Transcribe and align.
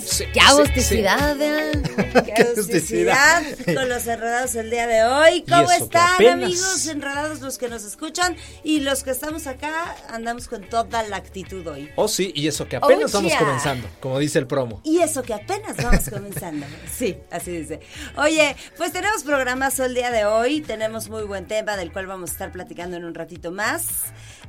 Sí, 0.00 0.06
sí, 0.08 0.24
¡Qué 0.32 0.40
agusticidad! 0.40 1.36
¡Qué 2.24 2.42
agusticidad 2.42 3.42
con 3.74 3.88
los 3.88 4.06
enredados 4.06 4.54
el 4.54 4.70
día 4.70 4.86
de 4.86 5.04
hoy! 5.04 5.44
¿Cómo 5.48 5.70
están, 5.70 6.14
apenas- 6.14 6.34
amigos 6.44 6.86
enredados, 6.86 7.40
los 7.40 7.58
que 7.58 7.68
nos 7.68 7.84
escuchan? 7.84 8.36
Y 8.64 8.80
los 8.80 9.02
que 9.04 9.10
estamos 9.10 9.46
acá, 9.46 9.96
andamos 10.08 10.48
con 10.48 10.62
toda 10.68 11.02
la 11.04 11.16
actitud 11.16 11.66
hoy. 11.66 11.90
Oh, 11.96 12.08
sí, 12.08 12.32
y 12.34 12.48
eso 12.48 12.66
que 12.68 12.76
apenas 12.76 13.14
Oh, 13.14 13.18
vamos 13.18 13.30
yeah. 13.32 13.38
comenzando, 13.40 13.88
como 14.00 14.18
dice 14.18 14.38
el 14.38 14.46
promo. 14.46 14.80
Y 14.84 15.00
eso 15.00 15.22
que 15.22 15.34
apenas 15.34 15.76
vamos 15.76 16.08
comenzando. 16.10 16.66
Sí, 16.98 17.16
así 17.30 17.50
dice. 17.52 17.80
Oye, 18.16 18.56
pues 18.76 18.92
tenemos 18.92 19.22
programazo 19.22 19.84
el 19.84 19.94
día 19.94 20.10
de 20.10 20.24
hoy. 20.24 20.60
Tenemos 20.62 21.08
muy 21.08 21.22
buen 21.22 21.46
tema 21.46 21.76
del 21.76 21.92
cual 21.92 22.06
vamos 22.06 22.30
a 22.30 22.32
estar 22.32 22.50
platicando 22.52 22.96
en 22.96 23.04
un 23.04 23.14
ratito 23.14 23.52
más. 23.52 23.86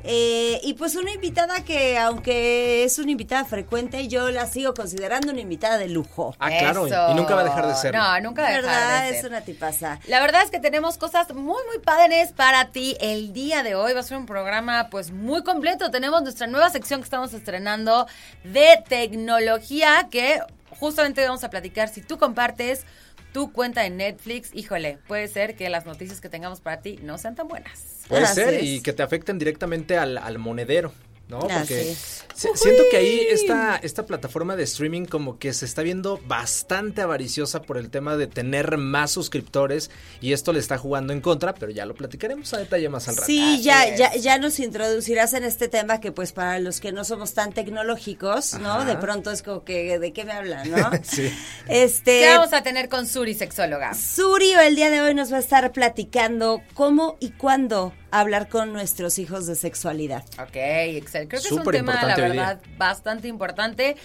Eh, 0.04 0.60
y 0.64 0.74
pues 0.76 0.96
una 0.96 1.12
invitada 1.12 1.64
que, 1.66 1.98
aunque 1.98 2.86
es 2.86 2.98
una 3.00 3.12
invitada 3.12 3.44
frecuente, 3.46 4.08
yo 4.08 4.32
la 4.32 4.48
sigo 4.48 4.74
considerando 4.74 5.19
una 5.28 5.42
invitada 5.42 5.78
de 5.78 5.90
lujo. 5.90 6.36
Ah, 6.40 6.50
claro, 6.50 6.88
y, 6.88 6.92
Eso. 6.92 7.12
y 7.12 7.16
nunca 7.16 7.36
va 7.36 7.42
a 7.42 7.44
dejar 7.44 7.68
de 7.68 7.76
ser. 7.76 7.94
No, 7.96 8.22
nunca 8.22 8.44
va 8.44 8.48
a 8.48 8.52
dejar 8.52 8.64
¿Verdad? 8.66 9.04
de 9.04 9.10
Es 9.10 9.22
ser. 9.22 9.30
una 9.32 9.42
tipaza. 9.42 10.00
La 10.08 10.20
verdad 10.22 10.44
es 10.44 10.52
que 10.52 10.60
tenemos 10.60 10.98
cosas 10.98 11.34
muy, 11.34 11.62
muy 11.68 11.80
padres 11.84 12.32
para 12.32 12.70
ti 12.70 12.96
el 13.02 13.34
día 13.34 13.64
de 13.64 13.76
hoy. 13.76 13.94
Va 13.94 14.00
a 14.00 14.04
ser 14.04 14.18
un 14.18 14.26
programa 14.26 14.90
pues 14.90 15.12
muy 15.12 15.44
completo. 15.44 15.92
Tenemos 15.92 16.22
nuestra 16.22 16.48
nueva 16.48 16.70
sección 16.70 17.02
que 17.02 17.06
estamos 17.06 17.34
estrenando 17.34 18.08
de 18.44 18.84
tecnología 18.88 20.08
que 20.12 20.40
justamente 20.80 21.26
vamos 21.26 21.44
a 21.44 21.50
platicar. 21.50 21.90
Si 21.90 22.02
tú 22.02 22.18
compartes 22.18 22.86
tu 23.34 23.52
cuenta 23.52 23.86
en 23.86 23.98
Netflix, 23.98 24.50
híjole, 24.54 24.98
puede 25.08 25.28
ser 25.28 25.56
que 25.56 25.70
las 25.70 25.86
noticias 25.86 26.20
que 26.22 26.30
tengamos 26.30 26.62
para 26.62 26.82
ti 26.82 27.00
no 27.04 27.18
sean 27.18 27.36
tan 27.36 27.48
buenas. 27.48 28.06
Puede 28.08 28.24
Así 28.24 28.36
ser, 28.36 28.54
es. 28.56 28.64
y 28.64 28.82
que 28.82 28.92
te 28.94 29.04
afecten 29.04 29.38
directamente 29.38 29.98
al, 29.98 30.18
al 30.18 30.40
monedero. 30.40 30.92
¿No? 31.30 31.40
Porque 31.40 31.96
siento 32.34 32.84
que 32.90 32.98
ahí 32.98 33.28
esta, 33.30 33.78
esta 33.78 34.06
plataforma 34.06 34.56
de 34.56 34.64
streaming 34.64 35.06
como 35.06 35.38
que 35.38 35.54
se 35.54 35.66
está 35.66 35.84
viendo 35.84 36.20
bastante 36.26 37.02
avariciosa 37.02 37.62
por 37.62 37.78
el 37.78 37.92
tema 37.92 38.18
de 38.18 38.28
tener 38.28 38.78
más 38.78 39.12
suscriptores 39.12 39.92
y 40.22 40.34
esto 40.34 40.54
le 40.54 40.60
está 40.60 40.78
jugando 40.78 41.14
en 41.14 41.22
contra, 41.22 41.54
pero 41.54 41.72
ya 41.72 41.86
lo 41.86 41.94
platicaremos 41.94 42.54
a 42.54 42.58
detalle 42.58 42.90
más 42.90 43.08
al 43.08 43.16
rato. 43.16 43.28
Sí, 43.28 43.62
ya, 43.62 43.96
ya, 43.96 44.16
ya 44.16 44.40
nos 44.40 44.60
introducirás 44.60 45.34
en 45.34 45.44
este 45.44 45.68
tema 45.68 46.00
que 46.00 46.12
pues 46.12 46.32
para 46.32 46.60
los 46.60 46.80
que 46.80 46.92
no 46.92 47.04
somos 47.04 47.34
tan 47.34 47.54
tecnológicos, 47.54 48.56
¿no? 48.56 48.74
Ajá. 48.74 48.86
De 48.86 48.96
pronto 48.96 49.30
es 49.30 49.44
como 49.44 49.64
que, 49.64 50.00
¿de 50.00 50.14
qué 50.14 50.26
me 50.26 50.32
hablan, 50.32 50.70
no? 50.72 50.90
Sí. 51.04 51.32
Este... 51.68 52.20
¿Qué 52.22 52.38
vamos 52.38 52.54
a 52.54 52.62
tener 52.62 52.90
con 52.90 53.08
Suri, 53.08 53.34
sexóloga? 53.34 53.94
Suri 53.94 54.54
el 54.54 54.76
día 54.76 54.90
de 54.90 55.02
hoy 55.02 55.14
nos 55.14 55.32
va 55.32 55.38
a 55.38 55.40
estar 55.40 55.72
platicando 55.72 56.62
cómo 56.74 57.18
y 57.20 57.30
cuándo 57.32 57.94
hablar 58.12 58.50
con 58.50 58.74
nuestros 58.74 59.20
hijos 59.20 59.46
de 59.48 59.56
sexualidad. 59.56 60.24
Ok, 60.40 60.56
Excel. 60.56 61.28
Creo 61.28 61.42
que 61.42 61.48
es 61.48 61.52
un 61.52 61.60
Súper 61.60 61.76
tema, 61.76 62.04
la 62.04 62.16
verdad, 62.16 62.62
bastante 62.78 63.28
importante. 63.28 63.96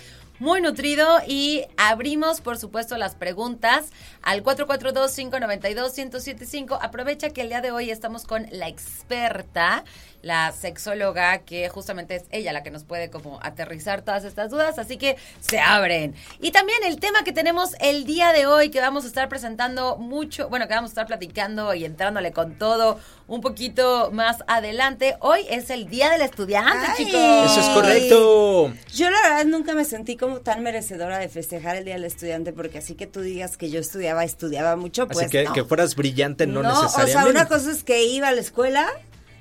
Muy 0.40 0.60
nutrido 0.60 1.06
y 1.28 1.64
abrimos, 1.76 2.40
por 2.40 2.58
supuesto, 2.58 2.96
las 2.96 3.14
preguntas 3.14 3.86
al 4.24 4.42
442-592-1075. 4.42 6.78
Aprovecha 6.80 7.30
que 7.30 7.42
el 7.42 7.48
día 7.48 7.60
de 7.60 7.70
hoy 7.70 7.90
estamos 7.90 8.24
con 8.24 8.46
la 8.50 8.68
experta, 8.68 9.84
la 10.22 10.52
sexóloga, 10.52 11.38
que 11.38 11.68
justamente 11.68 12.16
es 12.16 12.24
ella 12.30 12.52
la 12.52 12.62
que 12.62 12.70
nos 12.70 12.84
puede 12.84 13.10
como 13.10 13.38
aterrizar 13.42 14.02
todas 14.02 14.24
estas 14.24 14.50
dudas, 14.50 14.78
así 14.78 14.96
que 14.96 15.16
se 15.40 15.60
abren. 15.60 16.14
Y 16.40 16.50
también 16.50 16.78
el 16.84 16.98
tema 16.98 17.24
que 17.24 17.32
tenemos 17.32 17.74
el 17.80 18.06
día 18.06 18.32
de 18.32 18.46
hoy, 18.46 18.70
que 18.70 18.80
vamos 18.80 19.04
a 19.04 19.08
estar 19.08 19.28
presentando 19.28 19.96
mucho, 19.96 20.48
bueno, 20.48 20.66
que 20.66 20.74
vamos 20.74 20.90
a 20.90 20.92
estar 20.92 21.06
platicando 21.06 21.74
y 21.74 21.84
entrándole 21.84 22.32
con 22.32 22.56
todo 22.56 22.98
un 23.26 23.40
poquito 23.40 24.10
más 24.12 24.38
adelante. 24.46 25.16
Hoy 25.20 25.40
es 25.48 25.70
el 25.70 25.88
Día 25.88 26.10
del 26.10 26.22
Estudiante, 26.22 26.86
Ay. 26.88 27.04
chicos. 27.04 27.50
Eso 27.50 27.60
es 27.60 27.68
correcto. 27.68 28.72
Yo 28.94 29.10
la 29.10 29.20
verdad 29.22 29.44
nunca 29.44 29.74
me 29.74 29.84
sentí 29.84 30.16
como 30.16 30.40
tan 30.40 30.62
merecedora 30.62 31.18
de 31.18 31.28
festejar 31.28 31.76
el 31.76 31.84
Día 31.84 31.94
del 31.94 32.04
Estudiante 32.04 32.52
porque 32.52 32.78
así 32.78 32.94
que 32.94 33.06
tú 33.06 33.20
digas 33.20 33.56
que 33.56 33.70
yo 33.70 33.80
estudiaba, 33.80 34.13
estudiaba 34.22 34.76
mucho, 34.76 35.08
pues 35.08 35.18
Así 35.18 35.30
que, 35.30 35.44
no. 35.44 35.52
que 35.52 35.64
fueras 35.64 35.96
brillante 35.96 36.46
no, 36.46 36.62
No, 36.62 36.68
o 36.68 36.88
sea, 36.88 37.00
necesariamente. 37.04 37.30
una 37.30 37.48
cosa 37.48 37.72
es 37.72 37.82
que 37.82 38.04
iba 38.04 38.28
a 38.28 38.32
la 38.32 38.40
escuela 38.40 38.86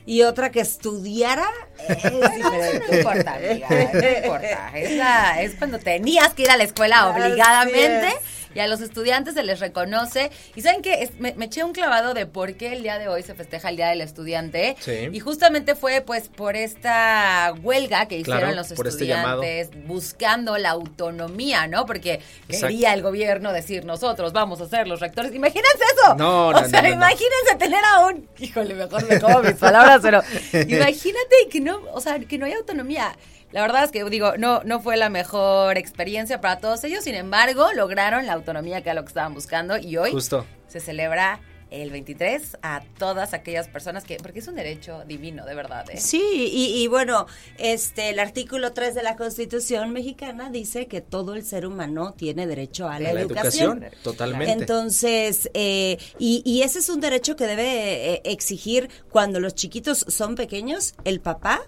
y 0.06 0.24
otra 0.24 0.50
que 0.52 0.62
estudiara 0.62 1.48
es 1.88 1.98
diferente. 2.04 2.84
No 2.90 2.98
importa, 2.98 3.34
amiga, 3.36 3.68
no 3.70 4.10
importa. 4.18 4.72
Es, 4.76 4.92
la- 4.98 5.42
es 5.44 5.56
cuando 5.56 5.78
tenías 5.80 6.34
que 6.34 6.44
ir 6.44 6.50
a 6.52 6.58
la 6.58 6.64
escuela 6.64 7.10
Así 7.10 7.22
obligadamente 7.22 8.08
es. 8.08 8.16
Y 8.56 8.60
a 8.60 8.68
los 8.68 8.82
estudiantes 8.82 9.34
se 9.34 9.44
les 9.44 9.60
reconoce. 9.60 10.32
Y 10.56 10.62
saben 10.62 10.82
que 10.82 11.10
me, 11.20 11.34
me 11.34 11.46
eché 11.46 11.64
un 11.64 11.74
clavado 11.74 12.14
de 12.14 12.26
por 12.26 12.56
qué 12.56 12.74
el 12.74 12.84
día 12.84 13.00
de 13.00 13.08
hoy 13.08 13.24
se 13.24 13.34
festeja 13.34 13.70
el 13.70 13.78
Día 13.78 13.90
del 13.90 14.02
Estudiante. 14.02 14.76
Sí. 14.80 15.10
Y 15.12 15.20
justamente 15.20 15.76
fue 15.76 16.02
pues 16.02 16.30
por 16.30 16.56
esta 16.56 17.54
huelga 17.62 18.08
que 18.08 18.18
hicieron 18.18 18.42
Claro, 18.42 18.56
los 18.56 18.72
este 18.72 18.88
estudiantes 18.88 19.70
buscando 19.86 20.58
la 20.58 20.72
autonomía, 20.72 21.68
¿no? 21.68 21.86
Porque 21.86 22.22
Exacto. 22.48 22.68
quería 22.68 22.94
el 22.94 23.02
gobierno 23.02 23.54
decir 23.54 23.86
nosotros 23.86 24.34
vamos 24.34 24.62
a 24.62 24.68
ser 24.68 24.88
los 24.88 25.00
rectores. 25.00 25.34
Imagínense 25.34 25.84
eso. 25.96 26.16
No, 26.16 26.48
o 26.48 26.52
no, 26.52 26.60
sea, 26.68 26.82
no, 26.82 26.90
no, 26.90 26.96
no. 26.96 26.96
imagínense 26.96 27.56
tener 27.58 27.84
a 27.84 28.06
un, 28.08 28.28
híjole, 28.40 28.74
mejor 28.74 29.08
me 29.08 29.20
como 29.20 29.42
mis 29.42 29.54
palabras, 29.54 30.00
pero 30.02 30.22
imagínate 30.54 31.36
que 31.52 31.60
no, 31.60 31.82
o 31.92 32.02
sea, 32.02 32.20
que 32.20 32.38
no 32.38 32.46
hay 32.46 32.54
autonomía. 32.54 33.16
La 33.54 33.62
verdad 33.62 33.84
es 33.84 33.92
que 33.92 34.04
digo, 34.06 34.34
no, 34.38 34.62
no 34.64 34.80
fue 34.82 34.98
la 34.98 35.10
mejor 35.10 35.78
experiencia 35.78 36.42
para 36.42 36.60
todos 36.60 36.84
ellos, 36.84 37.04
sin 37.04 37.14
embargo, 37.16 37.72
lograron 37.74 38.26
la 38.26 38.34
autonomía 38.34 38.82
que 38.82 38.90
era 38.90 38.96
lo 38.96 39.04
que 39.06 39.10
estaban 39.10 39.34
buscando 39.36 39.78
y 39.78 39.96
hoy 39.98 40.12
Justo. 40.12 40.46
se 40.68 40.80
celebra 40.80 41.40
el 41.70 41.90
23 41.92 42.58
a 42.62 42.82
todas 43.00 43.34
aquellas 43.34 43.68
personas 43.68 44.04
que, 44.04 44.18
porque 44.18 44.40
es 44.40 44.48
un 44.48 44.56
derecho 44.56 45.04
divino, 45.08 45.44
de 45.46 45.56
verdad, 45.56 45.86
¿eh? 45.90 45.98
Sí, 45.98 46.22
y, 46.52 46.84
y 46.84 46.88
bueno, 46.88 47.26
este 47.58 48.10
el 48.10 48.20
artículo 48.20 48.74
3 48.74 48.94
de 48.94 49.02
la 49.04 49.16
Constitución 49.16 49.92
mexicana 49.92 50.52
dice 50.52 50.88
que 50.88 51.02
todo 51.02 51.34
el 51.34 51.44
ser 51.44 51.66
humano 51.66 52.14
tiene 52.16 52.46
derecho 52.46 52.88
a 52.88 53.00
la, 53.00 53.14
La 53.14 53.22
educación. 53.22 53.84
educación, 53.84 54.04
totalmente. 54.04 54.52
Entonces, 54.52 55.50
eh, 55.56 55.98
y, 56.20 56.44
y 56.46 56.62
ese 56.62 56.78
es 56.80 56.90
un 56.90 57.00
derecho 57.02 57.36
que 57.36 57.46
debe 57.48 58.14
eh, 58.14 58.22
exigir 58.26 58.90
cuando 59.10 59.40
los 59.40 59.56
chiquitos 59.56 60.06
son 60.10 60.36
pequeños, 60.36 60.94
el 61.06 61.22
papá, 61.22 61.62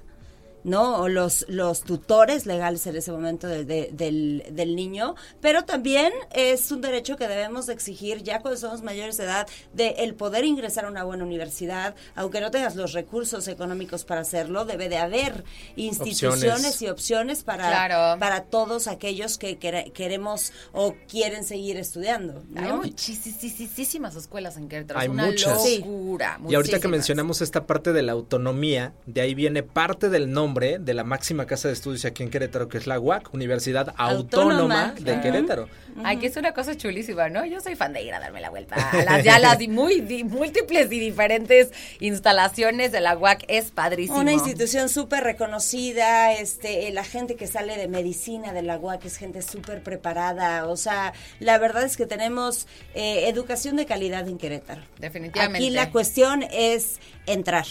¿no? 0.66 0.98
O 0.98 1.08
los, 1.08 1.46
los 1.48 1.82
tutores 1.84 2.46
legales 2.46 2.86
en 2.88 2.98
ese 2.98 3.12
momento 3.14 3.48
de- 3.48 3.64
de- 3.64 3.90
del, 3.94 4.44
del 4.52 4.76
niño, 4.76 5.16
pero 5.40 5.64
también 5.64 6.12
es 6.34 6.70
un 6.72 6.82
derecho 6.82 7.16
que 7.16 7.28
debemos 7.30 7.68
de 7.68 7.74
exigir 7.74 8.24
ya 8.24 8.40
cuando 8.42 8.60
somos 8.60 8.82
mayores 8.82 9.16
de 9.18 9.24
edad, 9.26 9.48
de 9.74 9.90
el 10.00 10.16
poder 10.16 10.44
ingresar 10.44 10.86
a 10.86 10.90
una 10.90 11.04
buena 11.04 11.24
universidad, 11.24 11.96
aunque 12.16 12.42
no 12.42 12.50
tengas 12.52 12.76
los 12.76 12.92
recursos 12.94 13.48
económicos 13.48 14.04
para 14.06 14.22
hacerlo, 14.22 14.66
debe 14.66 14.90
de 14.90 14.98
haber 14.98 15.44
instituciones 15.76 16.44
Opciones. 16.44 16.82
y 16.82 16.88
opciones 16.90 17.44
para, 17.44 17.68
Claro. 17.68 18.20
para 18.20 18.46
todos 18.46 18.88
aquellos 18.88 19.38
que 19.38 19.60
quere- 19.60 19.92
queremos 19.92 20.52
o 20.74 20.96
quieren 21.08 21.44
seguir 21.44 21.78
estudiando, 21.78 22.42
Hay 22.56 22.70
¿no? 22.70 22.78
muchísimas 22.78 24.16
escuelas 24.16 24.58
en 24.58 24.68
Querétaro, 24.68 25.00
Hay 25.00 25.06
es 25.06 25.12
una 25.12 25.26
muchas. 25.28 25.64
locura. 25.80 26.40
Y 26.50 26.56
ahorita 26.56 26.80
que 26.80 26.88
mencionamos 26.88 27.42
esta 27.42 27.68
parte 27.68 27.94
de 27.94 28.02
la 28.02 28.14
autonomía, 28.14 28.94
de 29.06 29.22
ahí 29.22 29.36
viene 29.36 29.62
parte 29.62 30.10
del 30.10 30.32
nombre 30.32 30.55
de 30.56 30.94
la 30.94 31.04
máxima 31.04 31.46
casa 31.46 31.68
de 31.68 31.74
estudios 31.74 32.06
aquí 32.06 32.24
en 32.24 32.30
Querétaro, 32.30 32.70
que 32.70 32.78
es 32.78 32.88
la 32.88 33.00
UAC, 33.00 33.34
Universidad 33.34 33.94
Autónoma, 33.98 34.54
Autónoma, 34.54 34.92
de 34.96 35.02
claro. 35.04 35.22
Querétaro. 35.22 35.70
Ay, 36.04 36.18
que 36.18 36.28
es 36.28 36.36
una 36.38 36.54
cosa 36.54 36.76
chulísima, 36.76 37.30
¿no? 37.30 37.46
Yo 37.46 37.62
soy 37.62 37.76
fan 37.76 37.94
de 37.94 38.04
ir 38.04 38.14
a 38.14 38.20
darme 38.20 38.42
la 38.42 38.50
vuelta 38.50 38.76
a 38.76 39.04
las 39.04 39.24
ya 39.24 39.40
las 39.40 39.60
muy 39.68 40.02
di- 40.02 40.24
múltiples 40.24 40.92
y 40.92 41.00
diferentes 41.00 41.72
instalaciones 42.00 42.92
de 42.92 43.02
la 43.02 43.18
UAC 43.18 43.44
es 43.48 43.72
padrísimo. 43.72 44.20
Una 44.20 44.32
institución 44.34 44.90
súper 44.90 45.24
reconocida, 45.24 46.34
este, 46.34 46.92
la 46.92 47.04
gente 47.04 47.36
que 47.36 47.48
sale 47.48 47.78
de 47.78 47.88
medicina 47.88 48.54
de 48.54 48.62
la 48.62 48.78
UAC 48.78 49.06
es 49.06 49.18
gente 49.18 49.42
súper 49.42 49.84
preparada, 49.84 50.68
o 50.68 50.78
sea, 50.78 51.14
la 51.40 51.58
verdad 51.58 51.84
es 51.84 51.98
que 51.98 52.06
tenemos 52.06 52.68
eh, 52.94 53.28
educación 53.28 53.76
de 53.76 53.86
calidad 53.86 54.28
en 54.28 54.38
Querétaro. 54.38 54.82
Definitivamente. 55.00 55.58
Aquí 55.58 55.70
la 55.70 55.92
cuestión 55.92 56.44
es 56.52 57.00
entrar. 57.26 57.66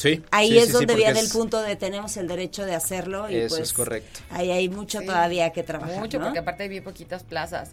Sí. 0.00 0.22
Ahí 0.30 0.50
sí, 0.52 0.58
es 0.58 0.66
sí, 0.68 0.72
donde 0.72 0.94
viene 0.94 1.18
es- 1.20 1.26
el 1.26 1.30
punto 1.30 1.60
de 1.60 1.76
tenemos 1.76 2.16
el 2.16 2.26
derecho 2.26 2.64
de 2.64 2.74
hacerlo 2.74 3.28
y 3.30 3.36
Eso 3.36 3.56
pues 3.56 3.68
es 3.68 3.72
correcto. 3.74 4.20
ahí 4.30 4.50
hay 4.50 4.68
mucho 4.68 5.00
Sí. 5.00 5.06
todavía 5.06 5.50
que 5.50 5.62
trabajar. 5.62 5.98
Mucho, 5.98 6.18
¿no? 6.18 6.24
porque 6.26 6.38
aparte 6.38 6.62
hay 6.62 6.68
bien 6.70 6.84
poquitas 6.84 7.22
plazas. 7.22 7.72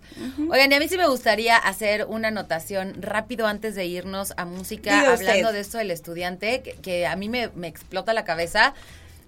Oigan, 0.50 0.71
y 0.71 0.75
a 0.75 0.79
mí 0.79 0.89
sí 0.89 0.97
me 0.97 1.07
gustaría 1.07 1.56
hacer 1.56 2.06
una 2.06 2.27
anotación 2.27 3.01
rápido 3.01 3.47
antes 3.47 3.75
de 3.75 3.85
irnos 3.85 4.33
a 4.35 4.44
música, 4.45 4.94
Diga 5.00 5.13
usted. 5.13 5.27
hablando 5.29 5.53
de 5.53 5.59
esto 5.62 5.77
del 5.77 5.91
estudiante, 5.91 6.62
que, 6.62 6.74
que 6.74 7.07
a 7.07 7.15
mí 7.15 7.29
me, 7.29 7.50
me 7.56 7.68
explota 7.68 8.13
la 8.13 8.25
cabeza. 8.25 8.73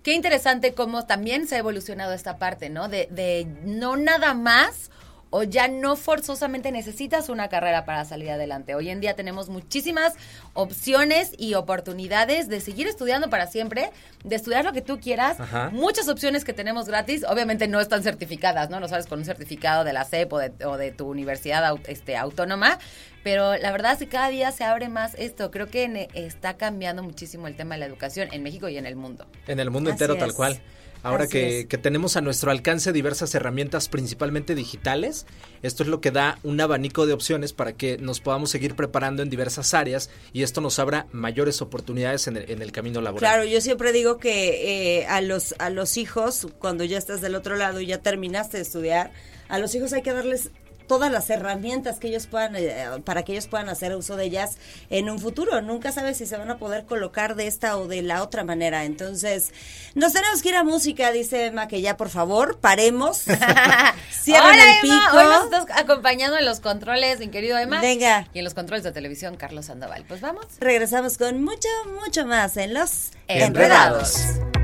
qué 0.04 0.14
interesante 0.14 0.74
cómo 0.74 1.06
también 1.06 1.48
se 1.48 1.56
ha 1.56 1.60
evolucionado 1.60 2.14
esta 2.14 2.38
parte, 2.38 2.70
¿no? 2.70 2.88
De, 2.90 3.08
de 3.12 3.46
no 3.66 3.96
nada 3.98 4.34
más 4.34 4.90
o 5.32 5.44
ya 5.44 5.68
no 5.68 5.96
forzosamente 5.96 6.72
necesitas 6.72 7.30
una 7.30 7.50
carrera 7.50 7.86
para 7.86 8.04
salir 8.06 8.32
adelante. 8.32 8.76
Hoy 8.76 8.90
en 8.90 9.00
día 9.00 9.16
tenemos 9.16 9.50
muchísimas 9.50 10.14
opciones 10.54 11.32
y 11.38 11.54
oportunidades 11.54 12.48
de 12.50 12.60
seguir 12.60 12.88
estudiando 12.88 13.30
para 13.30 13.48
siempre, 13.48 13.92
de 14.24 14.36
estudiar 14.36 14.66
lo 14.66 14.74
que 14.74 14.82
tú 14.82 15.00
quieras. 15.00 15.40
Ajá. 15.40 15.70
Muchas 15.72 16.08
opciones 16.10 16.44
que 16.44 16.54
tenemos 16.54 16.88
gratis, 16.88 17.24
obviamente 17.28 17.68
no 17.68 17.80
están 17.80 18.04
certificadas, 18.04 18.70
¿no? 18.70 18.80
No 18.80 18.88
sabes 18.88 19.06
con 19.08 19.20
un 19.20 19.26
certificado 19.26 19.84
de 19.84 19.94
la 19.94 20.04
CEP 20.06 20.34
o 20.34 20.38
de, 20.40 20.66
o 20.66 20.78
de 20.78 20.92
tu 20.92 21.08
universidad 21.08 21.76
este, 21.88 22.18
autónoma, 22.18 22.80
pero 23.24 23.56
la 23.58 23.72
verdad 23.72 23.94
es 23.94 24.00
que 24.00 24.08
cada 24.08 24.30
día 24.30 24.52
se 24.52 24.64
abre 24.64 24.90
más 24.90 25.14
esto. 25.18 25.52
Creo 25.52 25.68
que 25.68 25.88
ne- 25.88 26.08
está 26.14 26.58
cambiando 26.58 27.04
muchísimo 27.04 27.48
el 27.48 27.56
tema 27.56 27.76
de 27.76 27.80
la 27.80 27.86
educación 27.86 28.30
en 28.32 28.44
México 28.44 28.68
y 28.70 28.78
en 28.78 28.86
el 28.86 28.96
mundo. 28.96 29.28
En 29.48 29.60
el 29.60 29.70
mundo 29.70 29.90
Así 29.92 29.96
entero, 29.96 30.18
tal 30.18 30.30
es. 30.30 30.36
cual. 30.36 30.60
Ahora 31.04 31.28
que, 31.28 31.62
es. 31.62 31.66
que 31.68 31.78
tenemos 31.78 32.18
a 32.18 32.22
nuestro 32.22 32.52
alcance 32.52 32.92
diversas 32.92 33.34
herramientas, 33.36 33.90
principalmente 33.90 34.56
digitales, 34.56 35.26
esto 35.62 35.84
es 35.84 35.90
lo 35.90 36.02
que 36.02 36.12
da 36.12 36.40
un 36.44 36.60
abanico 36.60 37.06
de 37.06 37.14
opciones 37.14 37.54
para 37.54 37.74
que 37.74 37.98
nos 37.98 38.20
podamos 38.20 38.50
seguir 38.50 38.76
preparando 38.76 39.24
en 39.24 39.30
diversas 39.30 39.74
áreas 39.74 40.10
y 40.34 40.44
esto 40.44 40.62
nos 40.62 40.80
abra 40.80 41.08
mayores 41.12 41.62
oportunidades 41.62 42.28
en 42.28 42.38
el, 42.38 42.52
en 42.52 42.62
el 42.62 42.72
camino 42.72 43.02
laboral. 43.02 43.20
Claro, 43.30 43.46
yo 43.46 43.62
siempre 43.62 43.92
digo 43.92 44.18
que 44.18 45.00
eh, 45.00 45.06
a 45.08 45.22
los 45.22 45.56
a 45.60 45.70
los 45.70 45.98
hijos 45.98 46.48
cuando 46.60 46.84
ya 46.84 46.98
estás 46.98 47.22
del 47.22 47.36
otro 47.36 47.56
lado 47.56 47.80
y 47.82 47.88
ya 47.88 48.00
terminaste 48.00 48.58
de 48.58 48.64
estudiar, 48.64 49.12
a 49.48 49.58
los 49.58 49.74
hijos 49.76 49.94
hay 49.94 50.02
que 50.02 50.14
darles 50.14 50.52
todas 50.90 51.12
las 51.12 51.30
herramientas 51.30 52.00
que 52.00 52.08
ellos 52.08 52.26
puedan 52.28 52.56
eh, 52.56 52.86
para 53.06 53.24
que 53.24 53.34
ellos 53.34 53.48
puedan 53.48 53.70
hacer 53.70 53.96
uso 53.96 54.18
de 54.18 54.26
ellas 54.26 54.58
en 54.90 55.10
un 55.10 55.20
futuro. 55.20 55.62
Nunca 55.62 55.92
sabes 55.92 56.18
si 56.18 56.26
se 56.26 56.36
van 56.36 56.50
a 56.50 56.58
poder 56.58 56.86
colocar 56.86 57.36
de 57.36 57.48
esta 57.48 57.78
o 57.78 57.88
de 57.88 58.02
la 58.02 58.24
otra 58.24 58.44
manera. 58.44 58.84
Entonces, 58.84 59.54
nos 59.94 60.14
tenemos 60.14 60.42
que 60.42 60.50
ir 60.50 60.56
a 60.56 60.64
música, 60.64 61.12
dice 61.12 61.46
Emma, 61.46 61.68
que 61.68 61.82
ya 61.82 61.96
por 61.96 62.10
favor 62.10 62.58
paremos. 62.58 63.20
Cierren 64.12 64.50
Hola, 64.50 64.64
el 64.64 64.86
Emma. 64.86 65.06
pico. 65.06 65.18
Hoy 65.18 65.26
nos 65.26 65.44
estás 65.46 65.66
acompañando 65.78 66.38
en 66.38 66.46
los 66.46 66.60
controles, 66.60 67.20
mi 67.20 67.30
querido 67.30 67.58
Emma. 67.58 67.80
Venga. 67.80 68.28
Y 68.34 68.40
en 68.40 68.44
los 68.44 68.56
controles 68.56 68.84
de 68.84 68.92
televisión, 68.92 69.38
Carlos 69.38 69.68
Sandoval. 69.68 70.06
Pues 70.08 70.22
vamos. 70.22 70.46
Regresamos 70.60 71.20
con 71.20 71.44
mucho, 71.44 71.70
mucho 72.04 72.26
más 72.26 72.58
en 72.58 72.74
los 72.74 73.12
Enredados. 73.28 74.16
Enredados. 74.16 74.59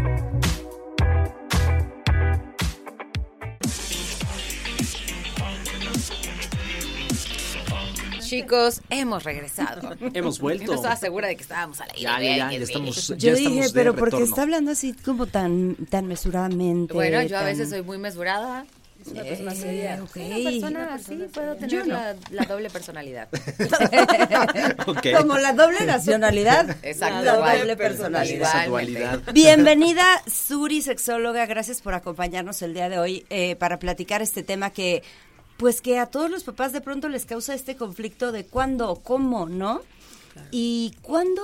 Chicos, 8.30 8.82
hemos 8.90 9.24
regresado. 9.24 9.96
Hemos 10.14 10.40
vuelto. 10.40 10.64
Yo 10.66 10.70
no 10.72 10.76
estaba 10.76 10.96
segura 10.96 11.28
de 11.28 11.36
que 11.36 11.44
estábamos 11.44 11.80
al 11.82 11.90
aire. 11.92 12.02
Ya, 12.02 12.20
ya, 12.22 12.38
ya, 12.38 12.52
ya 12.52 12.64
estamos, 12.64 13.08
Yo 13.08 13.16
ya 13.16 13.32
dije, 13.34 13.44
estamos 13.50 13.74
de 13.74 13.80
pero 13.80 13.92
¿por 13.96 14.10
qué 14.10 14.16
retorno. 14.18 14.26
está 14.26 14.42
hablando 14.42 14.72
así 14.72 14.94
como 14.94 15.28
tan, 15.28 15.76
tan 15.90 16.08
mesuradamente? 16.08 16.94
Bueno, 16.94 17.22
yo 17.24 17.38
a 17.38 17.40
tan- 17.42 17.48
veces 17.50 17.70
soy 17.70 17.82
muy 17.82 17.98
mesurada. 17.98 18.66
Es 19.06 19.12
una 19.12 19.24
persona 19.24 19.54
Eh, 19.54 19.56
seria. 19.56 20.04
ok. 20.04 20.10
Soy 20.14 20.24
una 20.24 20.50
persona 20.50 20.94
así, 20.96 21.16
puedo 21.32 21.56
tener 21.58 21.70
Yo 21.70 21.80
no. 21.86 21.94
la, 21.94 22.16
la 22.32 22.46
doble 22.46 22.70
personalidad. 22.72 23.28
Ok. 24.88 25.06
Como 25.18 25.38
la 25.38 25.54
doble 25.54 25.86
nacionalidad. 25.86 26.76
Exacto, 26.84 27.24
La 27.24 27.36
doble 27.58 27.76
personalidad. 27.78 28.48
Esa 28.50 28.66
Igualmente. 28.66 29.00
dualidad. 29.02 29.34
Bienvenida, 29.34 30.04
Suri, 30.28 30.82
sexóloga. 30.82 31.46
Gracias 31.46 31.82
por 31.82 31.94
acompañarnos 31.94 32.62
el 32.64 32.74
día 32.74 32.90
de 32.90 32.98
hoy 32.98 33.26
eh, 33.30 33.56
para 33.58 33.78
platicar 33.80 34.22
este 34.24 34.42
tema 34.44 34.72
que, 34.72 35.04
pues 35.58 35.82
que 35.82 36.00
a 36.00 36.08
todos 36.08 36.30
los 36.30 36.44
papás 36.44 36.74
de 36.74 36.82
pronto 36.82 37.10
les 37.10 37.26
causa 37.26 37.54
este 37.54 37.76
conflicto 37.76 38.32
de 38.32 38.46
cuándo, 38.46 38.96
cómo, 39.04 39.46
¿no? 39.48 39.82
Y 40.52 40.94
cuándo 41.02 41.42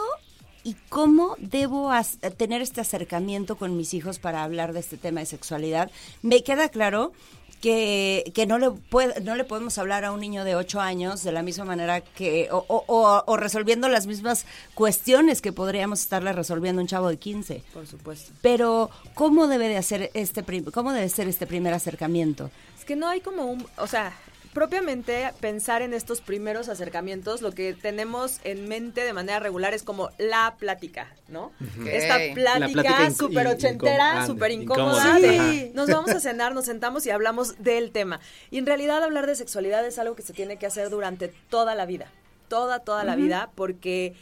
y 0.63 0.75
cómo 0.89 1.35
debo 1.39 1.91
tener 2.37 2.61
este 2.61 2.81
acercamiento 2.81 3.55
con 3.55 3.75
mis 3.77 3.93
hijos 3.93 4.19
para 4.19 4.43
hablar 4.43 4.73
de 4.73 4.79
este 4.81 4.97
tema 4.97 5.21
de 5.21 5.25
sexualidad. 5.25 5.89
Me 6.21 6.43
queda 6.43 6.69
claro 6.69 7.13
que, 7.61 8.31
que 8.35 8.45
no, 8.47 8.57
le 8.59 8.69
puede, 8.71 9.21
no 9.21 9.35
le 9.35 9.43
podemos 9.43 9.77
hablar 9.77 10.03
a 10.03 10.11
un 10.11 10.19
niño 10.19 10.43
de 10.43 10.55
8 10.55 10.81
años 10.81 11.23
de 11.23 11.31
la 11.31 11.41
misma 11.43 11.63
manera 11.63 12.01
que, 12.01 12.49
o, 12.51 12.65
o- 12.67 12.83
o- 12.87 13.23
o 13.25 13.37
resolviendo 13.37 13.87
las 13.87 14.07
mismas 14.07 14.45
cuestiones 14.73 15.41
que 15.41 15.51
podríamos 15.53 16.01
estarle 16.01 16.33
resolviendo 16.33 16.79
a 16.81 16.83
un 16.83 16.87
chavo 16.87 17.09
de 17.09 17.17
15. 17.17 17.63
Por 17.73 17.85
supuesto. 17.87 18.31
Pero, 18.41 18.89
¿cómo 19.13 19.47
debe 19.47 19.67
de 19.67 19.77
hacer 19.77 20.09
este 20.15 20.43
cómo 20.71 20.91
debe 20.91 21.07
ser 21.09 21.27
este 21.27 21.45
primer 21.47 21.73
acercamiento? 21.73 22.49
Es 22.81 22.85
que 22.85 22.95
no 22.95 23.07
hay 23.07 23.21
como 23.21 23.45
un, 23.45 23.63
o 23.77 23.85
sea, 23.85 24.11
propiamente 24.55 25.31
pensar 25.39 25.83
en 25.83 25.93
estos 25.93 26.19
primeros 26.19 26.67
acercamientos, 26.67 27.43
lo 27.43 27.51
que 27.51 27.75
tenemos 27.75 28.39
en 28.43 28.67
mente 28.67 29.03
de 29.03 29.13
manera 29.13 29.39
regular 29.39 29.75
es 29.75 29.83
como 29.83 30.09
la 30.17 30.55
plática, 30.57 31.13
¿no? 31.27 31.51
Esta 31.85 32.15
Ok. 32.15 32.37
La 32.37 32.67
plática 32.67 33.11
súper 33.11 33.45
ochentera, 33.45 34.25
súper 34.25 34.49
incómoda. 34.49 35.19
Sí. 35.19 35.71
Nos 35.75 35.91
vamos 35.91 36.09
a 36.09 36.19
cenar, 36.19 36.55
nos 36.55 36.65
sentamos 36.65 37.05
y 37.05 37.11
hablamos 37.11 37.61
del 37.61 37.91
tema. 37.91 38.19
Y 38.49 38.57
en 38.57 38.65
realidad 38.65 39.03
hablar 39.03 39.27
de 39.27 39.35
sexualidad 39.35 39.85
es 39.85 39.99
algo 39.99 40.15
que 40.15 40.23
se 40.23 40.33
tiene 40.33 40.57
que 40.57 40.65
hacer 40.65 40.89
durante 40.89 41.27
toda 41.27 41.75
la 41.75 41.85
vida, 41.85 42.07
toda, 42.47 42.79
toda 42.79 43.03
la 43.03 43.15
vida, 43.15 43.51
porque... 43.53 44.15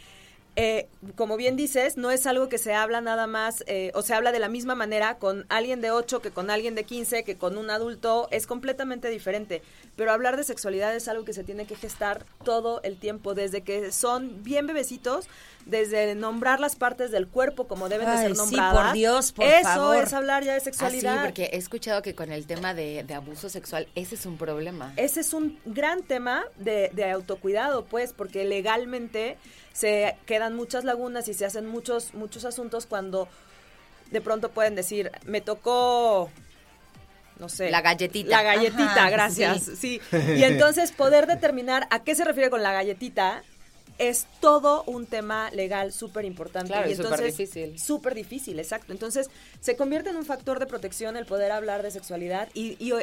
eh, 0.61 0.89
como 1.15 1.37
bien 1.37 1.55
dices, 1.55 1.95
no 1.95 2.11
es 2.11 2.27
algo 2.27 2.49
que 2.49 2.57
se 2.57 2.73
habla 2.73 2.99
nada 2.99 3.27
más, 3.27 3.63
eh, 3.65 3.93
o 3.95 4.01
se 4.01 4.13
habla 4.13 4.33
de 4.33 4.39
la 4.39 4.49
misma 4.49 4.75
manera 4.75 5.17
con 5.17 5.45
alguien 5.47 5.79
de 5.79 5.89
8 5.89 6.21
que 6.21 6.31
con 6.31 6.49
alguien 6.49 6.75
de 6.75 6.83
15, 6.83 7.23
que 7.23 7.37
con 7.37 7.57
un 7.57 7.69
adulto, 7.69 8.27
es 8.29 8.45
completamente 8.45 9.07
diferente. 9.07 9.61
Pero 9.95 10.11
hablar 10.11 10.35
de 10.35 10.43
sexualidad 10.43 10.93
es 10.93 11.07
algo 11.07 11.23
que 11.23 11.31
se 11.31 11.45
tiene 11.45 11.65
que 11.65 11.77
gestar 11.77 12.25
todo 12.43 12.81
el 12.83 12.99
tiempo, 12.99 13.35
desde 13.35 13.61
que 13.61 13.93
son 13.93 14.43
bien 14.43 14.67
bebecitos, 14.67 15.29
desde 15.69 16.15
nombrar 16.15 16.59
las 16.59 16.75
partes 16.75 17.11
del 17.11 17.27
cuerpo 17.27 17.67
como 17.67 17.89
deben 17.89 18.07
de 18.07 18.13
Ay, 18.13 18.19
ser 18.27 18.31
sí, 18.31 18.37
nombradas. 18.37 18.83
por 18.87 18.93
Dios, 18.93 19.31
por 19.31 19.45
Eso 19.45 19.63
favor. 19.69 20.03
es 20.03 20.13
hablar 20.13 20.43
ya 20.43 20.51
de 20.53 20.57
Ah, 20.57 20.59
sí, 20.61 20.65
sexualidad. 20.65 21.23
porque 21.23 21.45
he 21.53 21.57
escuchado 21.57 22.01
que 22.01 22.15
con 22.15 22.31
el 22.31 22.45
tema 22.47 22.73
de, 22.73 23.03
de 23.03 23.13
abuso 23.13 23.49
sexual, 23.49 23.87
ese 23.95 24.15
es 24.15 24.25
un 24.25 24.37
problema. 24.37 24.93
Ese 24.97 25.19
es 25.21 25.33
un 25.33 25.59
gran 25.65 26.03
tema 26.03 26.43
de, 26.57 26.89
de 26.93 27.09
autocuidado, 27.11 27.85
pues, 27.85 28.13
porque 28.13 28.45
legalmente 28.45 29.37
se 29.73 30.17
quedan 30.25 30.55
muchas 30.55 30.83
lagunas 30.83 31.27
y 31.27 31.33
se 31.33 31.45
hacen 31.45 31.67
muchos, 31.67 32.13
muchos 32.13 32.45
asuntos 32.45 32.85
cuando 32.85 33.27
de 34.11 34.21
pronto 34.21 34.49
pueden 34.49 34.73
decir, 34.75 35.11
me 35.25 35.39
tocó, 35.39 36.31
no 37.37 37.47
sé. 37.47 37.69
La 37.69 37.81
galletita. 37.81 38.29
La 38.29 38.41
galletita, 38.43 38.91
Ajá, 39.03 39.09
gracias. 39.11 39.63
Sí. 39.79 40.01
Y 40.35 40.43
entonces 40.43 40.91
poder 40.91 41.27
determinar 41.27 41.87
a 41.91 42.03
qué 42.03 42.15
se 42.15 42.25
refiere 42.25 42.49
con 42.49 42.63
la 42.63 42.73
galletita 42.73 43.43
es 43.99 44.27
todo 44.39 44.83
un 44.87 45.05
tema 45.05 45.51
legal 45.51 45.91
súper 45.91 46.25
importante. 46.25 46.69
Claro, 46.69 46.89
y 46.89 46.95
súper 46.95 47.11
entonces, 47.11 47.37
difícil. 47.37 47.79
Súper 47.79 48.15
difícil, 48.15 48.57
exacto. 48.57 48.93
Entonces 48.93 49.29
se 49.59 49.75
convierte 49.75 50.09
en 50.09 50.15
un 50.15 50.25
factor 50.25 50.59
de 50.59 50.65
protección 50.65 51.17
el 51.17 51.25
poder 51.25 51.51
hablar 51.51 51.83
de 51.83 51.91
sexualidad 51.91 52.49
y, 52.53 52.77
y, 52.79 52.93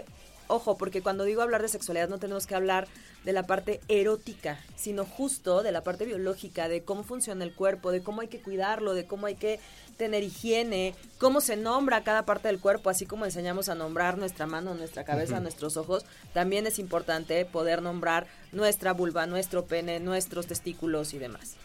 ojo, 0.48 0.76
porque 0.76 1.02
cuando 1.02 1.24
digo 1.24 1.42
hablar 1.42 1.62
de 1.62 1.68
sexualidad 1.68 2.08
no 2.08 2.18
tenemos 2.18 2.46
que 2.46 2.54
hablar 2.54 2.88
de 3.24 3.32
la 3.32 3.44
parte 3.44 3.80
erótica, 3.88 4.58
sino 4.76 5.04
justo 5.04 5.62
de 5.62 5.72
la 5.72 5.82
parte 5.82 6.04
biológica, 6.04 6.68
de 6.68 6.82
cómo 6.82 7.02
funciona 7.02 7.44
el 7.44 7.52
cuerpo, 7.52 7.90
de 7.90 8.02
cómo 8.02 8.20
hay 8.20 8.28
que 8.28 8.40
cuidarlo, 8.40 8.94
de 8.94 9.06
cómo 9.06 9.26
hay 9.26 9.34
que 9.34 9.58
tener 9.96 10.22
higiene, 10.22 10.94
cómo 11.18 11.40
se 11.40 11.56
nombra 11.56 12.04
cada 12.04 12.24
parte 12.24 12.48
del 12.48 12.60
cuerpo, 12.60 12.90
así 12.90 13.06
como 13.06 13.24
enseñamos 13.24 13.68
a 13.68 13.74
nombrar 13.74 14.18
nuestra 14.18 14.46
mano, 14.46 14.74
nuestra 14.74 15.04
cabeza, 15.04 15.40
nuestros 15.40 15.76
ojos, 15.76 16.04
también 16.32 16.66
es 16.66 16.78
importante 16.78 17.44
poder 17.44 17.82
nombrar 17.82 18.26
nuestra 18.52 18.92
vulva, 18.92 19.26
nuestro 19.26 19.64
pene, 19.64 19.98
nuestros 20.00 20.46
testículos 20.46 21.14
y 21.14 21.18
demás. 21.18 21.56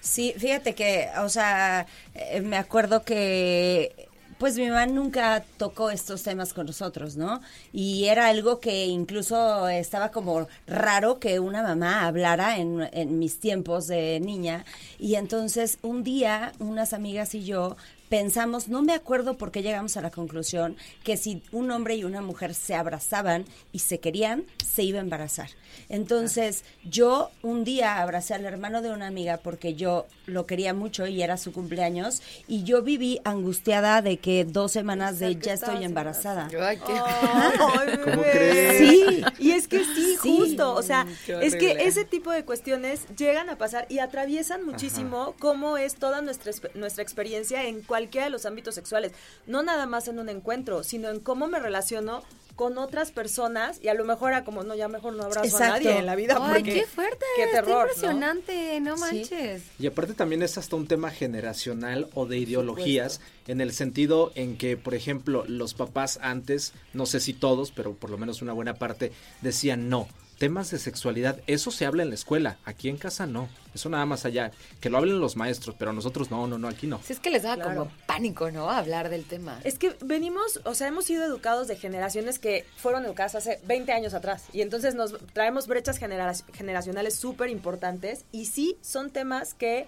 Sí, 0.00 0.34
fíjate 0.36 0.74
que, 0.74 1.10
o 1.20 1.28
sea, 1.28 1.86
eh, 2.14 2.40
me 2.40 2.56
acuerdo 2.56 3.04
que 3.04 4.08
pues 4.42 4.56
mi 4.56 4.66
mamá 4.66 4.86
nunca 4.86 5.44
tocó 5.56 5.92
estos 5.92 6.24
temas 6.24 6.52
con 6.52 6.66
nosotros, 6.66 7.16
¿no? 7.16 7.40
Y 7.72 8.06
era 8.06 8.26
algo 8.26 8.58
que 8.58 8.86
incluso 8.86 9.68
estaba 9.68 10.10
como 10.10 10.48
raro 10.66 11.20
que 11.20 11.38
una 11.38 11.62
mamá 11.62 12.08
hablara 12.08 12.58
en, 12.58 12.88
en 12.92 13.20
mis 13.20 13.38
tiempos 13.38 13.86
de 13.86 14.18
niña. 14.18 14.64
Y 14.98 15.14
entonces 15.14 15.78
un 15.82 16.02
día 16.02 16.54
unas 16.58 16.92
amigas 16.92 17.36
y 17.36 17.44
yo 17.44 17.76
pensamos, 18.16 18.68
no 18.68 18.82
me 18.82 18.92
acuerdo 18.92 19.38
por 19.38 19.50
qué 19.50 19.62
llegamos 19.62 19.96
a 19.96 20.02
la 20.02 20.10
conclusión 20.10 20.76
que 21.02 21.16
si 21.16 21.42
un 21.50 21.70
hombre 21.70 21.94
y 21.96 22.04
una 22.04 22.20
mujer 22.20 22.52
se 22.52 22.74
abrazaban 22.74 23.46
y 23.72 23.78
se 23.78 24.00
querían, 24.00 24.44
se 24.62 24.82
iba 24.82 24.98
a 24.98 25.00
embarazar. 25.00 25.48
Entonces, 25.88 26.62
yo 26.84 27.30
un 27.42 27.64
día 27.64 28.02
abracé 28.02 28.34
al 28.34 28.44
hermano 28.44 28.82
de 28.82 28.90
una 28.90 29.06
amiga 29.06 29.38
porque 29.38 29.72
yo 29.72 30.06
lo 30.26 30.44
quería 30.44 30.74
mucho 30.74 31.06
y 31.06 31.22
era 31.22 31.38
su 31.38 31.52
cumpleaños 31.52 32.20
y 32.46 32.64
yo 32.64 32.82
viví 32.82 33.18
angustiada 33.24 34.02
de 34.02 34.18
que 34.18 34.44
dos 34.44 34.72
semanas 34.72 35.18
de 35.18 35.36
ya 35.36 35.54
estoy 35.54 35.82
embarazada. 35.82 36.50
Ay, 36.60 36.76
qué- 36.86 38.00
¿Cómo 38.04 38.22
crees? 38.30 38.78
Sí. 38.90 39.24
Y 39.38 39.52
es 39.52 39.68
que 39.68 39.78
sí, 39.78 40.16
Sí. 40.22 40.36
justo. 40.38 40.74
O 40.74 40.82
sea, 40.82 41.06
Qué 41.24 41.38
es 41.46 41.56
que 41.56 41.84
ese 41.86 42.04
tipo 42.04 42.30
de 42.30 42.44
cuestiones 42.44 43.06
llegan 43.16 43.48
a 43.48 43.56
pasar 43.56 43.86
y 43.88 44.00
atraviesan 44.00 44.66
muchísimo 44.66 45.34
cómo 45.38 45.78
es 45.78 45.94
toda 45.94 46.20
nuestra, 46.20 46.52
nuestra 46.74 47.02
experiencia 47.02 47.64
en 47.64 47.80
cualquier 47.80 48.01
cualquiera 48.02 48.24
de 48.24 48.30
los 48.30 48.46
ámbitos 48.46 48.74
sexuales, 48.74 49.12
no 49.46 49.62
nada 49.62 49.86
más 49.86 50.08
en 50.08 50.18
un 50.18 50.28
encuentro, 50.28 50.82
sino 50.82 51.08
en 51.08 51.20
cómo 51.20 51.46
me 51.46 51.60
relaciono 51.60 52.24
con 52.56 52.76
otras 52.76 53.12
personas 53.12 53.78
y 53.80 53.88
a 53.88 53.94
lo 53.94 54.04
mejor 54.04 54.32
era 54.32 54.44
como, 54.44 54.62
no, 54.62 54.74
ya 54.74 54.88
mejor 54.88 55.14
no 55.14 55.22
abrazo 55.22 55.40
a 55.40 55.46
Exacto. 55.46 55.84
nadie 55.84 55.98
en 55.98 56.06
la 56.06 56.16
vida. 56.16 56.36
Ay, 56.38 56.62
porque 56.62 56.74
qué 56.74 56.86
fuerte. 56.86 57.24
Qué 57.36 57.46
terror. 57.46 57.86
¿no? 57.86 57.92
impresionante, 57.92 58.80
no, 58.80 58.96
manches. 58.96 59.62
Y 59.78 59.86
aparte 59.86 60.14
también 60.14 60.42
es 60.42 60.58
hasta 60.58 60.76
un 60.76 60.86
tema 60.86 61.10
generacional 61.10 62.08
o 62.14 62.26
de 62.26 62.38
ideologías, 62.38 63.20
en 63.46 63.60
el 63.60 63.72
sentido 63.72 64.32
en 64.34 64.58
que, 64.58 64.76
por 64.76 64.94
ejemplo, 64.94 65.44
los 65.46 65.74
papás 65.74 66.18
antes, 66.22 66.72
no 66.92 67.06
sé 67.06 67.20
si 67.20 67.32
todos, 67.32 67.70
pero 67.70 67.94
por 67.94 68.10
lo 68.10 68.18
menos 68.18 68.42
una 68.42 68.52
buena 68.52 68.74
parte, 68.74 69.12
decían 69.40 69.88
no. 69.88 70.08
Temas 70.38 70.70
de 70.72 70.78
sexualidad, 70.78 71.40
eso 71.46 71.70
se 71.70 71.86
habla 71.86 72.02
en 72.02 72.08
la 72.08 72.16
escuela, 72.16 72.58
aquí 72.64 72.88
en 72.88 72.96
casa 72.96 73.26
no, 73.26 73.48
eso 73.74 73.88
nada 73.88 74.04
más 74.06 74.24
allá, 74.24 74.50
que 74.80 74.90
lo 74.90 74.98
hablen 74.98 75.20
los 75.20 75.36
maestros, 75.36 75.76
pero 75.78 75.92
nosotros 75.92 76.32
no, 76.32 76.48
no, 76.48 76.58
no, 76.58 76.66
aquí 76.66 76.88
no. 76.88 77.00
Si 77.04 77.12
es 77.12 77.20
que 77.20 77.30
les 77.30 77.44
daba 77.44 77.62
Claro. 77.62 77.84
como 77.86 77.92
pánico, 78.06 78.50
¿no? 78.50 78.68
Hablar 78.68 79.08
del 79.08 79.24
tema. 79.24 79.60
Es 79.62 79.78
que 79.78 79.96
venimos, 80.04 80.60
o 80.64 80.74
sea, 80.74 80.88
hemos 80.88 81.04
sido 81.04 81.24
educados 81.24 81.68
de 81.68 81.76
generaciones 81.76 82.40
que 82.40 82.66
fueron 82.76 83.04
educadas 83.04 83.36
hace 83.36 83.60
20 83.66 83.92
años 83.92 84.14
atrás. 84.14 84.46
Y 84.52 84.62
entonces 84.62 84.96
nos 84.96 85.14
traemos 85.32 85.68
brechas 85.68 85.98
genera- 85.98 86.34
generacionales 86.52 87.14
súper 87.14 87.48
importantes. 87.48 88.24
Y 88.32 88.46
sí, 88.46 88.76
son 88.80 89.10
temas 89.10 89.54
que 89.54 89.86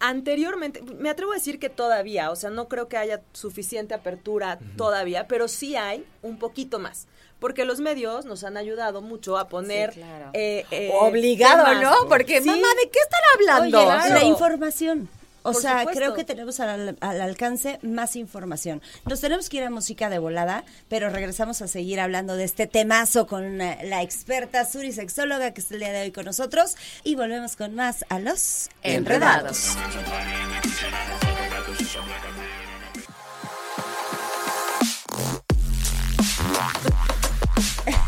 anteriormente, 0.00 0.82
me 0.82 1.08
atrevo 1.08 1.32
a 1.32 1.36
decir 1.36 1.58
que 1.58 1.68
todavía, 1.70 2.30
o 2.30 2.36
sea, 2.36 2.50
no 2.50 2.68
creo 2.68 2.88
que 2.88 2.96
haya 2.96 3.22
suficiente 3.32 3.94
apertura 3.94 4.58
todavía, 4.76 5.28
pero 5.28 5.46
sí 5.48 5.76
hay 5.76 6.04
un 6.22 6.38
poquito 6.38 6.78
más. 6.78 7.06
Porque 7.44 7.66
los 7.66 7.78
medios 7.78 8.24
nos 8.24 8.42
han 8.42 8.56
ayudado 8.56 9.02
mucho 9.02 9.36
a 9.36 9.48
poner... 9.48 9.92
Sí, 9.92 10.00
claro. 10.00 10.30
eh, 10.32 10.64
eh, 10.70 10.90
Obligado, 10.98 11.62
temas. 11.66 11.82
¿no? 11.82 12.08
Porque, 12.08 12.40
Sí. 12.40 12.46
mamá, 12.48 12.66
¿de 12.82 12.88
qué 12.90 12.98
están 13.00 13.20
hablando? 13.34 13.78
Oye, 13.80 13.86
Claro. 13.86 14.14
la 14.14 14.24
información. 14.24 15.10
O 15.42 15.52
Por 15.52 15.60
sea, 15.60 15.80
supuesto. 15.80 15.98
creo 16.00 16.14
que 16.14 16.24
tenemos 16.24 16.58
al, 16.60 16.96
al 17.00 17.20
alcance 17.20 17.78
más 17.82 18.16
información. 18.16 18.80
Nos 19.04 19.20
tenemos 19.20 19.50
que 19.50 19.58
ir 19.58 19.64
a 19.64 19.68
música 19.68 20.08
de 20.08 20.18
volada, 20.18 20.64
pero 20.88 21.10
regresamos 21.10 21.60
a 21.60 21.68
seguir 21.68 22.00
hablando 22.00 22.34
de 22.34 22.44
este 22.44 22.66
temazo 22.66 23.26
con 23.26 23.60
eh, 23.60 23.78
la 23.84 24.00
experta 24.00 24.64
Suri 24.64 24.92
Sexóloga 24.92 25.52
que 25.52 25.60
está 25.60 25.74
el 25.74 25.80
día 25.80 25.92
de 25.92 26.00
hoy 26.00 26.12
con 26.12 26.24
nosotros. 26.24 26.76
Y 27.02 27.14
volvemos 27.14 27.56
con 27.56 27.74
más 27.74 28.06
a 28.08 28.20
los 28.20 28.70
Enredados. 28.82 29.76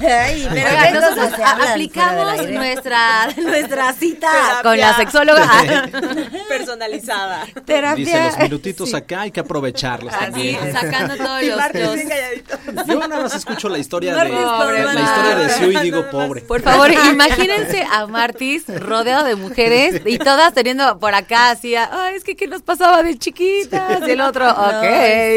Ay, 0.06 0.46
pero 0.52 0.68
Oigan, 0.70 0.94
nosotros 0.94 1.32
hablan 1.44 1.68
aplicamos 1.68 2.48
nuestra, 2.50 3.26
nuestra 3.42 3.92
cita 3.92 4.30
Terapia. 4.30 4.62
con 4.62 4.78
la 4.78 4.96
sexóloga. 4.96 5.50
Personalizada. 6.48 7.46
terapia. 7.64 8.04
Dice 8.04 8.24
los 8.26 8.38
minutitos 8.38 8.90
Sí. 8.90 8.96
acá 8.96 9.22
hay 9.22 9.30
que 9.30 9.40
aprovecharlos 9.40 10.12
Así, 10.14 10.24
también. 10.24 10.72
sacando 10.72 11.16
todos 11.16 11.42
Y 11.46 11.46
los, 11.48 11.72
bien. 11.72 12.44
Yo 12.86 12.98
nada 13.08 13.22
más 13.22 13.34
escucho 13.34 13.68
la 13.68 13.78
historia 13.78 14.14
de 14.14 14.30
Martes, 14.30 14.38
pobre 14.46 14.84
la 14.84 15.00
historia 15.00 15.36
de 15.36 15.48
Siu 15.50 15.72
y 15.72 15.76
digo 15.82 16.10
pobre. 16.10 16.40
Por 16.42 16.62
favor, 16.62 16.90
imagínense 16.92 17.84
a 17.90 18.06
Martis 18.06 18.64
rodeado 18.80 19.24
de 19.24 19.36
mujeres 19.36 20.02
y 20.04 20.18
todas 20.18 20.52
teniendo 20.54 20.98
por 20.98 21.14
acá 21.14 21.50
así, 21.50 21.74
ay, 21.74 22.14
es 22.16 22.24
que 22.24 22.36
qué 22.36 22.46
nos 22.46 22.62
pasaba 22.62 23.02
de 23.02 23.18
chiquitas 23.18 24.00
y 24.06 24.10
el 24.10 24.20
otro, 24.20 24.48
ok, 24.50 24.84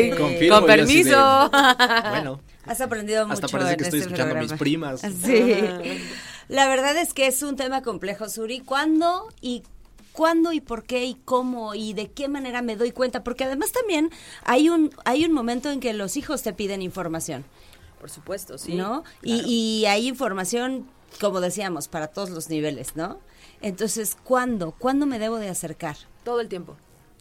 sí. 0.02 0.12
Confirmo, 0.18 0.62
con 0.62 0.70
así 0.72 1.04
de- 1.04 1.12
permiso. 1.12 1.52
Bueno, 2.10 2.40
Has 2.70 2.82
aprendido 2.82 3.26
mucho 3.28 3.34
hasta 3.34 3.48
parece 3.48 3.76
que 3.78 3.84
en 3.84 3.86
estoy 3.86 4.00
este 4.00 4.14
escuchando 4.14 4.36
a 4.36 4.42
mis 4.42 4.54
programa. 4.54 4.60
primas. 4.60 5.02
Sí. 5.26 6.00
La 6.48 6.68
verdad 6.68 6.98
es 6.98 7.14
que 7.14 7.28
es 7.28 7.44
un 7.44 7.56
tema 7.56 7.82
complejo, 7.82 8.28
Suri. 8.30 8.60
¿Cuándo 8.62 9.28
y 9.42 9.64
cuándo 10.14 10.52
y 10.54 10.62
por 10.62 10.84
qué 10.84 11.06
y 11.06 11.16
cómo 11.26 11.76
y 11.76 11.94
de 11.94 12.10
qué 12.12 12.28
manera 12.28 12.62
me 12.62 12.76
doy 12.76 12.92
cuenta? 12.92 13.24
Porque 13.24 13.44
además 13.44 13.72
también 13.72 14.10
hay 14.44 14.70
un 14.70 14.92
hay 15.06 15.26
un 15.26 15.32
momento 15.32 15.70
en 15.70 15.80
que 15.80 15.94
los 15.94 16.18
hijos 16.18 16.42
te 16.42 16.54
piden 16.54 16.82
información, 16.82 17.46
Por 18.00 18.10
supuesto, 18.10 18.58
sí. 18.58 18.74
¿no? 18.76 19.04
claro. 19.04 19.04
Y, 19.22 19.82
y 19.82 19.86
hay 19.86 20.08
información, 20.08 20.88
como 21.22 21.40
decíamos, 21.42 21.88
para 21.88 22.08
todos 22.08 22.30
los 22.32 22.50
niveles, 22.50 22.96
¿no? 22.96 23.20
Entonces, 23.62 24.18
¿cuándo? 24.24 24.72
¿Cuándo 24.72 25.06
me 25.06 25.20
debo 25.20 25.38
de 25.38 25.50
acercar? 25.50 25.98
Todo 26.24 26.40
el 26.42 26.48
tiempo. 26.50 26.78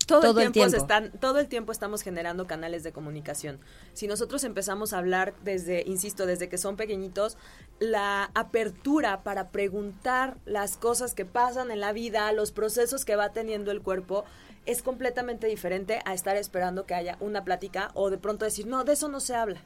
Todo, 0.09 0.23
Todo 0.23 0.41
el 0.41 0.47
el 0.47 0.53
tiempo, 0.53 0.71
se 0.71 0.77
tiempo. 0.79 0.95
están, 0.95 1.21
todo 1.21 1.39
el 1.39 1.49
tiempo 1.49 1.71
estamos 1.71 2.01
generando 2.01 2.47
canales 2.47 2.83
de 2.83 2.93
comunicación. 2.93 3.61
Si 3.93 4.07
nosotros 4.09 4.43
empezamos 4.43 4.95
a 4.95 4.99
hablar 4.99 5.35
desde, 5.45 5.83
insisto, 5.87 6.25
desde 6.25 6.49
que 6.49 6.57
son 6.57 6.77
pequeñitos, 6.77 7.37
la 7.79 8.31
apertura 8.35 9.23
para 9.23 9.51
preguntar 9.51 10.39
las 10.47 10.79
cosas 10.79 11.15
que 11.15 11.27
pasan 11.27 11.71
en 11.71 11.81
la 11.81 11.93
vida, 11.93 12.33
los 12.33 12.53
procesos 12.53 13.05
que 13.05 13.17
va 13.17 13.33
teniendo 13.33 13.71
el 13.71 13.83
cuerpo, 13.83 14.25
es 14.65 14.83
completamente 14.83 15.47
diferente 15.47 16.01
a 16.07 16.15
estar 16.15 16.37
esperando 16.37 16.87
que 16.87 16.95
haya 16.95 17.19
una 17.21 17.45
plática 17.45 17.91
o 17.93 18.09
de 18.09 18.17
pronto 18.17 18.47
decir, 18.47 18.67
no, 18.67 18.85
de 18.85 18.95
eso 18.95 19.09
no 19.09 19.21
se 19.21 19.35
habla. 19.35 19.63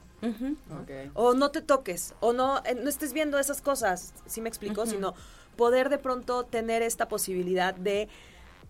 O 1.14 1.34
no 1.34 1.50
te 1.52 1.60
toques, 1.60 2.14
o 2.18 2.32
no, 2.32 2.62
eh, 2.64 2.74
no 2.74 2.88
estés 2.88 3.12
viendo 3.12 3.38
esas 3.38 3.60
cosas, 3.62 4.12
¿sí 4.26 4.40
me 4.40 4.48
explico? 4.48 4.86
Sino 4.86 5.14
poder 5.56 5.88
de 5.88 5.98
pronto 5.98 6.44
tener 6.44 6.82
esta 6.82 7.08
posibilidad 7.08 7.74
de 7.74 8.08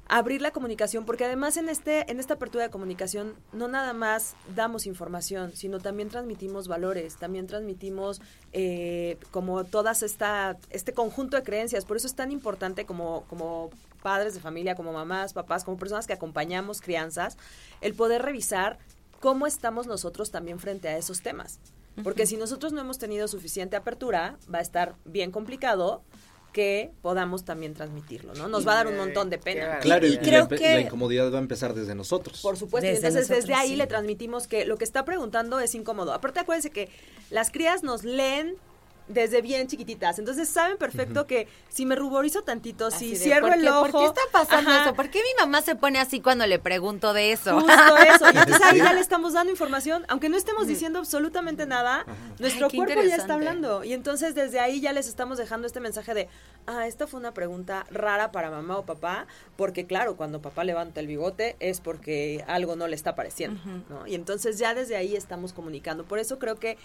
abrir 0.08 0.42
la 0.42 0.50
comunicación, 0.50 1.04
porque 1.04 1.24
además 1.24 1.56
en 1.56 1.68
este, 1.68 2.10
en 2.10 2.20
esta 2.20 2.34
apertura 2.34 2.64
de 2.64 2.70
comunicación 2.70 3.34
no 3.52 3.68
nada 3.68 3.92
más 3.94 4.34
damos 4.54 4.86
información, 4.86 5.52
sino 5.54 5.78
también 5.80 6.08
transmitimos 6.08 6.68
valores, 6.68 7.16
también 7.16 7.46
transmitimos 7.46 8.20
eh, 8.52 9.16
como 9.30 9.64
todas 9.64 10.02
esta, 10.02 10.58
este 10.70 10.92
conjunto 10.92 11.36
de 11.36 11.42
creencias. 11.42 11.84
Por 11.84 11.96
eso 11.96 12.06
es 12.06 12.14
tan 12.14 12.30
importante 12.30 12.84
como, 12.84 13.24
como 13.28 13.70
padres 14.02 14.34
de 14.34 14.40
familia, 14.40 14.74
como 14.74 14.92
mamás, 14.92 15.32
papás, 15.32 15.64
como 15.64 15.78
personas 15.78 16.06
que 16.06 16.12
acompañamos 16.12 16.80
crianzas, 16.80 17.38
el 17.80 17.94
poder 17.94 18.22
revisar 18.22 18.78
cómo 19.20 19.46
estamos 19.46 19.86
nosotros 19.86 20.30
también 20.30 20.58
frente 20.58 20.88
a 20.88 20.98
esos 20.98 21.22
temas. 21.22 21.60
Porque 22.02 22.26
si 22.26 22.38
nosotros 22.38 22.72
no 22.72 22.80
hemos 22.80 22.98
tenido 22.98 23.28
suficiente 23.28 23.76
apertura, 23.76 24.38
va 24.52 24.58
a 24.58 24.62
estar 24.62 24.94
bien 25.04 25.30
complicado 25.30 26.02
que 26.52 26.90
podamos 27.02 27.44
también 27.44 27.74
transmitirlo, 27.74 28.34
¿no? 28.34 28.46
Nos 28.48 28.66
va 28.66 28.72
a 28.72 28.74
dar 28.76 28.86
un 28.86 28.96
montón 28.96 29.30
de 29.30 29.38
pena. 29.38 29.78
Claro, 29.80 30.06
y, 30.06 30.12
Y 30.14 30.18
creo 30.18 30.46
la, 30.50 30.56
que- 30.56 30.74
la 30.74 30.80
incomodidad 30.80 31.32
va 31.32 31.38
a 31.38 31.40
empezar 31.40 31.74
desde 31.74 31.94
nosotros. 31.94 32.40
Por 32.42 32.56
supuesto, 32.56 32.86
y 32.86 32.90
Desde 32.90 33.06
entonces 33.08 33.28
nosotros, 33.30 33.46
desde 33.48 33.54
ahí 33.60 33.68
sí. 33.70 33.76
le 33.76 33.86
transmitimos 33.86 34.46
que 34.46 34.64
lo 34.66 34.76
que 34.76 34.84
está 34.84 35.04
preguntando 35.04 35.58
es 35.60 35.74
incómodo. 35.74 36.12
Aparte 36.12 36.40
acuérdense 36.40 36.70
que 36.70 36.88
las 37.30 37.50
crías 37.50 37.82
nos 37.82 38.04
leen 38.04 38.56
desde 39.12 39.42
bien 39.42 39.66
chiquititas, 39.68 40.18
entonces 40.18 40.48
saben 40.48 40.76
perfecto 40.78 41.26
que 41.26 41.48
si 41.68 41.86
me 41.86 41.94
ruborizo 41.96 42.42
tantito, 42.42 42.86
Así 42.86 43.10
si 43.10 43.10
de, 43.12 43.16
cierro 43.18 43.48
¿por 43.48 43.56
el 43.56 43.62
qué- 43.62 43.70
ojo, 43.70 43.90
¿Por 43.90 44.00
qué 44.00 44.06
está 44.06 44.20
pasando 44.32 44.70
Ajá, 44.70 44.84
eso? 44.84 44.94
¿Por 44.94 45.10
qué 45.10 45.18
mi 45.20 45.40
mamá 45.44 45.62
se 45.62 45.74
pone 45.76 45.98
así 45.98 46.20
cuando 46.20 46.46
le 46.46 46.58
pregunto 46.58 47.12
de 47.12 47.32
eso? 47.32 47.60
Justo 47.60 47.96
eso. 47.98 48.24
Y 48.32 48.36
entonces 48.38 48.62
ahí 48.62 48.78
ya 48.78 48.92
le 48.92 49.00
estamos 49.00 49.32
dando 49.32 49.50
información, 49.50 50.04
aunque 50.08 50.28
no 50.28 50.36
estemos 50.36 50.66
diciendo 50.66 50.98
absolutamente 50.98 51.66
nada, 51.66 52.04
nuestro 52.38 52.66
Ay, 52.66 52.70
qué 52.70 52.76
cuerpo 52.78 53.02
ya 53.02 53.16
está 53.16 53.34
hablando. 53.34 53.84
Y 53.84 53.92
entonces 53.92 54.34
desde 54.34 54.60
ahí 54.60 54.80
ya 54.80 54.92
les 54.92 55.06
estamos 55.08 55.38
dejando 55.38 55.66
este 55.66 55.80
mensaje 55.80 56.14
de, 56.14 56.28
ah, 56.66 56.86
esta 56.86 57.06
fue 57.06 57.20
una 57.20 57.32
pregunta 57.34 57.86
rara 57.90 58.32
para 58.32 58.50
mamá 58.50 58.78
o 58.78 58.84
papá, 58.86 59.26
porque 59.56 59.86
claro, 59.86 60.16
cuando 60.16 60.40
papá 60.40 60.64
levanta 60.64 61.00
el 61.00 61.06
bigote 61.06 61.56
es 61.60 61.80
porque 61.80 62.44
algo 62.46 62.76
no 62.76 62.86
le 62.88 62.94
está 62.96 63.14
pareciendo, 63.14 63.60
¿no? 63.88 64.06
Y 64.06 64.14
entonces 64.14 64.58
ya 64.58 64.74
desde 64.74 64.96
ahí 64.96 65.16
estamos 65.16 65.52
comunicando. 65.52 66.04
Por 66.04 66.18
eso 66.18 66.38
creo 66.38 66.56
que 66.56 66.78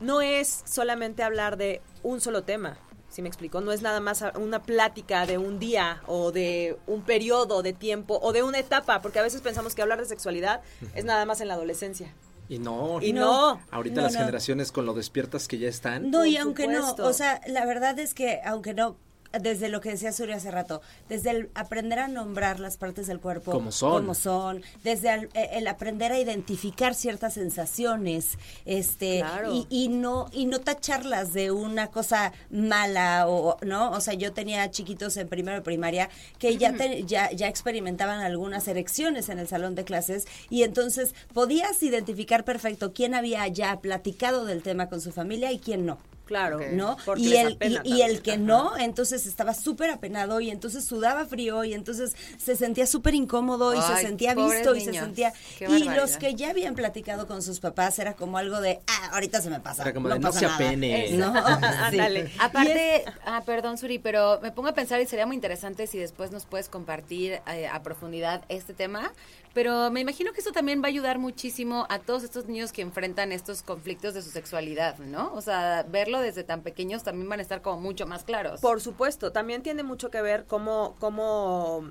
no 0.00 0.20
es 0.20 0.62
solamente 0.66 1.22
hablar 1.22 1.56
de 1.56 1.80
un 2.02 2.20
solo 2.20 2.42
tema. 2.44 2.78
¿Sí 3.08 3.22
me 3.22 3.28
explico? 3.28 3.60
No 3.62 3.72
es 3.72 3.80
nada 3.80 4.00
más 4.00 4.22
una 4.38 4.62
plática 4.62 5.24
de 5.26 5.38
un 5.38 5.58
día 5.58 6.02
o 6.06 6.32
de 6.32 6.76
un 6.86 7.02
periodo 7.02 7.62
de 7.62 7.72
tiempo 7.72 8.18
o 8.20 8.32
de 8.32 8.42
una 8.42 8.58
etapa, 8.58 9.00
porque 9.00 9.18
a 9.18 9.22
veces 9.22 9.40
pensamos 9.40 9.74
que 9.74 9.80
hablar 9.80 9.98
de 10.00 10.04
sexualidad 10.06 10.60
es 10.94 11.04
nada 11.04 11.24
más 11.24 11.40
en 11.40 11.48
la 11.48 11.54
adolescencia. 11.54 12.12
Y 12.48 12.58
no, 12.58 13.00
Y 13.00 13.12
No. 13.12 13.54
no. 13.54 13.60
ahorita 13.70 13.96
No, 13.96 14.02
las 14.02 14.12
no. 14.12 14.18
generaciones 14.20 14.70
con 14.70 14.84
lo 14.86 14.92
despiertas 14.94 15.48
que 15.48 15.58
ya 15.58 15.68
están. 15.68 16.10
No, 16.10 16.26
y 16.26 16.36
aunque 16.36 16.66
no, 16.68 16.74
supuesto. 16.80 17.06
o 17.06 17.12
sea, 17.12 17.40
la 17.46 17.64
verdad 17.64 17.98
es 17.98 18.12
que 18.12 18.40
aunque 18.44 18.74
no, 18.74 18.96
desde 19.40 19.68
lo 19.68 19.80
que 19.80 19.90
decía 19.90 20.12
Surya 20.12 20.36
hace 20.36 20.50
rato, 20.50 20.80
desde 21.08 21.30
el 21.30 21.50
aprender 21.54 21.98
a 21.98 22.08
nombrar 22.08 22.60
las 22.60 22.76
partes 22.76 23.06
del 23.06 23.20
cuerpo 23.20 23.52
Como 23.52 23.72
son. 23.72 23.92
como 23.92 24.14
son, 24.14 24.62
desde 24.84 25.12
el, 25.14 25.24
eh, 25.34 25.50
el 25.52 25.66
aprender 25.66 26.12
a 26.12 26.18
identificar 26.18 26.94
ciertas 26.94 27.34
sensaciones, 27.34 28.38
este, 28.64 29.18
Claro. 29.20 29.52
y, 29.54 29.66
y 29.70 29.88
no 29.88 30.26
y 30.32 30.46
no 30.46 30.60
tacharlas 30.60 31.32
de 31.32 31.50
una 31.50 31.88
cosa 31.88 32.32
mala 32.50 33.26
o 33.28 33.56
no, 33.62 33.90
o 33.90 34.00
sea, 34.00 34.14
yo 34.14 34.32
tenía 34.32 34.70
chiquitos 34.70 35.16
en 35.16 35.28
primero 35.28 35.56
de 35.58 35.62
primaria 35.62 36.08
que 36.38 36.56
ya 36.56 36.72
te- 36.74 37.04
ya 37.04 37.30
ya 37.32 37.48
experimentaban 37.48 38.20
algunas 38.20 38.66
erecciones 38.68 39.28
en 39.28 39.38
el 39.38 39.48
salón 39.48 39.74
de 39.74 39.84
clases 39.84 40.26
y 40.50 40.62
entonces 40.62 41.14
podías 41.32 41.82
identificar 41.82 42.44
perfecto 42.44 42.92
quién 42.92 43.14
había 43.14 43.46
ya 43.48 43.80
platicado 43.80 44.44
del 44.44 44.62
tema 44.62 44.88
con 44.88 45.00
su 45.00 45.12
familia 45.12 45.52
y 45.52 45.58
quién 45.58 45.86
no. 45.86 45.98
Claro. 46.26 46.58
¿no? 46.72 46.96
Porque 47.04 47.22
Y 47.22 47.36
el, 47.36 47.56
y, 47.84 47.94
y 47.96 48.02
el 48.02 48.20
que 48.20 48.32
Ajá. 48.32 48.40
no, 48.40 48.76
entonces 48.76 49.26
estaba 49.26 49.54
súper 49.54 49.90
apenado 49.90 50.40
y 50.40 50.50
entonces 50.50 50.84
sudaba 50.84 51.24
frío 51.24 51.62
y 51.64 51.72
entonces 51.72 52.14
se 52.36 52.56
sentía 52.56 52.86
súper 52.86 53.14
incómodo 53.14 53.74
y 53.74 53.80
se 53.80 53.92
Ay, 53.92 54.04
sentía 54.06 54.34
visto 54.34 54.74
y 54.74 54.80
se 54.80 54.90
niños. 54.90 55.04
sentía... 55.04 55.32
Qué 55.58 55.64
Y 55.64 55.68
barbaridad. 55.68 55.96
los 55.96 56.16
que 56.16 56.34
ya 56.34 56.50
habían 56.50 56.74
platicado 56.74 57.26
con 57.28 57.42
sus 57.42 57.60
papás 57.60 57.98
era 58.00 58.14
como 58.14 58.38
algo 58.38 58.60
de, 58.60 58.80
ah, 58.88 59.10
ahorita 59.12 59.40
se 59.40 59.50
me 59.50 59.60
pasa. 59.60 59.82
Era 59.82 59.94
como 59.94 60.08
no 60.08 60.14
de, 60.14 60.20
no 60.20 60.26
pasa 60.28 60.38
se 60.40 60.44
nada". 60.46 60.56
apene. 60.56 61.10
¿No? 61.12 61.32
Sí. 61.90 61.98
Aparte, 62.40 63.04
ah, 63.24 63.42
perdón, 63.46 63.78
Suri, 63.78 63.98
pero 64.00 64.40
me 64.42 64.50
pongo 64.50 64.68
a 64.68 64.74
pensar 64.74 65.00
y 65.00 65.06
sería 65.06 65.26
muy 65.26 65.36
interesante 65.36 65.86
si 65.86 65.98
después 65.98 66.32
nos 66.32 66.44
puedes 66.44 66.68
compartir 66.68 67.40
eh, 67.46 67.68
a 67.68 67.82
profundidad 67.82 68.42
este 68.48 68.74
tema, 68.74 69.12
pero 69.56 69.90
me 69.90 70.00
imagino 70.00 70.34
que 70.34 70.42
eso 70.42 70.52
también 70.52 70.82
va 70.82 70.84
a 70.84 70.88
ayudar 70.88 71.18
muchísimo 71.18 71.86
a 71.88 71.98
todos 71.98 72.24
estos 72.24 72.44
niños 72.44 72.72
que 72.72 72.82
enfrentan 72.82 73.32
estos 73.32 73.62
conflictos 73.62 74.12
de 74.12 74.20
su 74.20 74.28
sexualidad, 74.28 74.98
¿no? 74.98 75.32
O 75.32 75.40
sea, 75.40 75.82
verlo 75.88 76.20
desde 76.20 76.44
tan 76.44 76.60
pequeños 76.60 77.02
también 77.02 77.26
van 77.26 77.38
a 77.38 77.42
estar 77.42 77.62
como 77.62 77.80
mucho 77.80 78.06
más 78.06 78.24
claros. 78.24 78.60
Por 78.60 78.82
supuesto, 78.82 79.32
también 79.32 79.62
tiene 79.62 79.82
mucho 79.82 80.10
que 80.10 80.20
ver 80.20 80.44
cómo, 80.44 80.94
cómo, 80.98 81.90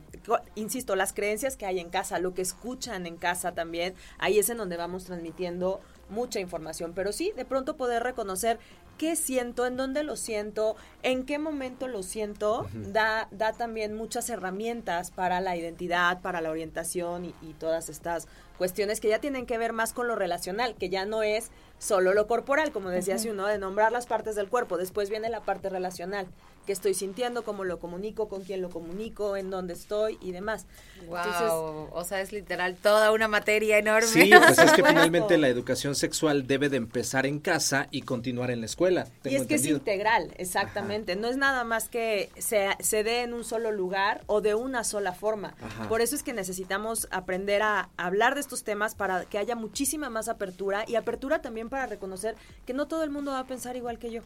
insisto, 0.54 0.96
las 0.96 1.12
creencias 1.12 1.58
que 1.58 1.66
hay 1.66 1.80
en 1.80 1.90
casa, 1.90 2.20
lo 2.20 2.36
que 2.36 2.44
escuchan 2.44 3.08
en 3.08 3.18
casa 3.18 3.54
también, 3.54 3.96
ahí 4.20 4.38
es 4.38 4.48
en 4.50 4.58
donde 4.58 4.78
vamos 4.78 5.06
transmitiendo 5.06 5.82
mucha 6.08 6.40
información, 6.40 6.94
pero 6.94 7.12
sí, 7.12 7.34
de 7.36 7.46
pronto 7.46 7.78
poder 7.78 8.04
reconocer 8.04 8.60
qué 8.98 9.16
siento, 9.16 9.66
en 9.66 9.78
dónde 9.78 10.04
lo 10.04 10.16
siento, 10.16 10.76
en 11.04 11.26
qué 11.26 11.40
momento 11.40 11.88
lo 11.88 12.04
siento, 12.04 12.68
da, 12.74 13.28
da 13.32 13.54
también 13.54 13.96
muchas 13.96 14.30
herramientas 14.30 15.12
para 15.12 15.42
la 15.42 15.56
identidad, 15.56 16.22
para 16.22 16.42
la 16.42 16.50
orientación 16.50 17.26
y, 17.26 17.36
y 17.42 17.54
todas 17.54 17.90
estas 17.90 18.28
cuestiones 18.58 19.00
que 19.00 19.10
ya 19.10 19.20
tienen 19.20 19.46
que 19.46 19.58
ver 19.58 19.74
más 19.74 19.94
con 19.94 20.08
lo 20.08 20.16
relacional, 20.16 20.76
que 20.76 20.90
ya 20.90 21.06
no 21.06 21.24
es 21.24 21.52
solo 21.78 22.14
lo 22.14 22.28
corporal, 22.28 22.72
como 22.72 22.90
decía 22.90 23.16
hace 23.16 23.32
uno, 23.32 23.46
de 23.48 23.58
nombrar 23.58 23.92
las 23.92 24.06
partes 24.06 24.36
del 24.36 24.50
cuerpo, 24.50 24.78
después 24.78 25.10
viene 25.10 25.30
la 25.30 25.42
parte 25.42 25.70
relacional, 25.70 26.28
que 26.66 26.74
estoy 26.74 26.94
sintiendo, 26.94 27.44
cómo 27.44 27.64
lo 27.64 27.80
comunico, 27.80 28.28
con 28.28 28.44
quién 28.44 28.62
lo 28.62 28.70
comunico, 28.70 29.38
en 29.38 29.50
dónde 29.50 29.74
estoy 29.74 30.18
y 30.22 30.32
demás. 30.32 30.66
Wow, 31.08 31.18
Entonces, 31.18 31.50
o 31.50 32.04
sea, 32.04 32.22
es 32.22 32.32
literal 32.32 32.76
toda 32.76 33.12
una 33.12 33.28
materia 33.28 33.78
enorme. 33.78 34.08
Sí, 34.08 34.32
pues 34.32 34.58
es 34.58 34.72
que 34.72 34.84
finalmente 34.86 35.38
la 35.38 35.48
educación 35.48 35.96
sexual 35.96 36.48
debe 36.48 36.70
de 36.70 36.78
empezar 36.78 37.26
en 37.26 37.40
casa 37.40 37.88
y 37.92 38.02
continuar 38.02 38.52
en 38.52 38.62
la 38.62 38.66
escuela. 38.66 39.08
Y 39.08 39.22
tengo 39.22 39.42
es 39.42 39.48
que 39.48 39.56
es 39.56 39.62
entendido. 39.62 39.78
integral, 39.78 40.34
exactamente. 40.38 41.16
No 41.16 41.28
es 41.28 41.38
nada 41.38 41.64
más 41.64 41.90
que 41.90 42.30
se, 42.38 42.70
se 42.80 43.04
dé 43.04 43.22
en 43.22 43.34
un 43.34 43.44
solo 43.44 43.72
lugar 43.72 44.24
o 44.28 44.42
de 44.42 44.56
una 44.56 44.84
sola 44.84 45.14
forma. 45.14 45.56
Ajá. 45.62 45.88
Por 45.88 46.02
eso 46.02 46.16
es 46.16 46.24
que 46.24 46.34
necesitamos 46.34 47.08
aprender 47.12 47.62
a 47.62 47.90
hablar 47.98 48.36
de 48.36 48.42
estos 48.42 48.64
temas 48.64 48.96
para 48.96 49.26
que 49.26 49.38
haya 49.38 49.56
muchísima 49.56 50.10
más 50.10 50.28
apertura 50.28 50.86
y 50.88 50.96
apertura 50.96 51.42
también 51.42 51.70
para 51.70 51.86
reconocer 51.86 52.36
que 52.66 52.74
no 52.74 52.88
todo 52.88 53.04
el 53.04 53.10
mundo 53.10 53.32
va 53.32 53.40
a 53.40 53.48
pensar 53.48 53.76
igual 53.76 54.00
que 54.00 54.12
yo. 54.12 54.22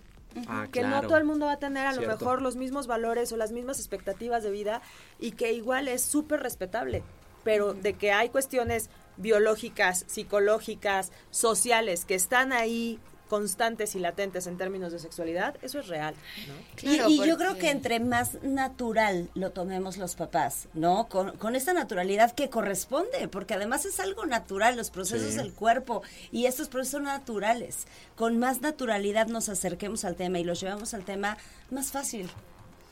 Ah, 0.48 0.68
que 0.72 0.82
no 0.84 0.90
claro. 0.90 1.08
todo 1.08 1.18
el 1.18 1.24
mundo 1.24 1.48
va 1.48 1.54
a 1.54 1.60
tener 1.60 1.88
a 1.88 1.92
lo 1.92 2.02
Cierto. 2.02 2.18
mejor 2.18 2.42
los 2.42 2.56
mismos 2.56 2.88
valores 2.88 3.32
o 3.32 3.38
las 3.38 3.52
mismas 3.52 3.80
expectativas 3.80 4.44
de 4.44 4.52
vida 4.52 4.82
y 5.20 5.32
que 5.32 5.54
igual 5.54 5.88
es 5.88 6.02
súper 6.04 6.42
respetable, 6.42 7.04
pero 7.44 7.74
de 7.74 7.94
que 7.94 8.12
hay 8.12 8.30
cuestiones 8.30 8.90
biológicas, 9.18 10.06
psicológicas, 10.08 11.12
sociales 11.32 12.06
que 12.06 12.16
están 12.16 12.54
ahí 12.54 13.00
constantes 13.30 13.96
y 13.96 14.00
latentes 14.00 14.48
en 14.48 14.58
términos 14.58 14.92
de 14.92 15.00
sexualidad, 15.00 15.56
eso 15.62 15.80
es 15.80 15.88
real. 15.88 16.16
¿no? 16.48 16.54
Claro, 16.76 17.10
y, 17.10 17.14
y 17.14 17.18
yo 17.18 17.24
porque- 17.24 17.36
creo 17.38 17.58
que 17.58 17.70
entre 17.70 18.00
más 18.00 18.42
natural 18.44 19.30
lo 19.36 19.52
tomemos 19.52 19.98
los 19.98 20.16
papás, 20.16 20.68
¿no? 20.74 21.08
Con, 21.08 21.38
con 21.38 21.56
esta 21.56 21.72
naturalidad 21.74 22.32
que 22.34 22.50
corresponde, 22.50 23.28
porque 23.28 23.54
además 23.54 23.86
es 23.86 24.00
algo 24.00 24.26
natural, 24.26 24.76
los 24.76 24.90
procesos 24.90 25.32
Sí. 25.32 25.38
del 25.38 25.54
cuerpo 25.54 26.02
y 26.32 26.48
estos 26.48 26.68
procesos 26.70 26.94
son 26.94 27.04
naturales. 27.04 27.86
Con 28.16 28.40
más 28.40 28.62
naturalidad 28.62 29.28
nos 29.28 29.48
acerquemos 29.48 30.04
al 30.06 30.16
tema 30.16 30.40
y 30.40 30.44
los 30.44 30.60
llevamos 30.60 30.94
al 30.94 31.06
tema 31.06 31.38
más 31.70 31.92
fácil, 31.92 32.30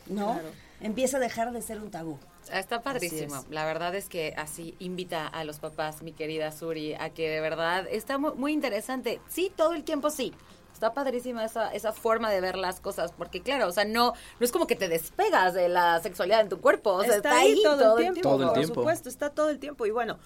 ¿no? 0.05 0.33
Claro. 0.33 0.49
Empieza 0.81 1.17
a 1.17 1.19
dejar 1.19 1.51
de 1.51 1.61
ser 1.63 1.81
un 1.81 1.89
tabú. 1.89 2.19
Ah, 2.51 2.59
Está 2.59 2.81
padrísimo. 2.81 3.35
es. 3.37 3.49
La 3.49 3.65
verdad 3.65 3.93
es 3.95 4.09
que 4.09 4.33
así 4.37 4.75
invita 4.79 5.27
a 5.27 5.43
los 5.43 5.59
papás, 5.59 6.01
mi 6.01 6.13
querida 6.13 6.51
Suri, 6.51 6.93
a 6.95 7.09
que 7.11 7.29
de 7.29 7.41
verdad 7.41 7.85
está 7.89 8.17
mu- 8.17 8.35
muy, 8.35 8.53
interesante. 8.53 9.19
Sí, 9.27 9.51
todo 9.55 9.73
el 9.73 9.83
tiempo 9.83 10.09
sí. 10.09 10.33
Está 10.73 10.93
padrísima 10.93 11.43
esa, 11.43 11.73
esa 11.73 11.91
forma 11.91 12.29
de 12.29 12.39
ver 12.39 12.55
las 12.55 12.79
cosas, 12.79 13.11
porque 13.11 13.41
claro, 13.41 13.67
o 13.67 13.71
sea, 13.71 13.83
no, 13.85 14.13
no 14.39 14.45
es 14.45 14.51
como 14.51 14.67
que 14.67 14.75
te 14.75 14.87
despegas 14.87 15.55
de 15.55 15.69
la 15.69 15.99
sexualidad 16.03 16.41
en 16.41 16.49
tu 16.49 16.61
cuerpo, 16.61 16.91
o 16.91 17.03
sea, 17.03 17.15
está, 17.15 17.35
ahí 17.35 17.59
todo, 17.63 17.97
el 17.97 18.03
tiempo. 18.03 18.21
Todo 18.21 18.41
el 18.43 18.47
por 18.49 18.57
tiempo. 18.59 18.75
supuesto, 18.75 19.09
está 19.09 19.31
todo 19.31 19.49
el 19.49 19.57
tiempo. 19.57 19.87
Y 19.87 19.91
bueno, 19.91 20.19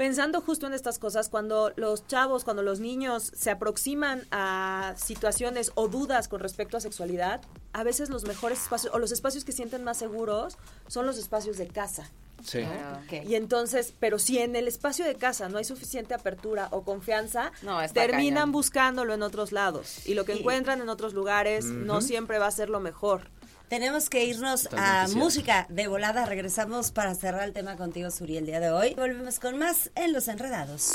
pensando 0.00 0.40
justo 0.40 0.66
en 0.66 0.72
estas 0.72 0.98
cosas, 0.98 1.28
cuando 1.28 1.74
los 1.76 2.06
chavos, 2.06 2.42
cuando 2.42 2.62
los 2.62 2.80
niños 2.80 3.30
se 3.36 3.50
aproximan 3.50 4.26
a 4.30 4.94
situaciones 4.96 5.72
o 5.74 5.88
dudas 5.88 6.26
con 6.26 6.40
respecto 6.40 6.78
a 6.78 6.80
sexualidad, 6.80 7.42
a 7.74 7.84
veces 7.84 8.08
los 8.08 8.24
mejores 8.24 8.62
espacios 8.62 8.94
o 8.94 8.98
los 8.98 9.12
espacios 9.12 9.44
que 9.44 9.52
sienten 9.52 9.84
más 9.84 9.98
seguros 9.98 10.56
son 10.88 11.04
los 11.04 11.18
espacios 11.18 11.58
de 11.58 11.66
casa. 11.68 12.10
Sí. 12.42 12.60
Claro. 12.62 13.28
Y 13.28 13.34
entonces, 13.34 13.92
pero 14.00 14.18
si 14.18 14.38
en 14.38 14.56
el 14.56 14.68
espacio 14.68 15.04
de 15.04 15.16
casa 15.16 15.50
no 15.50 15.58
hay 15.58 15.64
suficiente 15.66 16.14
apertura 16.14 16.68
o 16.70 16.80
confianza, 16.82 17.52
No, 17.60 17.78
terminan 17.92 18.34
cañón. 18.44 18.52
buscándolo 18.52 19.12
en 19.12 19.22
otros 19.22 19.52
lados. 19.52 20.06
Y 20.06 20.14
lo 20.14 20.24
que 20.24 20.32
Sí. 20.32 20.38
encuentran 20.38 20.80
en 20.80 20.88
otros 20.88 21.12
lugares 21.12 21.66
no 21.66 22.00
siempre 22.00 22.38
va 22.38 22.46
a 22.46 22.50
ser 22.50 22.70
lo 22.70 22.80
mejor. 22.80 23.28
Tenemos 23.70 24.10
que 24.10 24.24
irnos 24.24 24.68
a 24.76 25.06
música 25.14 25.66
de 25.68 25.86
volada. 25.86 26.26
Regresamos 26.26 26.90
para 26.90 27.14
cerrar 27.14 27.44
el 27.44 27.52
tema 27.52 27.76
contigo, 27.76 28.10
Suri, 28.10 28.36
el 28.36 28.44
día 28.44 28.58
de 28.58 28.72
hoy. 28.72 28.94
Volvemos 28.94 29.38
con 29.38 29.58
más 29.58 29.92
en 29.94 30.12
Los 30.12 30.26
Enredados. 30.26 30.92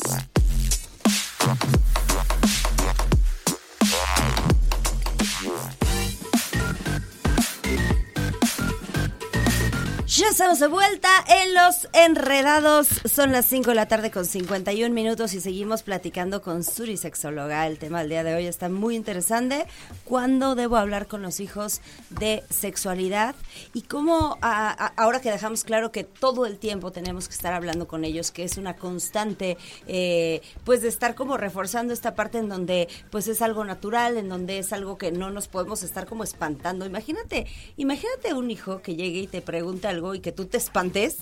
Ya 10.17 10.29
estamos 10.29 10.59
de 10.59 10.67
vuelta 10.67 11.09
en 11.27 11.53
Los 11.55 11.89
Enredados. 11.91 12.87
Son 13.11 13.33
las 13.33 13.47
5 13.47 13.71
de 13.71 13.75
la 13.75 13.87
tarde 13.87 14.11
con 14.11 14.23
51 14.23 14.93
minutos 14.93 15.33
y 15.33 15.41
seguimos 15.41 15.83
platicando 15.83 16.41
con 16.41 16.63
Suri 16.63 16.95
Sexóloga. 16.95 17.67
El 17.67 17.79
tema 17.79 17.99
del 17.99 18.09
día 18.09 18.23
de 18.23 18.33
hoy 18.35 18.45
está 18.45 18.69
muy 18.69 18.95
interesante. 18.95 19.65
¿Cuándo 20.05 20.55
debo 20.55 20.77
hablar 20.77 21.07
con 21.07 21.21
los 21.21 21.41
hijos 21.41 21.81
de 22.11 22.43
sexualidad? 22.49 23.35
Y 23.73 23.81
cómo, 23.81 24.37
a- 24.41 24.69
a- 24.85 24.93
ahora 24.95 25.19
que 25.19 25.31
dejamos 25.31 25.65
claro 25.65 25.91
que 25.91 26.05
todo 26.05 26.45
el 26.45 26.59
tiempo 26.59 26.91
tenemos 26.91 27.27
que 27.27 27.33
estar 27.33 27.53
hablando 27.53 27.85
con 27.87 28.05
ellos, 28.05 28.31
que 28.31 28.43
es 28.45 28.57
una 28.57 28.75
constante, 28.77 29.57
eh, 29.87 30.41
pues 30.63 30.81
de 30.81 30.87
estar 30.87 31.15
como 31.15 31.35
reforzando 31.35 31.93
esta 31.93 32.15
parte 32.15 32.37
en 32.37 32.47
donde 32.47 32.87
pues 33.09 33.27
es 33.27 33.41
algo 33.41 33.65
natural, 33.65 34.15
en 34.17 34.29
donde 34.29 34.59
es 34.59 34.71
algo 34.71 34.97
que 34.97 35.11
no 35.11 35.29
nos 35.31 35.49
podemos 35.49 35.83
estar 35.83 36.05
como 36.05 36.23
espantando. 36.23 36.85
Imagínate, 36.85 37.47
imagínate 37.75 38.33
un 38.33 38.49
hijo 38.49 38.81
que 38.81 38.95
llegue 38.95 39.19
y 39.19 39.27
te 39.27 39.41
pregunte 39.41 39.87
algo 39.89 40.04
y 40.13 40.19
que 40.19 40.31
tú 40.31 40.45
te 40.45 40.57
espantes. 40.57 41.17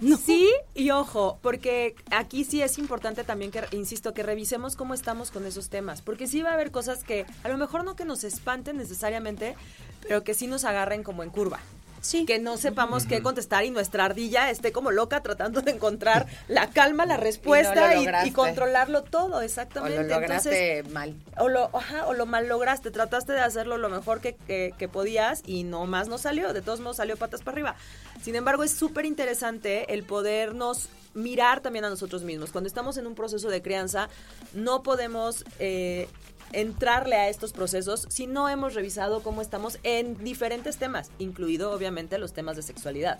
No. 0.00 0.16
Sí, 0.16 0.50
y 0.74 0.90
ojo, 0.90 1.38
porque 1.42 1.94
aquí 2.10 2.44
sí 2.44 2.60
es 2.60 2.78
importante 2.78 3.22
también 3.22 3.50
que, 3.50 3.62
insisto, 3.70 4.12
que 4.12 4.22
revisemos 4.22 4.74
cómo 4.74 4.94
estamos 4.94 5.30
con 5.30 5.46
esos 5.46 5.68
temas, 5.68 6.02
porque 6.02 6.26
sí 6.26 6.42
va 6.42 6.50
a 6.50 6.54
haber 6.54 6.72
cosas 6.72 7.04
que 7.04 7.24
a 7.44 7.48
lo 7.48 7.56
mejor 7.56 7.84
no 7.84 7.94
que 7.94 8.04
nos 8.04 8.24
espanten 8.24 8.76
necesariamente, 8.76 9.54
pero 10.00 10.24
que 10.24 10.34
sí 10.34 10.48
nos 10.48 10.64
agarren 10.64 11.04
como 11.04 11.22
en 11.22 11.30
curva. 11.30 11.60
Sí. 12.02 12.26
Que 12.26 12.38
no 12.38 12.58
sepamos 12.58 13.06
qué 13.06 13.22
contestar 13.22 13.64
y 13.64 13.70
nuestra 13.70 14.04
ardilla 14.04 14.50
esté 14.50 14.72
como 14.72 14.90
loca 14.90 15.22
tratando 15.22 15.62
de 15.62 15.70
encontrar 15.70 16.26
la 16.48 16.68
calma, 16.68 17.06
la 17.06 17.16
respuesta 17.16 17.94
y, 17.94 18.00
lograste. 18.00 18.28
y 18.28 18.32
controlarlo 18.32 19.02
todo, 19.04 19.36
O 19.36 19.40
exactamente. 19.40 20.02
lo 20.02 20.08
lograste 20.20 20.78
Entonces, 20.80 20.92
mal. 20.92 21.14
o 21.38 21.48
lo, 21.48 21.70
ajá, 21.74 22.06
o 22.08 22.12
lo 22.12 22.26
mal 22.26 22.48
lograste, 22.48 22.90
trataste 22.90 23.32
de 23.32 23.40
hacerlo 23.40 23.78
lo 23.78 23.88
mejor 23.88 24.20
que, 24.20 24.34
que- 24.34 24.74
que 24.76 24.88
podías 24.88 25.42
y 25.46 25.64
no 25.64 25.86
más 25.86 26.08
no 26.08 26.18
salió, 26.18 26.52
de 26.52 26.60
todos 26.60 26.80
modos 26.80 26.96
salió 26.98 27.16
patas 27.16 27.40
para 27.42 27.52
arriba. 27.54 27.76
Sin 28.20 28.34
embargo, 28.34 28.64
es 28.64 28.72
súper 28.72 29.06
interesante 29.06 29.94
el 29.94 30.02
podernos 30.02 30.88
mirar 31.14 31.60
también 31.60 31.84
a 31.84 31.90
nosotros 31.90 32.22
mismos. 32.22 32.50
Cuando 32.50 32.68
estamos 32.68 32.96
en 32.96 33.06
un 33.06 33.14
proceso 33.14 33.48
de 33.48 33.62
crianza, 33.62 34.08
no 34.54 34.82
podemos 34.82 35.44
eh, 35.58 36.08
entrarle 36.52 37.16
a 37.16 37.28
estos 37.28 37.52
procesos 37.52 38.06
si 38.08 38.26
no 38.26 38.48
hemos 38.48 38.74
revisado 38.74 39.22
cómo 39.22 39.42
estamos 39.42 39.78
en 39.82 40.22
diferentes 40.22 40.76
temas, 40.76 41.10
incluido 41.18 41.72
obviamente 41.72 42.18
los 42.18 42.32
temas 42.32 42.56
de 42.56 42.62
sexualidad. 42.62 43.18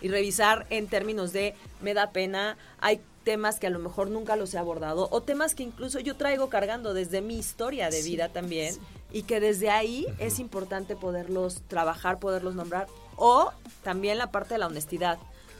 Y 0.00 0.08
revisar 0.08 0.66
en 0.70 0.86
términos 0.86 1.32
de 1.32 1.54
me 1.82 1.92
da 1.92 2.10
pena, 2.10 2.56
hay 2.80 3.00
temas 3.24 3.58
que 3.58 3.66
a 3.66 3.70
lo 3.70 3.78
mejor 3.78 4.08
nunca 4.08 4.36
los 4.36 4.54
he 4.54 4.58
abordado 4.58 5.08
o 5.10 5.20
temas 5.20 5.54
que 5.54 5.62
incluso 5.62 6.00
yo 6.00 6.16
traigo 6.16 6.48
cargando 6.48 6.94
desde 6.94 7.20
mi 7.20 7.38
historia 7.38 7.90
de 7.90 8.02
vida 8.02 8.30
también 8.30 8.74
y 9.12 9.22
que 9.24 9.40
desde 9.40 9.70
ahí 9.70 10.06
es 10.18 10.38
importante 10.38 10.96
poderlos 10.96 11.62
trabajar, 11.68 12.18
poderlos 12.18 12.54
nombrar 12.54 12.86
o 13.16 13.52
también 13.82 14.18
la 14.18 14.30
parte 14.30 14.54
de 14.54 14.58
la 14.58 14.66
honestidad. 14.66 15.18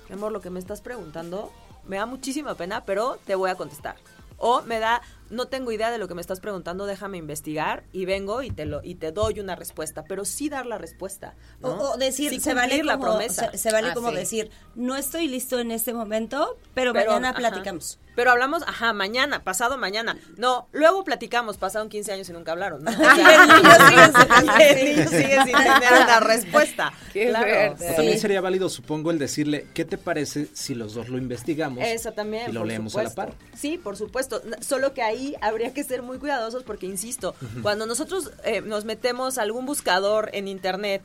Mi 0.08 0.14
amor, 0.14 0.32
lo 0.32 0.40
que 0.40 0.50
me 0.50 0.58
estás 0.58 0.80
preguntando 0.80 1.52
me 1.86 1.96
da 1.96 2.06
muchísima 2.06 2.54
pena, 2.54 2.84
pero 2.84 3.18
te 3.26 3.34
voy 3.34 3.50
a 3.50 3.54
contestar. 3.54 3.96
O 4.38 4.62
me 4.62 4.78
da, 4.78 5.02
no 5.30 5.46
tengo 5.48 5.72
idea 5.72 5.90
de 5.90 5.98
lo 5.98 6.08
que 6.08 6.14
me 6.14 6.20
estás 6.20 6.40
preguntando, 6.40 6.86
déjame 6.86 7.16
investigar 7.18 7.84
y 7.92 8.04
vengo 8.04 8.42
y 8.42 8.50
te 8.50 8.66
lo 8.66 8.80
y 8.82 8.96
te 8.96 9.12
doy 9.12 9.40
una 9.40 9.56
respuesta, 9.56 10.04
pero 10.08 10.24
sí 10.24 10.48
dar 10.48 10.66
la 10.66 10.76
respuesta. 10.78 11.34
¿no? 11.60 11.68
O, 11.70 11.94
o 11.94 11.96
decir, 11.96 12.30
Sí 12.30 12.40
se 12.40 12.52
vale, 12.54 12.68
cumplir 12.70 12.84
la 12.86 12.94
como, 12.98 13.04
promesa. 13.12 13.50
se, 13.52 13.58
se 13.58 13.72
vale 13.72 13.88
Ah, 13.90 13.94
como 13.94 14.10
sí. 14.10 14.16
decir, 14.16 14.50
no 14.74 14.96
estoy 14.96 15.28
listo 15.28 15.58
en 15.58 15.70
este 15.70 15.94
momento, 15.94 16.56
pero, 16.74 16.92
Pero, 16.92 17.10
mañana 17.12 17.30
ajá. 17.30 17.38
platicamos. 17.38 17.98
Pero 18.20 18.32
hablamos, 18.32 18.62
ajá, 18.64 18.92
mañana, 18.92 19.42
pasado 19.44 19.78
mañana. 19.78 20.18
No, 20.36 20.68
luego 20.72 21.04
platicamos, 21.04 21.56
pasaron 21.56 21.88
15 21.88 22.12
años 22.12 22.28
y 22.28 22.34
nunca 22.34 22.52
hablaron. 22.52 22.84
¿no? 22.84 22.90
O 22.94 22.94
sea, 22.94 23.44
el 23.44 23.48
niño 23.48 23.72
sigue 23.88 24.04
sin- 24.12 24.60
y 24.60 24.62
el 24.62 24.84
niño 24.96 25.08
sigue 25.08 25.36
sin 25.44 25.52
tener 25.56 25.92
una 26.04 26.20
respuesta. 26.34 26.92
Qué 27.14 27.28
Claro. 27.30 27.76
O 27.80 27.94
también 27.96 28.18
sería 28.20 28.42
válido, 28.42 28.68
supongo, 28.68 29.10
el 29.10 29.18
decirle, 29.18 29.68
¿qué 29.72 29.86
te 29.86 29.96
parece 29.96 30.48
si 30.52 30.74
los 30.74 30.92
dos 30.92 31.08
lo 31.08 31.16
investigamos? 31.16 31.82
Eso 31.82 32.12
también. 32.12 32.50
Y 32.50 32.52
lo 32.52 32.66
leemos 32.66 32.92
supuesto. 32.92 33.22
a 33.22 33.24
la 33.26 33.32
par. 33.32 33.38
Sí, 33.56 33.78
por 33.78 33.96
supuesto. 33.96 34.42
Solo 34.60 34.92
que 34.92 35.00
ahí 35.00 35.34
habría 35.40 35.72
que 35.72 35.82
ser 35.82 36.02
muy 36.02 36.18
cuidadosos 36.18 36.62
porque, 36.62 36.84
insisto, 36.84 37.34
cuando 37.62 37.86
nosotros 37.86 38.32
eh, 38.44 38.60
nos 38.60 38.84
metemos 38.84 39.38
a 39.38 39.42
algún 39.44 39.64
buscador 39.64 40.28
en 40.34 40.46
internet 40.46 41.00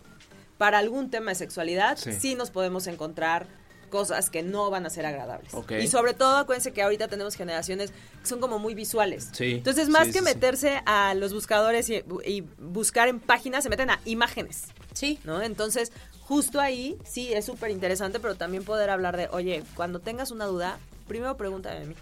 para 0.57 0.79
algún 0.79 1.09
tema 1.09 1.31
de 1.31 1.35
sexualidad, 1.35 1.97
Sí. 1.97 2.11
sí, 2.11 2.35
nos 2.35 2.51
podemos 2.51 2.87
encontrar 2.87 3.47
cosas 3.85 4.29
que 4.29 4.43
no 4.43 4.69
van 4.69 4.85
a 4.85 4.89
ser 4.89 5.05
agradables. 5.05 5.53
Ok. 5.53 5.73
Y 5.81 5.87
sobre 5.87 6.13
todo, 6.13 6.37
acuérdense 6.37 6.71
que 6.73 6.81
ahorita 6.81 7.07
tenemos 7.07 7.35
generaciones 7.35 7.91
que 8.21 8.27
son 8.27 8.39
como 8.39 8.59
muy 8.59 8.73
visuales. 8.75 9.29
Sí, 9.31 9.53
Entonces, 9.53 9.89
más 9.89 10.07
sí, 10.07 10.13
que 10.13 10.19
sí. 10.19 10.25
meterse 10.25 10.81
a 10.85 11.13
los 11.13 11.33
buscadores 11.33 11.89
y, 11.89 12.03
y 12.25 12.41
buscar 12.59 13.07
en 13.07 13.19
páginas, 13.19 13.63
se 13.63 13.69
meten 13.69 13.89
a 13.89 13.99
imágenes. 14.05 14.65
Sí. 14.93 15.19
¿no? 15.23 15.41
Entonces, 15.41 15.91
justo 16.21 16.59
ahí 16.59 16.97
sí 17.03 17.33
es 17.33 17.45
súper 17.45 17.71
interesante, 17.71 18.19
pero 18.19 18.35
también 18.35 18.63
poder 18.63 18.89
hablar 18.89 19.17
de, 19.17 19.27
oye, 19.31 19.63
cuando 19.75 19.99
tengas 19.99 20.31
una 20.31 20.45
duda, 20.45 20.79
primero 21.07 21.37
pregúntame 21.37 21.77
a 21.77 21.85
mí. 21.85 21.95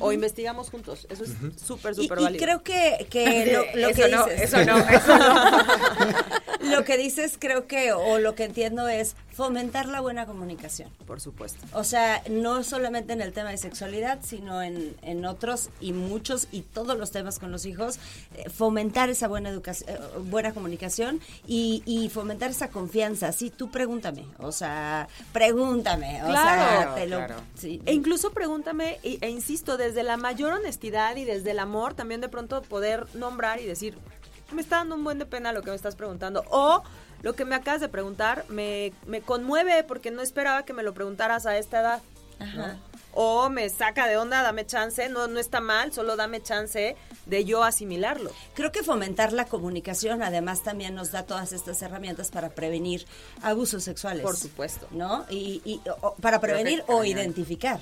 O 0.00 0.12
investigamos 0.12 0.70
juntos. 0.70 1.06
Eso 1.10 1.24
es 1.24 1.30
súper, 1.62 1.92
Y, 1.92 2.02
súper 2.02 2.18
y 2.20 2.22
válido. 2.24 2.44
creo 2.44 2.62
que, 2.62 3.06
que 3.10 3.52
lo, 3.74 3.80
lo 3.80 3.88
eso 3.88 4.02
que 4.02 4.08
no, 4.08 4.24
dices, 4.26 4.42
eso 4.42 4.64
no, 4.64 4.78
eso 4.88 5.18
no. 5.18 6.70
lo 6.70 6.84
que 6.84 6.96
dices 6.96 7.36
creo 7.38 7.66
que, 7.66 7.92
o 7.92 8.18
lo 8.18 8.34
que 8.34 8.44
entiendo 8.44 8.88
es 8.88 9.14
fomentar 9.32 9.86
la 9.86 10.00
buena 10.00 10.24
comunicación. 10.26 10.90
Por 11.06 11.20
supuesto. 11.20 11.58
O 11.72 11.84
sea, 11.84 12.22
no 12.30 12.62
solamente 12.62 13.12
en 13.12 13.20
el 13.20 13.32
tema 13.34 13.50
de 13.50 13.58
sexualidad, 13.58 14.20
sino 14.22 14.62
en, 14.62 14.96
en 15.02 15.26
otros 15.26 15.68
y 15.80 15.92
muchos 15.92 16.48
y 16.52 16.62
todos 16.62 16.96
los 16.96 17.10
temas 17.10 17.38
con 17.38 17.52
los 17.52 17.66
hijos, 17.66 17.98
eh, 18.34 18.48
fomentar 18.48 19.10
esa 19.10 19.28
buena 19.28 19.50
educación, 19.50 19.90
eh, 19.90 19.98
buena 20.24 20.54
comunicación 20.54 21.20
y, 21.46 21.82
y 21.84 22.08
fomentar 22.08 22.50
esa 22.50 22.68
confianza. 22.70 23.30
Sí, 23.32 23.50
tú 23.50 23.70
pregúntame, 23.70 24.24
o 24.38 24.52
sea, 24.52 25.06
pregúntame, 25.32 26.22
o 26.22 26.26
Claro, 26.28 26.80
sea, 26.82 26.94
te 26.94 27.06
lo, 27.06 27.16
claro. 27.18 27.36
sí. 27.56 27.82
E 27.84 27.92
incluso 27.92 28.30
pregúntame, 28.32 28.98
e, 29.02 29.18
e 29.20 29.28
insisto, 29.28 29.75
desde 29.76 30.02
la 30.02 30.16
mayor 30.16 30.52
honestidad 30.52 31.16
y 31.16 31.24
desde 31.24 31.50
el 31.52 31.58
amor, 31.58 31.94
también 31.94 32.20
de 32.20 32.28
pronto 32.28 32.62
poder 32.62 33.06
nombrar 33.14 33.60
y 33.60 33.66
decir, 33.66 33.98
me 34.52 34.60
está 34.62 34.76
dando 34.76 34.94
un 34.94 35.04
buen 35.04 35.18
de 35.18 35.26
pena 35.26 35.52
lo 35.52 35.62
que 35.62 35.70
me 35.70 35.76
estás 35.76 35.96
preguntando. 35.96 36.44
O 36.50 36.82
lo 37.22 37.34
que 37.34 37.44
me 37.44 37.54
acabas 37.54 37.80
de 37.80 37.88
preguntar 37.88 38.44
me, 38.48 38.92
me 39.06 39.20
conmueve 39.20 39.82
porque 39.84 40.10
no 40.10 40.22
esperaba 40.22 40.64
que 40.64 40.72
me 40.72 40.82
lo 40.82 40.94
preguntaras 40.94 41.46
a 41.46 41.56
esta 41.58 41.80
edad. 41.80 42.02
¿no? 42.54 42.96
O 43.18 43.48
me 43.48 43.66
saca 43.70 44.06
de 44.06 44.18
onda, 44.18 44.42
dame 44.42 44.66
chance, 44.66 45.08
no, 45.08 45.26
no 45.26 45.40
está 45.40 45.62
mal, 45.62 45.90
solo 45.90 46.16
dame 46.16 46.42
chance 46.42 46.96
de 47.24 47.44
yo 47.46 47.64
asimilarlo. 47.64 48.30
Creo 48.54 48.70
que 48.72 48.82
fomentar 48.82 49.32
la 49.32 49.46
comunicación 49.46 50.22
además 50.22 50.62
también 50.62 50.94
nos 50.94 51.12
da 51.12 51.22
todas 51.24 51.52
estas 51.54 51.80
herramientas 51.80 52.30
para 52.30 52.50
prevenir 52.50 53.06
abusos 53.42 53.84
sexuales. 53.84 54.22
Por 54.22 54.36
supuesto. 54.36 54.86
¿No? 54.90 55.24
Y, 55.30 55.62
y- 55.64 55.80
o- 56.02 56.14
para 56.20 56.40
prevenir 56.40 56.84
o 56.88 57.04
identificar. 57.04 57.80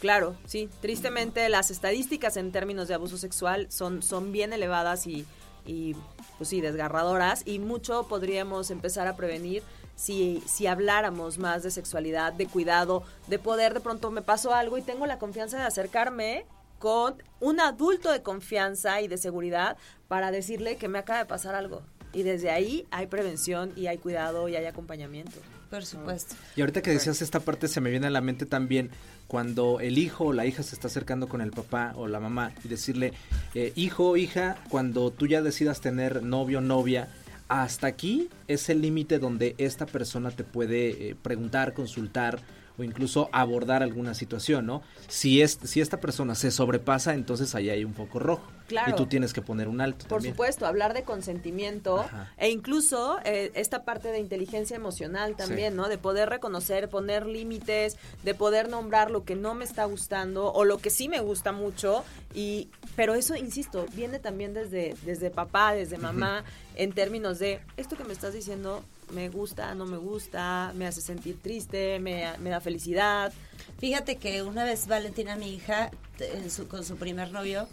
Claro, 0.00 0.34
sí. 0.46 0.68
Tristemente 0.80 1.48
las 1.48 1.70
estadísticas 1.70 2.36
en 2.36 2.52
términos 2.52 2.88
de 2.88 2.94
abuso 2.94 3.18
sexual 3.18 3.66
son, 3.70 4.02
son 4.02 4.32
bien 4.32 4.52
elevadas 4.52 5.06
y, 5.06 5.26
y, 5.66 5.94
pues 6.38 6.48
sí, 6.48 6.60
desgarradoras 6.60 7.42
y 7.46 7.58
mucho 7.58 8.08
podríamos 8.08 8.70
empezar 8.70 9.06
a 9.06 9.16
prevenir 9.16 9.62
si, 9.96 10.42
si 10.46 10.66
habláramos 10.66 11.38
más 11.38 11.62
de 11.62 11.70
sexualidad, 11.70 12.32
de 12.32 12.46
cuidado, 12.46 13.02
de 13.26 13.38
poder 13.38 13.74
de 13.74 13.80
pronto 13.80 14.10
me 14.10 14.22
pasó 14.22 14.54
algo 14.54 14.78
y 14.78 14.82
tengo 14.82 15.06
la 15.06 15.18
confianza 15.18 15.58
de 15.58 15.64
acercarme 15.64 16.46
con 16.78 17.22
un 17.40 17.60
adulto 17.60 18.10
de 18.10 18.22
confianza 18.22 19.02
y 19.02 19.08
de 19.08 19.18
seguridad 19.18 19.76
para 20.08 20.30
decirle 20.30 20.76
que 20.76 20.88
me 20.88 20.98
acaba 20.98 21.18
de 21.18 21.26
pasar 21.26 21.54
algo. 21.54 21.82
Y 22.14 22.22
desde 22.22 22.50
ahí 22.50 22.86
hay 22.90 23.06
prevención 23.06 23.72
y 23.76 23.86
hay 23.86 23.98
cuidado 23.98 24.48
y 24.48 24.56
hay 24.56 24.64
acompañamiento. 24.64 25.38
Por 25.70 25.84
supuesto. 25.84 26.34
Y 26.56 26.62
ahorita 26.62 26.82
que 26.82 26.90
decías 26.90 27.22
esta 27.22 27.38
parte 27.38 27.68
se 27.68 27.80
me 27.80 27.90
viene 27.90 28.08
a 28.08 28.10
la 28.10 28.20
mente 28.20 28.44
también 28.44 28.90
cuando 29.30 29.78
el 29.78 29.96
hijo 29.96 30.24
o 30.24 30.32
la 30.32 30.44
hija 30.44 30.64
se 30.64 30.74
está 30.74 30.88
acercando 30.88 31.28
con 31.28 31.40
el 31.40 31.52
papá 31.52 31.92
o 31.94 32.08
la 32.08 32.18
mamá 32.18 32.50
y 32.64 32.68
decirle, 32.68 33.12
eh, 33.54 33.72
hijo 33.76 34.10
o 34.10 34.16
hija, 34.16 34.56
cuando 34.68 35.12
tú 35.12 35.28
ya 35.28 35.40
decidas 35.40 35.80
tener 35.80 36.24
novio 36.24 36.58
o 36.58 36.60
novia, 36.60 37.06
hasta 37.46 37.86
aquí 37.86 38.28
es 38.48 38.68
el 38.70 38.82
límite 38.82 39.20
donde 39.20 39.54
esta 39.58 39.86
persona 39.86 40.32
te 40.32 40.42
puede 40.42 41.10
eh, 41.10 41.14
preguntar, 41.14 41.74
consultar 41.74 42.40
o 42.80 42.84
incluso 42.84 43.28
abordar 43.32 43.82
alguna 43.82 44.14
situación, 44.14 44.66
¿no? 44.66 44.82
Si, 45.08 45.42
es, 45.42 45.58
si 45.64 45.80
esta 45.80 46.00
persona 46.00 46.34
se 46.34 46.50
sobrepasa, 46.50 47.14
entonces 47.14 47.54
ahí 47.54 47.68
hay 47.70 47.84
un 47.84 47.94
foco 47.94 48.18
rojo. 48.18 48.42
Claro. 48.68 48.92
Y 48.92 48.94
tú 48.96 49.06
tienes 49.06 49.32
que 49.32 49.42
poner 49.42 49.66
un 49.68 49.80
alto. 49.80 50.06
Por 50.06 50.18
también. 50.18 50.34
supuesto, 50.34 50.64
hablar 50.64 50.94
de 50.94 51.02
consentimiento 51.02 52.00
Ajá. 52.00 52.32
e 52.38 52.50
incluso 52.50 53.18
eh, 53.24 53.50
esta 53.54 53.84
parte 53.84 54.08
de 54.12 54.20
inteligencia 54.20 54.76
emocional 54.76 55.36
también, 55.36 55.72
Sí. 55.72 55.76
¿no? 55.76 55.88
De 55.88 55.98
poder 55.98 56.28
reconocer, 56.28 56.88
poner 56.88 57.26
límites, 57.26 57.96
de 58.22 58.34
poder 58.34 58.68
nombrar 58.68 59.10
lo 59.10 59.24
que 59.24 59.34
no 59.34 59.54
me 59.54 59.64
está 59.64 59.84
gustando 59.86 60.52
o 60.52 60.64
lo 60.64 60.78
que 60.78 60.90
sí 60.90 61.08
me 61.08 61.20
gusta 61.20 61.52
mucho 61.52 62.04
y 62.34 62.68
pero 62.96 63.14
eso 63.14 63.34
insisto, 63.34 63.86
viene 63.94 64.20
también 64.20 64.54
desde 64.54 64.94
desde 65.04 65.30
papá, 65.30 65.74
desde 65.74 65.98
mamá 65.98 66.44
en 66.76 66.92
términos 66.92 67.38
de 67.40 67.60
esto 67.76 67.96
que 67.96 68.04
me 68.04 68.12
estás 68.12 68.32
diciendo 68.34 68.84
me 69.12 69.28
gusta, 69.28 69.74
no 69.74 69.86
me 69.86 69.96
gusta, 69.96 70.72
me 70.74 70.86
hace 70.86 71.00
sentir 71.00 71.38
triste, 71.42 71.98
me, 72.00 72.24
me 72.38 72.50
da 72.50 72.60
felicidad. 72.60 73.32
Fíjate 73.78 74.16
que 74.16 74.42
una 74.42 74.64
vez 74.64 74.86
Valentina, 74.86 75.36
mi 75.36 75.54
hija, 75.54 75.90
en 76.18 76.50
su- 76.50 76.68
con 76.68 76.84
su 76.84 76.96
primer 76.96 77.30
novio, 77.32 77.66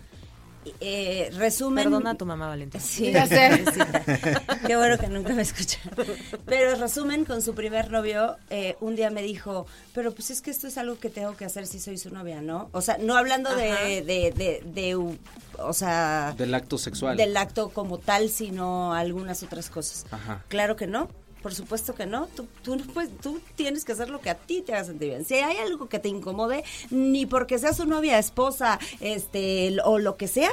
eh, 0.81 1.29
resumen... 1.37 1.85
Perdona 1.85 2.11
a 2.11 2.15
tu 2.15 2.25
mamá, 2.25 2.47
Valentina. 2.47 2.83
Sí, 2.83 3.11
Ya 3.11 3.25
sé. 3.25 3.63
Qué 4.67 4.75
bueno 4.75 4.97
que 4.97 5.07
nunca 5.07 5.33
me 5.33 5.41
escucha. 5.41 5.79
Pero 6.45 6.75
resumen, 6.75 7.23
con 7.23 7.41
su 7.41 7.55
primer 7.55 7.89
novio, 7.89 8.35
eh, 8.49 8.75
un 8.81 8.95
día 8.97 9.09
me 9.09 9.21
dijo, 9.21 9.65
pero 9.93 10.13
pues 10.13 10.29
es 10.29 10.41
que 10.41 10.51
esto 10.51 10.67
es 10.67 10.77
algo 10.77 10.99
que 10.99 11.09
tengo 11.09 11.37
que 11.37 11.45
hacer 11.45 11.67
si 11.67 11.79
soy 11.79 11.97
su 11.97 12.09
novia, 12.09 12.41
¿no? 12.41 12.69
O 12.73 12.81
sea, 12.81 12.97
no 12.97 13.15
hablando 13.15 13.55
de, 13.55 14.03
de, 14.03 14.31
de, 14.35 14.61
de, 14.65 14.95
o 15.57 15.73
sea, 15.73 16.33
Del 16.37 16.53
acto 16.53 16.77
sexual. 16.77 17.15
del 17.15 17.37
acto 17.37 17.69
como 17.69 17.97
tal, 17.97 18.29
sino 18.29 18.93
algunas 18.93 19.43
otras 19.43 19.69
cosas. 19.69 20.05
Ajá. 20.11 20.43
Claro 20.49 20.75
que 20.75 20.87
no. 20.87 21.07
Por 21.47 21.55
supuesto 21.55 21.95
que 21.95 22.05
no. 22.05 22.27
Tú, 22.27 22.45
tú, 22.61 22.75
no 22.75 22.83
puedes- 22.87 23.17
tú 23.19 23.39
tienes 23.55 23.85
que 23.85 23.93
hacer 23.93 24.09
lo 24.09 24.19
que 24.19 24.29
a 24.29 24.35
ti 24.35 24.61
te 24.61 24.73
haga 24.73 24.83
sentir 24.83 25.07
bien. 25.11 25.23
Si 25.23 25.35
hay 25.35 25.55
algo 25.59 25.87
que 25.87 25.97
te 25.97 26.09
incomode, 26.09 26.65
ni 26.89 27.25
porque 27.25 27.57
sea 27.57 27.71
su 27.71 27.85
novia, 27.85 28.19
esposa, 28.19 28.79
este, 28.99 29.77
o 29.85 29.97
lo 29.97 30.17
que 30.17 30.27
sea, 30.27 30.51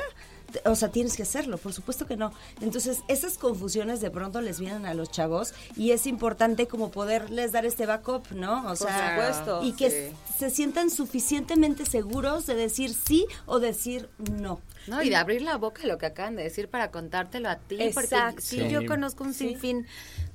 o 0.66 0.76
sea, 0.76 0.90
tienes 0.92 1.16
que 1.16 1.24
hacerlo. 1.24 1.58
Por 1.58 1.72
supuesto 1.72 2.06
que 2.06 2.16
no. 2.16 2.32
Entonces, 2.60 3.00
esas 3.08 3.38
confusiones 3.38 4.00
de 4.00 4.12
pronto 4.12 4.40
les 4.40 4.60
vienen 4.60 4.86
a 4.86 4.94
los 4.94 5.10
chavos 5.10 5.52
y 5.76 5.90
es 5.90 6.06
importante 6.06 6.68
como 6.68 6.92
poderles 6.92 7.50
dar 7.50 7.66
este 7.66 7.86
backup, 7.86 8.30
¿no? 8.30 8.60
O 8.60 8.66
Por 8.68 8.76
sea, 8.76 9.16
supuesto, 9.16 9.64
y 9.64 9.72
que 9.72 9.90
sí. 9.90 10.16
se 10.38 10.50
sientan 10.50 10.90
suficientemente 10.90 11.86
seguros 11.86 12.46
de 12.46 12.54
decir 12.54 12.94
sí 12.94 13.26
o 13.46 13.58
decir 13.58 14.08
no. 14.30 14.60
No, 14.86 15.02
y 15.02 15.08
de 15.08 15.16
abrir 15.16 15.40
la 15.40 15.56
boca 15.56 15.86
lo 15.86 15.96
que 15.96 16.04
acaban 16.04 16.36
de 16.36 16.42
decir 16.42 16.68
para 16.68 16.90
contártelo 16.90 17.48
a 17.48 17.56
ti. 17.56 17.78
Porque 17.94 18.14
Exacto. 18.14 18.42
sí, 18.42 18.60
Sí. 18.60 18.68
yo 18.68 18.84
conozco 18.84 19.24
un 19.24 19.32
sinfín 19.32 19.86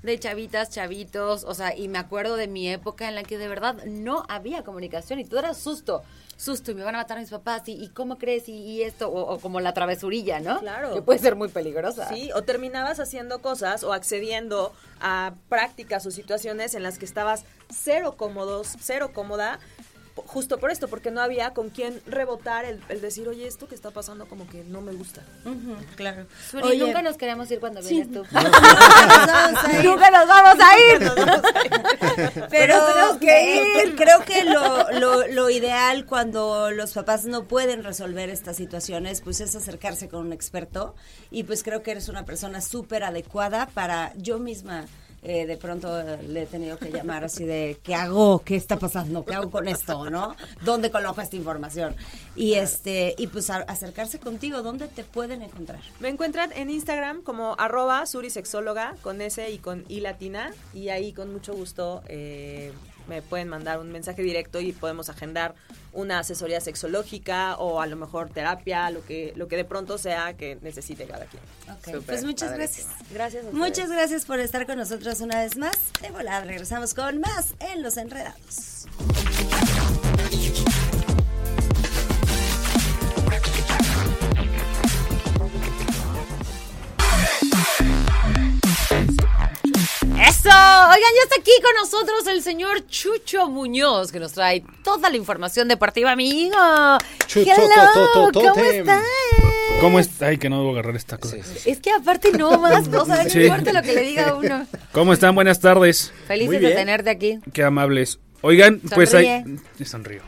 de 0.04 0.18
chavitas, 0.20 0.70
chavitos, 0.70 1.44
o 1.44 1.54
sea, 1.54 1.76
y 1.76 1.88
me 1.88 1.98
acuerdo 1.98 2.36
de 2.36 2.48
mi 2.48 2.70
época 2.70 3.08
en 3.08 3.16
la 3.16 3.24
que 3.24 3.38
de 3.38 3.48
verdad 3.48 3.84
no 3.86 4.24
había 4.30 4.64
comunicación 4.64 5.20
y 5.20 5.26
todo 5.26 5.40
era 5.40 5.54
susto, 5.54 6.04
susto, 6.38 6.72
y 6.72 6.76
me 6.76 6.84
van 6.84 6.96
a 6.96 7.00
matar 7.00 7.18
a 7.18 7.20
mis 7.20 7.30
papás, 7.30 7.68
y, 7.68 7.74
y 7.74 7.90
cómo 7.90 8.18
crees, 8.18 8.48
y, 8.48 8.54
y 8.54 8.84
esto, 8.84 9.10
o, 9.10 9.34
o 9.34 9.40
como 9.40 9.60
la 9.60 9.74
travesurilla, 9.74 10.40
¿no? 10.40 10.60
Claro. 10.60 10.94
Que 10.94 11.02
puede 11.02 11.20
ser 11.20 11.36
muy 11.36 11.50
peligrosa. 11.50 12.08
Sí, 12.08 12.32
o 12.34 12.44
terminabas 12.44 13.02
haciendo 13.02 13.42
cosas 13.42 13.84
o 13.84 13.92
accediendo 13.92 14.72
a 15.02 15.34
prácticas 15.50 16.06
o 16.06 16.12
situaciones 16.12 16.76
en 16.76 16.84
las 16.84 16.98
que 16.98 17.04
estabas 17.04 17.44
cero 17.70 18.16
cómodos, 18.18 18.76
cero 18.80 19.12
cómoda, 19.14 19.60
justo 20.26 20.58
por 20.60 20.72
esto, 20.72 20.88
porque 20.88 21.12
no 21.12 21.22
había 21.22 21.54
con 21.54 21.70
quién 21.70 22.02
rebotar 22.06 22.66
el, 22.66 22.82
el 22.90 23.02
decir, 23.02 23.28
oye, 23.28 23.48
esto 23.48 23.68
que 23.68 23.76
está 23.76 23.92
pasando 23.92 24.28
como 24.28 24.48
que 24.48 24.64
no 24.64 24.82
me 24.82 24.94
gusta. 24.94 25.22
claro. 25.96 26.26
Suri, 26.50 26.78
nunca 26.78 27.02
nos 27.02 27.18
queremos 27.18 27.50
ir 27.52 27.60
cuando 27.60 27.82
vienes 27.82 28.12
tú. 28.12 28.24
Nunca 29.84 30.12
nos 30.12 30.28
vamos 30.28 30.58
a 30.64 30.80
ir. 30.80 31.12
Pero 32.50 32.70
Pero 32.70 32.86
tenemos 32.86 33.18
que 33.18 33.82
eh, 33.84 33.96
creo 33.96 34.24
que 34.26 34.44
lo, 34.44 34.92
lo, 35.00 35.28
lo 35.28 35.50
ideal 35.50 36.06
cuando 36.06 36.72
los 36.72 36.94
papás 36.94 37.26
no 37.26 37.46
pueden 37.46 37.84
resolver 37.84 38.30
estas 38.30 38.58
situaciones, 38.58 39.22
pues 39.22 39.42
es 39.42 39.56
acercarse 39.56 40.08
con 40.08 40.26
un 40.28 40.34
experto. 40.34 40.96
Y 41.32 41.44
pues 41.44 41.64
creo 41.64 41.82
que 41.82 41.92
eres 41.92 42.10
una 42.10 42.26
persona 42.26 42.62
súper 42.62 43.04
adecuada 43.04 43.68
para 43.74 44.14
yo 44.18 44.40
misma. 44.40 44.86
Eh, 45.24 45.46
de 45.46 45.58
pronto 45.58 46.02
le 46.28 46.44
he 46.44 46.46
tenido 46.46 46.78
que 46.78 46.92
llamar 46.92 47.24
así 47.24 47.44
de 47.46 47.78
¿qué 47.84 47.96
hago? 47.96 48.40
¿qué 48.40 48.56
está 48.56 48.78
pasando? 48.78 49.26
¿qué 49.26 49.36
hago 49.36 49.50
con 49.52 49.68
esto? 49.68 50.10
¿no? 50.10 50.36
¿dónde 50.64 50.92
coloco 50.92 51.22
esta 51.22 51.36
información? 51.36 51.96
y 52.36 52.54
este 52.54 53.16
y 53.18 53.28
pues 53.28 53.50
a- 53.50 53.58
acercarse 53.68 54.20
contigo 54.20 54.62
¿dónde 54.62 54.88
te 54.88 55.04
pueden 55.04 55.42
encontrar? 55.42 55.80
Me 56.00 56.10
encuentran 56.10 56.52
en 56.54 56.70
Instagram 56.70 57.22
como 57.22 57.56
arroba 57.58 58.06
surisexóloga 58.06 58.96
con 59.02 59.22
S 59.22 59.50
y 59.50 59.58
con 59.58 59.84
I 59.90 60.00
latina 60.02 60.52
y 60.74 60.90
ahí 60.90 61.12
con 61.14 61.32
mucho 61.34 61.54
gusto 61.54 62.02
eh, 62.08 62.72
me 63.10 63.22
pueden 63.22 63.50
mandar 63.50 63.80
un 63.80 63.92
mensaje 63.92 64.22
directo 64.22 64.62
y 64.62 64.72
podemos 64.72 65.10
agendar 65.10 65.56
una 65.92 66.20
asesoría 66.20 66.62
sexológica 66.62 67.58
o 67.58 67.82
a 67.82 67.88
lo 67.88 67.96
mejor 67.96 68.30
terapia, 68.30 68.90
lo 68.92 69.04
que, 69.04 69.34
lo 69.36 69.48
que 69.48 69.58
de 69.58 69.66
pronto 69.66 69.98
sea 69.98 70.34
que 70.36 70.58
necesite 70.62 71.06
cada 71.06 71.26
quien. 71.26 71.42
Ok, 71.70 71.86
Súper, 71.86 72.02
pues 72.04 72.24
muchas 72.24 72.52
padrísimo. 72.52 72.88
gracias 72.90 73.12
Gracias. 73.12 73.46
a. 73.46 73.52
Muchas 73.58 73.90
gracias 73.90 74.26
por 74.26 74.40
estar 74.40 74.66
con 74.66 74.78
nosotros 74.78 75.20
una 75.22 75.40
vez 75.42 75.58
más. 75.58 75.78
De 76.02 76.12
volada 76.12 76.46
regresamos 76.46 76.94
con 76.94 77.20
más 77.20 77.56
en 77.60 77.82
Los 77.82 77.98
Enredados. 77.98 78.86
¡Eso! 90.40 90.50
Oigan, 90.50 91.12
ya 91.16 91.24
está 91.24 91.36
aquí 91.40 91.52
con 91.62 91.74
nosotros 91.82 92.26
el 92.28 92.42
señor 92.42 92.88
Chucho 92.88 93.50
Muñoz, 93.50 94.10
que 94.12 94.20
nos 94.22 94.32
trae 94.32 94.64
toda 94.86 95.10
la 95.10 95.18
información 95.18 95.68
deportiva, 95.68 96.12
amigo. 96.14 96.56
Chucho, 97.28 97.52
Hello, 97.52 98.30
¿cómo 98.32 98.64
estás? 98.64 99.04
¿Cómo 99.82 100.00
está? 100.00 100.28
Ay, 100.28 100.38
que 100.38 100.50
no 100.50 100.60
debo 100.60 100.72
agarrar 100.72 100.96
esta 100.96 101.18
cosa. 101.18 101.36
Es 101.66 101.80
que 101.82 101.92
aparte 101.92 102.32
no 102.32 102.58
más, 102.58 102.88
no 102.90 103.06
Sí. 103.28 103.42
importa 103.44 103.74
lo 103.74 103.82
que 103.82 103.92
le 103.94 104.02
diga 104.04 104.34
uno. 104.34 104.66
¿Cómo 104.94 105.12
están? 105.12 105.36
Buenas 105.36 105.60
tardes. 105.60 106.14
Felices 106.28 106.62
de 106.62 106.72
tenerte 106.72 107.10
aquí. 107.10 107.40
Qué 107.54 107.64
amables. 107.64 108.20
Oigan, 108.42 108.80
pues 108.96 109.10
Sonríe. 109.10 109.44
hay... 109.78 109.86
Sonrío. 109.86 110.22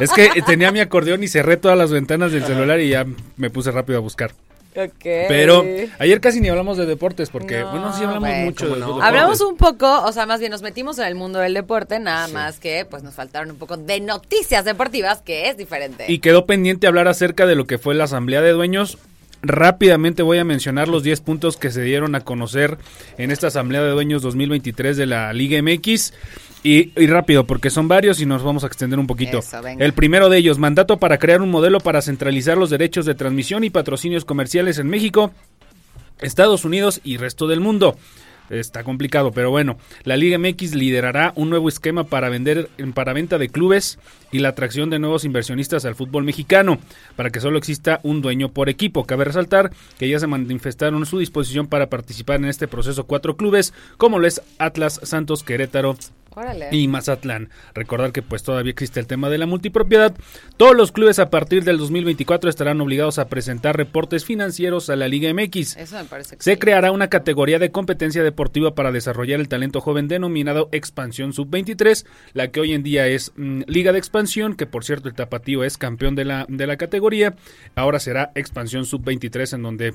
es 0.00 0.10
que 0.10 0.42
tenía 0.44 0.72
mi 0.72 0.80
acordeón 0.80 1.22
y 1.22 1.28
cerré 1.28 1.58
todas 1.58 1.78
las 1.78 1.92
ventanas 1.92 2.32
del 2.32 2.44
celular 2.44 2.80
y 2.80 2.88
ya 2.90 3.06
me 3.36 3.50
puse 3.50 3.70
rápido 3.70 3.98
a 3.98 4.02
buscar. 4.02 4.32
Ok. 4.76 5.02
Pero 5.02 5.64
ayer 5.98 6.20
casi 6.20 6.40
ni 6.40 6.48
hablamos 6.48 6.76
de 6.76 6.86
deportes 6.86 7.30
porque, 7.30 7.60
No, 7.60 7.70
bueno, 7.70 7.92
sí 7.96 8.04
hablamos 8.04 8.28
bueno. 8.28 8.44
mucho 8.44 8.64
¿Cómo 8.66 8.74
de 8.74 8.80
no? 8.80 8.86
deportes. 8.86 9.08
Hablamos 9.08 9.40
un 9.40 9.56
poco, 9.56 10.02
o 10.04 10.12
sea, 10.12 10.26
más 10.26 10.38
bien 10.40 10.52
nos 10.52 10.62
metimos 10.62 10.98
en 10.98 11.06
el 11.06 11.14
mundo 11.14 11.38
del 11.40 11.54
deporte, 11.54 11.98
nada 11.98 12.28
más 12.28 12.60
que 12.60 12.86
pues 12.88 13.02
nos 13.02 13.14
faltaron 13.14 13.50
un 13.50 13.56
poco 13.56 13.76
de 13.76 14.00
noticias 14.00 14.64
deportivas, 14.64 15.20
que 15.22 15.48
es 15.48 15.56
diferente. 15.56 16.04
Y 16.08 16.20
quedó 16.20 16.46
pendiente 16.46 16.86
hablar 16.86 17.08
acerca 17.08 17.46
de 17.46 17.54
lo 17.56 17.66
que 17.66 17.78
fue 17.78 17.94
la 17.94 18.04
asamblea 18.04 18.40
de 18.42 18.52
dueños. 18.52 18.98
Rápidamente 19.42 20.22
voy 20.22 20.38
a 20.38 20.44
mencionar 20.44 20.88
los 20.88 21.02
10 21.02 21.20
puntos 21.20 21.56
que 21.56 21.70
se 21.70 21.82
dieron 21.82 22.14
a 22.14 22.20
conocer 22.20 22.78
en 23.18 23.30
esta 23.30 23.48
asamblea 23.48 23.82
de 23.82 23.90
dueños 23.90 24.22
2023 24.22 24.96
de 24.96 25.06
la 25.06 25.32
Liga 25.32 25.60
MX. 25.62 26.12
Y, 26.64 26.90
y 27.00 27.06
rápido, 27.06 27.46
porque 27.46 27.70
son 27.70 27.86
varios 27.86 28.20
y 28.20 28.26
nos 28.26 28.42
vamos 28.42 28.64
a 28.64 28.66
extender 28.66 28.98
un 28.98 29.06
poquito. 29.06 29.38
Eso. 29.38 29.60
El 29.64 29.92
primero 29.92 30.28
de 30.28 30.38
ellos, 30.38 30.58
mandato 30.58 30.98
para 30.98 31.18
crear 31.18 31.40
un 31.40 31.50
modelo 31.50 31.78
para 31.78 32.02
centralizar 32.02 32.58
los 32.58 32.68
derechos 32.68 33.06
de 33.06 33.14
transmisión 33.14 33.62
y 33.62 33.70
patrocinios 33.70 34.24
comerciales 34.24 34.78
en 34.78 34.88
México, 34.88 35.32
Estados 36.20 36.64
Unidos 36.64 37.00
y 37.04 37.16
resto 37.16 37.46
del 37.46 37.60
mundo. 37.60 37.96
Está 38.50 38.84
complicado, 38.84 39.32
pero 39.32 39.50
bueno, 39.50 39.78
la 40.04 40.16
Liga 40.16 40.38
MX 40.38 40.74
liderará 40.74 41.32
un 41.36 41.50
nuevo 41.50 41.68
esquema 41.68 42.04
para 42.04 42.28
vender 42.28 42.68
para 42.94 43.12
venta 43.12 43.38
de 43.38 43.48
clubes 43.48 43.98
y 44.32 44.38
la 44.38 44.50
atracción 44.50 44.90
de 44.90 44.98
nuevos 44.98 45.24
inversionistas 45.24 45.84
al 45.84 45.94
fútbol 45.94 46.24
mexicano, 46.24 46.78
para 47.16 47.30
que 47.30 47.40
solo 47.40 47.58
exista 47.58 48.00
un 48.02 48.20
dueño 48.20 48.50
por 48.50 48.68
equipo. 48.68 49.04
Cabe 49.04 49.24
resaltar 49.24 49.70
que 49.98 50.08
ya 50.08 50.18
se 50.18 50.26
manifestaron 50.26 51.04
su 51.06 51.18
disposición 51.18 51.66
para 51.66 51.88
participar 51.88 52.36
en 52.36 52.46
este 52.46 52.68
proceso 52.68 53.04
cuatro 53.04 53.36
clubes, 53.36 53.72
como 53.96 54.18
lo 54.18 54.26
es 54.26 54.42
Atlas, 54.58 55.00
Santos, 55.02 55.42
Querétaro, 55.42 55.96
Órale. 56.38 56.68
y 56.70 56.86
Mazatlán. 56.88 57.50
Recordar 57.74 58.12
que 58.12 58.22
pues 58.22 58.42
todavía 58.42 58.70
existe 58.70 59.00
el 59.00 59.06
tema 59.06 59.28
de 59.28 59.38
la 59.38 59.46
multipropiedad. 59.46 60.14
Todos 60.56 60.76
los 60.76 60.92
clubes 60.92 61.18
a 61.18 61.30
partir 61.30 61.64
del 61.64 61.78
2024 61.78 62.48
estarán 62.48 62.80
obligados 62.80 63.18
a 63.18 63.28
presentar 63.28 63.76
reportes 63.76 64.24
financieros 64.24 64.90
a 64.90 64.96
la 64.96 65.08
Liga 65.08 65.32
MX. 65.32 65.76
Eso 65.76 65.96
me 65.96 66.04
parece 66.04 66.36
que 66.36 66.42
Se 66.42 66.58
creará 66.58 66.92
una 66.92 67.08
categoría 67.08 67.58
de 67.58 67.70
competencia 67.70 68.22
deportiva 68.22 68.74
para 68.74 68.92
desarrollar 68.92 69.40
el 69.40 69.48
talento 69.48 69.80
joven 69.80 70.06
denominado 70.08 70.68
Expansión 70.72 71.32
Sub-23, 71.32 72.06
la 72.34 72.48
que 72.48 72.60
hoy 72.60 72.72
en 72.72 72.82
día 72.82 73.06
es 73.06 73.32
mm, 73.36 73.62
Liga 73.66 73.92
de 73.92 73.98
Expansión, 73.98 74.54
que 74.54 74.66
por 74.66 74.84
cierto 74.84 75.08
el 75.08 75.14
Tapatío 75.14 75.64
es 75.64 75.78
campeón 75.78 76.14
de 76.14 76.24
la, 76.24 76.46
de 76.48 76.66
la 76.66 76.76
categoría. 76.76 77.34
Ahora 77.74 77.98
será 77.98 78.30
Expansión 78.34 78.84
Sub-23 78.84 79.54
en 79.54 79.62
donde 79.62 79.94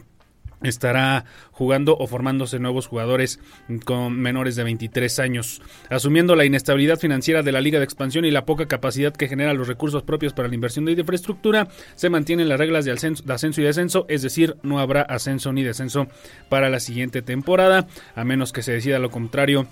estará 0.64 1.26
jugando 1.52 1.96
o 1.98 2.08
formándose 2.08 2.60
nuevos 2.60 2.88
jugadores 2.88 3.40
con 3.86 4.20
menores 4.20 4.56
de 4.56 4.64
23 4.64 5.20
años. 5.20 5.62
Asumiendo 5.90 6.36
la 6.36 6.46
inestabilidad 6.46 7.00
financiera 7.00 7.44
de 7.44 7.52
la 7.52 7.62
Liga 7.62 7.80
de 7.80 7.86
Expansión 7.86 8.26
y 8.26 8.32
la 8.32 8.46
poca 8.46 8.68
capacidad 8.68 9.14
que 9.14 9.28
genera 9.28 9.54
los 9.54 9.68
recursos 9.68 10.04
propios 10.04 10.34
para 10.34 10.48
la 10.48 10.56
inversión 10.56 10.86
de 10.86 10.94
infraestructura, 10.94 11.68
se 11.96 12.10
mantienen 12.10 12.50
las 12.50 12.60
reglas 12.60 12.86
de 12.86 12.92
ascenso, 12.92 13.62
y 13.62 13.64
descenso, 13.64 14.06
es 14.10 14.22
decir, 14.22 14.56
no 14.64 14.80
habrá 14.80 15.02
ascenso 15.02 15.54
ni 15.54 15.64
descenso 15.64 16.08
para 16.50 16.70
la 16.70 16.80
siguiente 16.80 17.22
temporada, 17.22 17.88
a 18.16 18.24
menos 18.24 18.52
que 18.52 18.64
se 18.64 18.74
decida 18.74 19.00
lo 19.00 19.12
contrario 19.12 19.68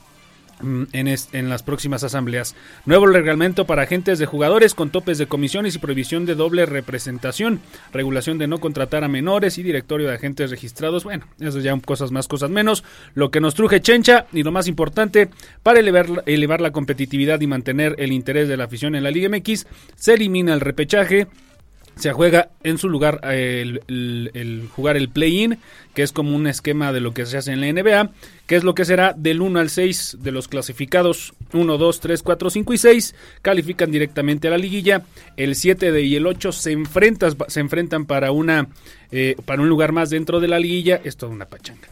en, 0.62 1.08
es- 1.08 1.30
en 1.34 1.50
las 1.50 1.64
próximas 1.64 2.04
asambleas. 2.04 2.56
Nuevo 2.86 3.08
reglamento 3.08 3.66
para 3.66 3.84
agentes 3.84 4.20
de 4.20 4.26
jugadores 4.26 4.74
con 4.76 4.90
topes 4.90 5.18
de 5.18 5.28
comisiones 5.28 5.76
y 5.76 5.80
prohibición 5.80 6.26
de 6.26 6.36
doble 6.36 6.66
representación. 6.66 7.60
Regulación 7.92 8.38
de 8.38 8.48
no 8.48 8.60
contratar 8.60 9.04
a 9.04 9.08
menores 9.08 9.58
y 9.58 9.64
directorio 9.64 10.08
de 10.08 10.16
agentes 10.16 10.52
registrados. 10.52 11.04
Bueno, 11.04 11.26
eso 11.40 11.60
ya 11.60 11.78
cosas 11.80 12.12
más, 12.12 12.28
cosas 12.28 12.50
menos. 12.50 12.84
Lo 13.16 13.32
que 13.32 13.42
nos 13.42 13.56
truje 13.56 13.82
Chencha 13.82 14.28
y 14.32 14.44
lo 14.44 14.52
más 14.52 14.68
importante, 14.68 15.30
para 15.64 15.80
elevar, 15.80 16.08
elevar 16.26 16.62
la 16.62 16.72
competitividad 16.72 17.42
y 17.42 17.48
mantener 17.48 17.96
el 17.98 18.12
interés 18.12 18.48
de 18.48 18.58
la 18.58 18.66
afición 18.66 18.96
en 18.96 19.04
la 19.04 19.12
Liga 19.12 19.30
MX, 19.30 19.66
se 19.96 20.14
elimina 20.14 20.54
el 20.54 20.60
repechaje. 20.62 21.28
Se 21.98 22.14
juega 22.14 22.50
en 22.64 22.78
su 22.78 22.90
lugar 22.90 23.20
eh, 23.24 23.62
el, 23.62 23.82
el- 23.88 24.32
el 24.34 24.68
jugar 24.74 24.98
el 24.98 25.10
play-in, 25.10 25.58
que 25.94 26.02
es 26.04 26.12
como 26.12 26.36
un 26.36 26.48
esquema 26.48 26.92
de 26.94 27.00
lo 27.02 27.14
que 27.14 27.26
se 27.26 27.38
hace 27.38 27.52
en 27.52 27.62
la 27.62 27.72
NBA, 27.72 28.12
que 28.48 28.56
es 28.56 28.64
lo 28.64 28.74
que 28.74 28.86
será 28.86 29.14
del 29.16 29.42
1 29.42 29.60
al 29.60 29.70
6 29.70 30.18
de 30.22 30.32
los 30.32 30.48
clasificados 30.48 31.34
1, 31.54 31.78
2, 31.78 32.00
3, 32.00 32.24
4, 32.24 32.50
5 32.50 32.74
y 32.74 32.78
6, 32.78 33.16
califican 33.42 33.92
directamente 33.92 34.48
a 34.48 34.52
la 34.52 34.58
liguilla. 34.58 35.04
El 35.38 35.56
7 35.56 35.92
de- 35.92 36.02
y 36.04 36.16
el 36.16 36.26
8 36.26 36.52
se, 36.52 36.72
enfrentas, 36.72 37.36
se 37.48 37.60
enfrentan 37.60 38.06
para, 38.06 38.32
una, 38.32 38.68
eh, 39.12 39.36
para 39.46 39.62
un 39.62 39.70
lugar 39.70 39.92
más 39.92 40.10
dentro 40.10 40.40
de 40.40 40.48
la 40.48 40.60
liguilla. 40.60 41.02
Es 41.04 41.18
toda 41.18 41.32
una 41.32 41.46
pachanga. 41.46 41.88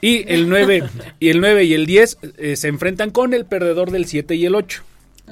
Y 0.00 0.30
el 0.32 0.48
9 0.48 0.84
y 1.20 1.30
el 1.30 1.40
9 1.40 1.64
y 1.64 1.74
el 1.74 1.86
10 1.86 2.18
eh, 2.36 2.54
se 2.54 2.68
enfrentan 2.68 3.10
con 3.10 3.34
el 3.34 3.44
perdedor 3.46 3.90
del 3.90 4.04
7 4.04 4.36
y 4.36 4.44
el 4.46 4.54
8. 4.54 4.82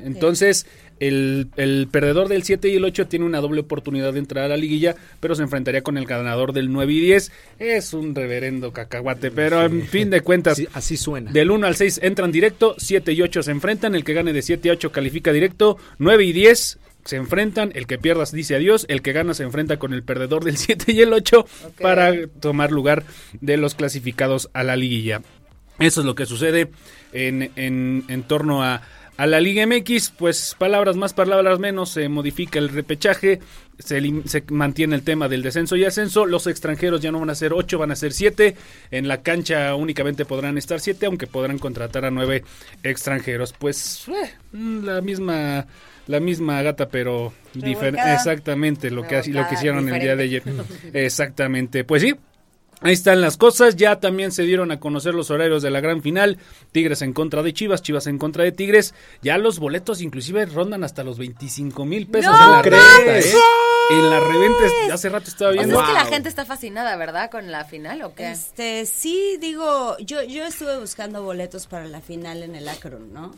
Entonces, 0.05 0.67
el, 1.01 1.49
el 1.57 1.89
perdedor 1.91 2.29
del 2.29 2.43
7 2.43 2.69
y 2.69 2.77
el 2.77 2.85
8 2.85 3.07
tiene 3.07 3.25
una 3.25 3.41
doble 3.41 3.61
oportunidad 3.61 4.13
de 4.13 4.19
entrar 4.19 4.45
a 4.45 4.49
la 4.49 4.57
liguilla, 4.57 4.97
pero 5.21 5.35
se 5.35 5.43
enfrentaría 5.43 5.83
con 5.83 5.97
el 5.99 6.07
ganador 6.07 6.53
del 6.53 6.73
9 6.73 6.93
y 6.93 7.01
10. 7.01 7.33
Es 7.59 7.93
un 7.95 8.15
reverendo 8.15 8.73
cacahuate, 8.73 9.31
pero 9.31 9.63
en 9.65 9.87
fin 9.87 10.11
de 10.11 10.21
cuentas, 10.21 10.55
Así, 10.55 10.69
así 10.73 10.97
suena. 10.97 11.31
del 11.33 11.51
1 11.51 11.67
al 11.67 11.77
6 11.77 12.01
entran 12.03 12.33
directo, 12.33 12.75
7 12.79 13.13
y 13.13 13.23
8 13.23 13.43
se 13.43 13.51
enfrentan, 13.51 13.95
el 13.95 14.05
que 14.05 14.15
gane 14.15 14.33
de 14.33 14.43
7 14.43 14.69
y 14.69 14.71
8 14.71 14.93
califica 14.93 15.33
directo, 15.33 15.77
9 15.99 16.25
y 16.25 16.33
10 16.33 16.79
se 17.05 17.17
enfrentan, 17.17 17.71
el 17.77 17.87
que 17.87 17.99
pierdas 17.99 18.33
dice 18.33 18.57
adiós, 18.57 18.85
el 18.89 19.01
que 19.01 19.13
gana 19.13 19.33
se 19.33 19.45
enfrenta 19.45 19.79
con 19.79 19.93
el 19.95 20.03
perdedor 20.03 20.43
del 20.45 20.57
7 20.59 20.93
y 20.93 21.01
el 21.03 21.13
8 21.13 21.47
para 21.81 22.13
tomar 22.41 22.73
lugar 22.73 23.05
de 23.41 23.57
los 23.57 23.75
clasificados 23.77 24.51
a 24.55 24.65
la 24.65 24.75
liguilla. 24.77 25.23
Eso 25.79 26.01
es 26.01 26.07
lo 26.07 26.15
que 26.15 26.25
sucede 26.27 26.71
en, 27.13 27.51
en, 27.55 28.05
en 28.09 28.23
torno 28.23 28.63
a, 28.65 28.83
a 29.17 29.27
la 29.27 29.41
Liga 29.41 29.67
MX, 29.67 30.11
pues 30.11 30.55
palabras 30.59 30.97
más, 30.97 31.15
palabras 31.15 31.59
menos, 31.59 31.91
se 31.91 32.09
modifica 32.09 32.59
el 32.59 32.69
repechaje, 32.69 33.41
se, 33.79 34.03
se 34.27 34.45
mantiene 34.51 34.95
el 34.95 35.03
tema 35.03 35.29
del 35.29 35.43
descenso 35.43 35.77
y 35.77 35.85
ascenso, 35.85 36.27
los 36.27 36.47
extranjeros 36.47 37.01
ya 37.01 37.11
no 37.13 37.21
van 37.21 37.31
a 37.31 37.35
ser 37.35 37.53
8, 37.53 37.79
van 37.79 37.91
a 37.91 37.97
ser 37.97 38.13
7, 38.13 38.57
en 38.91 39.09
la 39.09 39.23
cancha 39.23 39.75
únicamente 39.75 40.25
podrán 40.25 40.59
estar 40.59 40.81
7, 40.81 41.07
aunque 41.07 41.27
podrán 41.27 41.59
contratar 41.59 42.05
a 42.05 42.11
9 42.11 42.45
extranjeros, 42.83 43.55
pues 43.59 44.07
eh, 44.09 44.33
la 44.53 45.01
misma... 45.01 45.67
La 46.09 46.21
misma 46.21 46.63
gata, 46.63 46.89
pero 46.89 47.33
diferente. 47.53 48.13
Exactamente 48.15 48.93
lo 48.93 49.03
que, 49.03 49.25
lo 49.27 49.49
que 49.49 49.55
hicieron 49.55 49.89
el 49.89 50.01
día 50.01 50.15
de 50.15 50.23
ayer. 50.23 50.43
Exactamente. 50.93 51.83
Pues 51.83 52.03
sí, 52.03 52.15
Ahí 52.83 52.93
están 52.93 53.23
las 53.23 53.39
cosas, 53.39 53.77
ya 53.77 54.01
también 54.01 54.33
se 54.33 54.43
dieron 54.43 54.71
a 54.71 54.79
conocer 54.79 55.15
los 55.15 55.31
horarios 55.31 55.63
de 55.63 55.71
la 55.71 55.81
gran 55.81 56.03
final, 56.03 56.39
Tigres 56.73 57.01
en 57.01 57.15
contra 57.15 57.43
de 57.43 57.55
Chivas, 57.55 57.81
Chivas 57.81 58.07
en 58.07 58.19
contra 58.19 58.45
de 58.45 58.53
Tigres, 58.53 58.95
ya 59.23 59.39
los 59.39 59.59
boletos 59.59 60.03
inclusive 60.03 60.45
rondan 60.45 60.85
hasta 60.85 61.03
los 61.03 61.19
25 61.19 61.87
mil 61.87 62.07
pesos 62.07 62.33
¡No 62.33 62.63
en 62.63 62.73
la 62.73 63.19
¿eh? 63.19 63.23
En 63.91 64.11
la 64.11 64.21
reventa, 64.21 64.67
es- 64.67 64.93
hace 64.93 65.09
rato 65.09 65.29
estaba 65.29 65.51
O 65.51 65.55
sea, 65.55 65.63
viendo. 65.63 65.81
es 65.81 65.87
que 65.87 65.93
la 65.95 66.03
Wow. 66.03 66.11
gente 66.13 66.29
está 66.29 66.45
fascinada, 66.45 66.97
¿verdad? 66.97 67.31
Con 67.31 67.51
la 67.53 67.65
final, 67.65 68.03
¿o 68.03 68.15
qué? 68.15 68.31
Este, 68.33 68.85
sí, 68.87 69.37
digo, 69.41 69.97
yo, 69.99 70.23
yo 70.23 70.45
estuve 70.45 70.79
buscando 70.79 71.23
boletos 71.23 71.67
para 71.67 71.85
la 71.87 72.01
final 72.01 72.43
en 72.43 72.55
el 72.57 72.69
Akron, 72.69 73.13
¿no? 73.13 73.35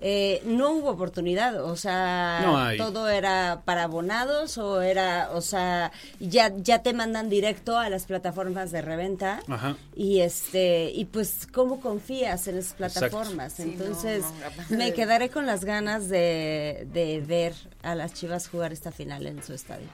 Eh, 0.00 0.42
no 0.44 0.70
hubo 0.72 0.90
oportunidad, 0.90 1.62
o 1.64 1.76
sea, 1.76 2.40
No 2.44 2.76
todo 2.84 3.08
era 3.08 3.62
para 3.64 3.84
abonados 3.84 4.56
o 4.58 4.80
era, 4.80 5.30
o 5.32 5.40
sea, 5.40 5.92
ya, 6.18 6.52
ya 6.56 6.82
te 6.82 6.92
mandan 6.92 7.28
directo 7.28 7.78
a 7.78 7.88
las 7.90 8.04
plataformas 8.04 8.70
de 8.72 8.82
reventa 8.82 9.40
Ajá. 9.48 9.76
y 9.94 10.20
este, 10.20 10.90
y 10.94 11.04
pues, 11.06 11.46
¿cómo 11.52 11.80
confías 11.80 12.46
en 12.48 12.58
esas 12.58 12.72
Exacto. 12.80 13.00
plataformas? 13.10 13.52
Sí, 13.54 13.64
no, 13.64 13.72
Entonces, 13.72 14.24
no, 14.70 14.76
me 14.78 14.92
quedaré 14.94 15.28
con 15.30 15.46
las 15.46 15.64
ganas 15.64 16.08
de, 16.08 16.86
de 16.92 17.20
ver 17.26 17.54
a 17.82 17.94
las 17.94 18.14
Chivas 18.14 18.48
jugar 18.48 18.72
esta 18.72 18.92
final 18.92 19.26
en 19.26 19.42
su 19.42 19.52
estadio. 19.52 19.89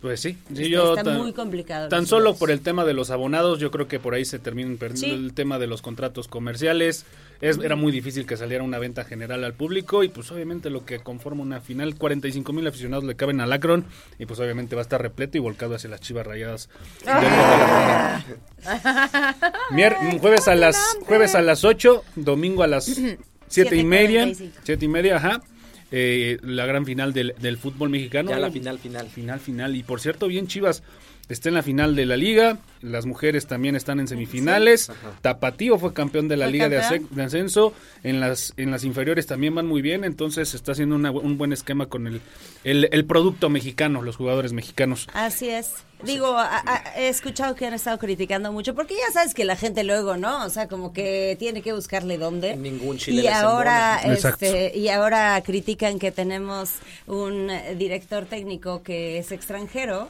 Pues 0.00 0.20
sí, 0.20 0.38
sí, 0.54 0.70
yo 0.70 0.94
está 0.94 1.04
tan- 1.10 1.18
muy 1.18 1.34
complicado 1.34 1.88
Tan 1.90 2.06
solo 2.06 2.34
por 2.34 2.50
el 2.50 2.60
tema 2.62 2.86
de 2.86 2.94
los 2.94 3.10
abonados, 3.10 3.58
yo 3.58 3.70
creo 3.70 3.86
que 3.86 4.00
por 4.00 4.14
ahí 4.14 4.24
se 4.24 4.38
perdiendo 4.38 4.86
Sí. 4.94 5.10
el 5.10 5.34
tema 5.34 5.58
de 5.58 5.66
los 5.66 5.82
contratos 5.82 6.26
comerciales. 6.26 7.04
Es, 7.42 7.58
era 7.58 7.76
muy 7.76 7.90
difícil 7.92 8.26
que 8.26 8.36
saliera 8.36 8.62
una 8.64 8.78
venta 8.78 9.04
general 9.04 9.44
al 9.44 9.52
público 9.54 10.02
y 10.04 10.08
pues 10.08 10.30
obviamente 10.32 10.68
lo 10.70 10.84
que 10.86 11.00
conforma 11.00 11.42
una 11.42 11.60
final, 11.60 11.96
45 11.96 12.52
mil 12.52 12.66
aficionados 12.66 13.04
le 13.04 13.14
caben 13.14 13.40
al 13.42 13.52
Akron 13.52 13.84
y 14.18 14.24
pues 14.26 14.40
obviamente 14.40 14.74
va 14.74 14.80
a 14.80 14.84
estar 14.84 15.00
repleto 15.02 15.36
y 15.38 15.40
volcado 15.40 15.74
hacia 15.74 15.88
las 15.90 16.00
chivas 16.00 16.26
rayadas. 16.26 16.68
Mier- 19.70 19.96
jueves 20.20 20.48
a 20.48 20.54
las 20.54 20.76
jueves 21.06 21.34
a 21.34 21.42
las 21.42 21.64
8, 21.64 22.04
domingo 22.16 22.62
a 22.62 22.66
las 22.66 22.84
siete 23.48 23.76
y 23.76 23.84
media, 23.84 24.26
7:45. 24.26 24.50
siete 24.64 24.84
y 24.84 24.88
media, 24.88 25.16
ajá. 25.16 25.42
Eh, 25.92 26.38
la 26.42 26.66
gran 26.66 26.86
final 26.86 27.12
del, 27.12 27.34
del 27.40 27.56
fútbol 27.56 27.90
mexicano. 27.90 28.30
Ya 28.30 28.38
la 28.38 28.50
final, 28.50 28.78
final. 28.78 29.08
Final, 29.08 29.40
final. 29.40 29.76
Y 29.76 29.82
por 29.82 30.00
cierto, 30.00 30.28
bien 30.28 30.46
Chivas. 30.46 30.82
Está 31.30 31.48
en 31.48 31.54
la 31.54 31.62
final 31.62 31.96
de 31.96 32.04
la 32.06 32.16
liga, 32.16 32.58
las 32.82 33.06
mujeres 33.06 33.46
también 33.46 33.76
están 33.76 34.00
en 34.00 34.08
semifinales, 34.08 34.90
Tapatío 35.22 35.78
fue 35.78 35.92
campeón 35.94 36.28
de 36.28 36.36
la 36.36 36.46
¿Fue 36.46 36.52
liga 36.52 36.68
de, 36.68 37.02
de 37.10 37.22
ascenso, 37.22 37.72
en 38.02 38.20
las, 38.20 38.52
en 38.56 38.70
las 38.70 38.84
inferiores 38.84 39.26
también 39.26 39.54
van 39.54 39.66
muy 39.66 39.80
bien, 39.82 40.04
entonces 40.04 40.54
está 40.54 40.72
haciendo 40.72 40.96
una 40.96 41.10
un 41.10 41.38
buen 41.38 41.52
esquema 41.52 41.86
con 41.86 42.06
el, 42.06 42.20
el, 42.64 42.88
el 42.92 43.04
producto 43.04 43.48
mexicano, 43.48 44.02
los 44.02 44.16
jugadores 44.16 44.52
mexicanos. 44.52 45.08
Así 45.14 45.48
es. 45.48 45.72
Digo, 46.02 46.28
a- 46.38 46.62
a- 46.64 46.98
he 46.98 47.08
escuchado 47.08 47.54
que 47.54 47.66
han 47.66 47.74
estado 47.74 47.98
criticando 47.98 48.50
mucho, 48.52 48.74
porque 48.74 48.94
ya 48.94 49.12
sabes 49.12 49.34
que 49.34 49.44
la 49.44 49.54
gente 49.54 49.84
luego, 49.84 50.16
¿no? 50.16 50.46
O 50.46 50.48
sea, 50.48 50.66
como 50.66 50.94
que 50.94 51.36
tiene 51.38 51.60
que 51.60 51.74
buscarle 51.74 52.16
dónde. 52.16 52.56
Ningún 52.56 52.96
chile 52.96 53.22
y 53.22 53.26
ahora, 53.26 54.00
este, 54.04 54.76
y 54.78 54.88
ahora 54.88 55.38
critican 55.44 55.98
que 55.98 56.10
tenemos 56.10 56.70
un 57.06 57.50
director 57.76 58.24
técnico 58.24 58.82
que 58.82 59.18
es 59.18 59.30
extranjero. 59.30 60.08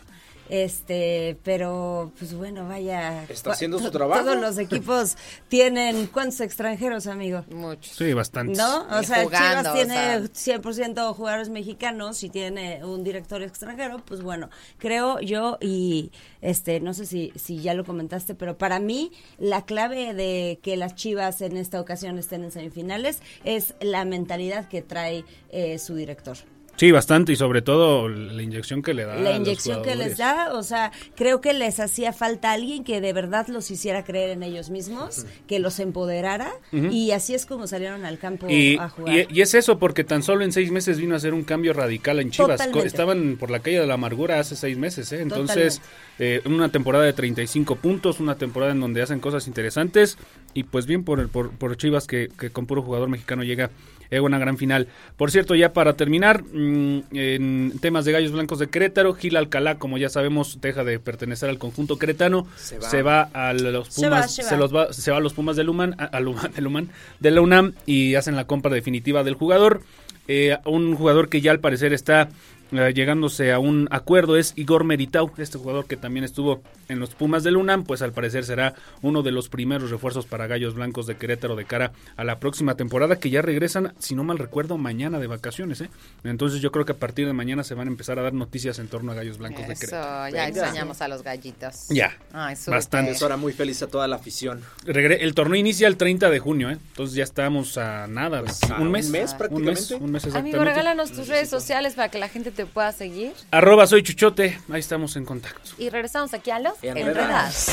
Este, 0.50 1.38
pero 1.44 2.12
pues 2.18 2.34
bueno, 2.34 2.66
vaya. 2.66 3.24
Está 3.28 3.52
haciendo 3.52 3.78
su 3.78 3.90
trabajo. 3.90 4.24
Todos 4.24 4.40
los 4.40 4.58
equipos 4.58 5.16
tienen 5.48 6.08
cuántos 6.08 6.40
extranjeros, 6.40 7.06
amigo. 7.06 7.44
Muchos. 7.50 7.94
Sí, 7.96 8.12
bastantes. 8.12 8.58
¿No? 8.58 8.82
O 8.88 9.00
Y 9.00 9.04
sea, 9.04 9.22
jugando, 9.22 9.60
Chivas 9.60 9.66
o 9.68 9.72
tiene 9.74 10.28
sea. 10.28 10.58
100% 10.60 11.14
jugadores 11.14 11.48
mexicanos 11.50 12.24
y 12.24 12.30
tiene 12.30 12.84
un 12.84 13.04
director 13.04 13.42
extranjero, 13.42 14.02
pues 14.04 14.22
bueno, 14.22 14.50
creo 14.78 15.20
yo 15.20 15.56
y 15.60 16.10
este 16.40 16.80
no 16.80 16.94
sé 16.94 17.06
si 17.06 17.32
si 17.36 17.60
ya 17.60 17.74
lo 17.74 17.84
comentaste, 17.84 18.34
pero 18.34 18.58
para 18.58 18.80
mí 18.80 19.12
la 19.38 19.64
clave 19.64 20.14
de 20.14 20.58
que 20.62 20.76
las 20.76 20.96
Chivas 20.96 21.42
en 21.42 21.56
esta 21.56 21.80
ocasión 21.80 22.18
estén 22.18 22.42
en 22.42 22.50
semifinales 22.50 23.20
es 23.44 23.74
la 23.80 24.04
mentalidad 24.04 24.66
que 24.68 24.82
trae 24.82 25.24
eh, 25.50 25.78
su 25.78 25.94
director. 25.94 26.36
Sí, 26.80 26.92
bastante 26.92 27.32
y 27.32 27.36
sobre 27.36 27.60
todo 27.60 28.08
la 28.08 28.40
inyección 28.42 28.80
que 28.80 28.94
le 28.94 29.04
da. 29.04 29.14
la 29.16 29.32
inyección 29.36 29.82
que 29.82 29.94
les 29.96 30.16
da, 30.16 30.54
o 30.54 30.62
sea, 30.62 30.92
creo 31.14 31.42
que 31.42 31.52
les 31.52 31.78
hacía 31.78 32.14
falta 32.14 32.52
alguien 32.52 32.84
que 32.84 33.02
de 33.02 33.12
verdad 33.12 33.48
los 33.48 33.70
hiciera 33.70 34.02
creer 34.02 34.30
en 34.30 34.42
ellos 34.42 34.70
mismos, 34.70 35.26
que 35.46 35.58
los 35.58 35.78
empoderara 35.78 36.50
y 36.72 37.10
así 37.10 37.34
es 37.34 37.44
como 37.44 37.66
salieron 37.66 38.06
al 38.06 38.18
campo 38.18 38.46
Y, 38.48 38.78
a 38.78 38.88
jugar. 38.88 39.14
y- 39.14 39.26
y 39.30 39.42
es 39.42 39.52
eso, 39.52 39.78
porque 39.78 40.04
tan 40.04 40.22
solo 40.22 40.42
en 40.42 40.52
seis 40.52 40.70
meses 40.70 40.96
vino 40.96 41.12
a 41.12 41.18
hacer 41.18 41.34
un 41.34 41.44
cambio 41.44 41.74
radical 41.74 42.18
en 42.18 42.30
Chivas. 42.30 42.52
Totalmente. 42.56 42.86
Estaban 42.86 43.36
por 43.38 43.50
la 43.50 43.58
calle 43.60 43.80
de 43.80 43.86
la 43.86 43.94
amargura 43.94 44.40
hace 44.40 44.56
seis 44.56 44.78
meses, 44.78 45.12
¿eh? 45.12 45.20
Entonces, 45.20 45.82
eh, 46.18 46.40
una 46.46 46.70
temporada 46.70 47.04
de 47.04 47.12
35 47.12 47.76
puntos, 47.76 48.20
una 48.20 48.36
temporada 48.38 48.72
en 48.72 48.80
donde 48.80 49.02
hacen 49.02 49.20
cosas 49.20 49.46
interesantes. 49.48 50.16
Y 50.54 50.64
pues 50.64 50.86
bien 50.86 51.04
por, 51.04 51.20
el- 51.20 51.28
por, 51.28 51.50
por 51.50 51.76
Chivas, 51.76 52.06
que, 52.06 52.28
que 52.38 52.50
con 52.50 52.66
puro 52.66 52.82
jugador 52.82 53.08
mexicano 53.08 53.44
llega 53.44 53.70
a 54.12 54.20
una 54.22 54.40
gran 54.40 54.58
final. 54.58 54.88
Por 55.16 55.30
cierto, 55.30 55.54
ya 55.54 55.72
para 55.72 55.92
terminar, 55.94 56.42
mm, 56.42 57.02
en 57.12 57.72
temas 57.80 58.04
de 58.04 58.10
Gallos 58.10 58.32
Blancos 58.32 58.58
de 58.58 58.66
Querétaro, 58.68 59.14
Gil 59.14 59.36
Alcalá, 59.36 59.76
como 59.78 59.98
ya 59.98 60.08
sabemos, 60.08 60.60
deja 60.60 60.82
de 60.82 60.98
pertenecer 60.98 61.48
al 61.48 61.58
conjunto 61.58 61.96
queretano, 61.96 62.48
se 62.56 63.02
va, 63.02 63.30
a 63.32 63.52
los 63.52 63.86
Se 63.88 64.08
va, 64.08 64.16
Pumas, 64.16 64.34
se 64.34 64.42
se, 64.42 64.54
va. 64.56 64.60
los 64.60 64.74
va, 64.74 64.92
se 64.92 65.10
va 65.12 65.18
a 65.18 65.20
los 65.20 65.32
Pumas 65.34 65.54
del 65.54 65.68
UMAN, 65.68 65.94
a- 65.98 66.06
al 66.06 66.26
UMAN, 66.26 66.50
del 66.52 66.66
UMAN, 66.66 66.88
de 67.20 67.30
la 67.30 67.40
UNAM 67.40 67.74
y 67.86 68.16
hacen 68.16 68.34
la 68.34 68.46
compra 68.48 68.72
definitiva 68.74 69.22
del 69.22 69.34
jugador. 69.34 69.82
Eh, 70.26 70.56
un 70.64 70.96
jugador 70.96 71.28
que 71.28 71.40
ya 71.40 71.52
al 71.52 71.60
parecer 71.60 71.92
está 71.92 72.28
eh, 72.72 72.92
llegándose 72.94 73.52
a 73.52 73.58
un 73.58 73.88
acuerdo 73.90 74.36
es 74.36 74.52
Igor 74.56 74.84
Meritau, 74.84 75.30
este 75.38 75.58
jugador 75.58 75.86
que 75.86 75.96
también 75.96 76.24
estuvo 76.24 76.62
en 76.88 76.98
los 77.00 77.10
Pumas 77.14 77.42
del 77.44 77.56
UNAM, 77.56 77.84
pues 77.84 78.02
al 78.02 78.12
parecer 78.12 78.44
será 78.44 78.74
uno 79.02 79.22
de 79.22 79.32
los 79.32 79.48
primeros 79.48 79.90
refuerzos 79.90 80.26
para 80.26 80.46
Gallos 80.46 80.74
Blancos 80.74 81.06
de 81.06 81.16
Querétaro 81.16 81.56
de 81.56 81.64
cara 81.64 81.92
a 82.16 82.24
la 82.24 82.38
próxima 82.38 82.74
temporada 82.76 83.16
que 83.18 83.30
ya 83.30 83.42
regresan, 83.42 83.94
si 83.98 84.14
no 84.14 84.24
mal 84.24 84.38
recuerdo, 84.38 84.78
mañana 84.78 85.18
de 85.18 85.26
vacaciones. 85.26 85.80
¿eh? 85.80 85.90
Entonces 86.24 86.60
yo 86.60 86.70
creo 86.72 86.84
que 86.84 86.92
a 86.92 86.96
partir 86.96 87.26
de 87.26 87.32
mañana 87.32 87.64
se 87.64 87.74
van 87.74 87.88
a 87.88 87.90
empezar 87.90 88.18
a 88.18 88.22
dar 88.22 88.32
noticias 88.34 88.78
en 88.78 88.88
torno 88.88 89.12
a 89.12 89.14
Gallos 89.14 89.38
Blancos 89.38 89.66
de 89.66 89.72
Eso, 89.72 89.80
Querétaro. 89.80 90.28
ya 90.28 90.46
Venga. 90.46 90.48
extrañamos 90.48 91.00
a 91.00 91.08
los 91.08 91.22
gallitos. 91.22 91.88
Ya, 91.90 92.16
Ay, 92.32 92.56
bastante. 92.66 93.12
Es 93.12 93.22
hora 93.22 93.36
muy 93.36 93.52
feliz 93.52 93.82
a 93.82 93.86
toda 93.88 94.06
la 94.08 94.16
afición. 94.16 94.60
Regre- 94.84 95.18
el 95.20 95.34
torneo 95.34 95.56
inicia 95.58 95.86
el 95.88 95.96
30 95.96 96.30
de 96.30 96.38
junio, 96.38 96.70
¿eh? 96.70 96.78
entonces 96.90 97.14
ya 97.16 97.24
estamos 97.24 97.78
a 97.78 98.06
nada, 98.06 98.40
Pues, 98.42 98.60
un, 98.64 98.72
a 98.72 98.78
un 98.80 98.90
mes, 98.90 99.08
mes 99.10 99.32
un 99.32 99.38
prácticamente. 99.38 99.80
mes, 99.80 99.90
un 99.92 100.10
mes 100.12 100.24
exactamente. 100.24 100.56
Amigo, 100.56 100.64
regálanos 100.70 101.12
tus 101.12 101.28
redes 101.28 101.48
sociales 101.48 101.94
para 101.94 102.08
que 102.10 102.18
la 102.18 102.28
gente 102.28 102.50
te 102.50 102.59
pueda 102.66 102.92
seguir. 102.92 103.32
Arroba 103.50 103.86
soy 103.86 104.02
Chuchote, 104.02 104.58
ahí 104.70 104.80
estamos 104.80 105.16
en 105.16 105.24
contacto. 105.24 105.70
Y 105.78 105.88
regresamos 105.90 106.34
aquí 106.34 106.50
a 106.50 106.58
los 106.58 106.74
Enredados. 106.82 107.66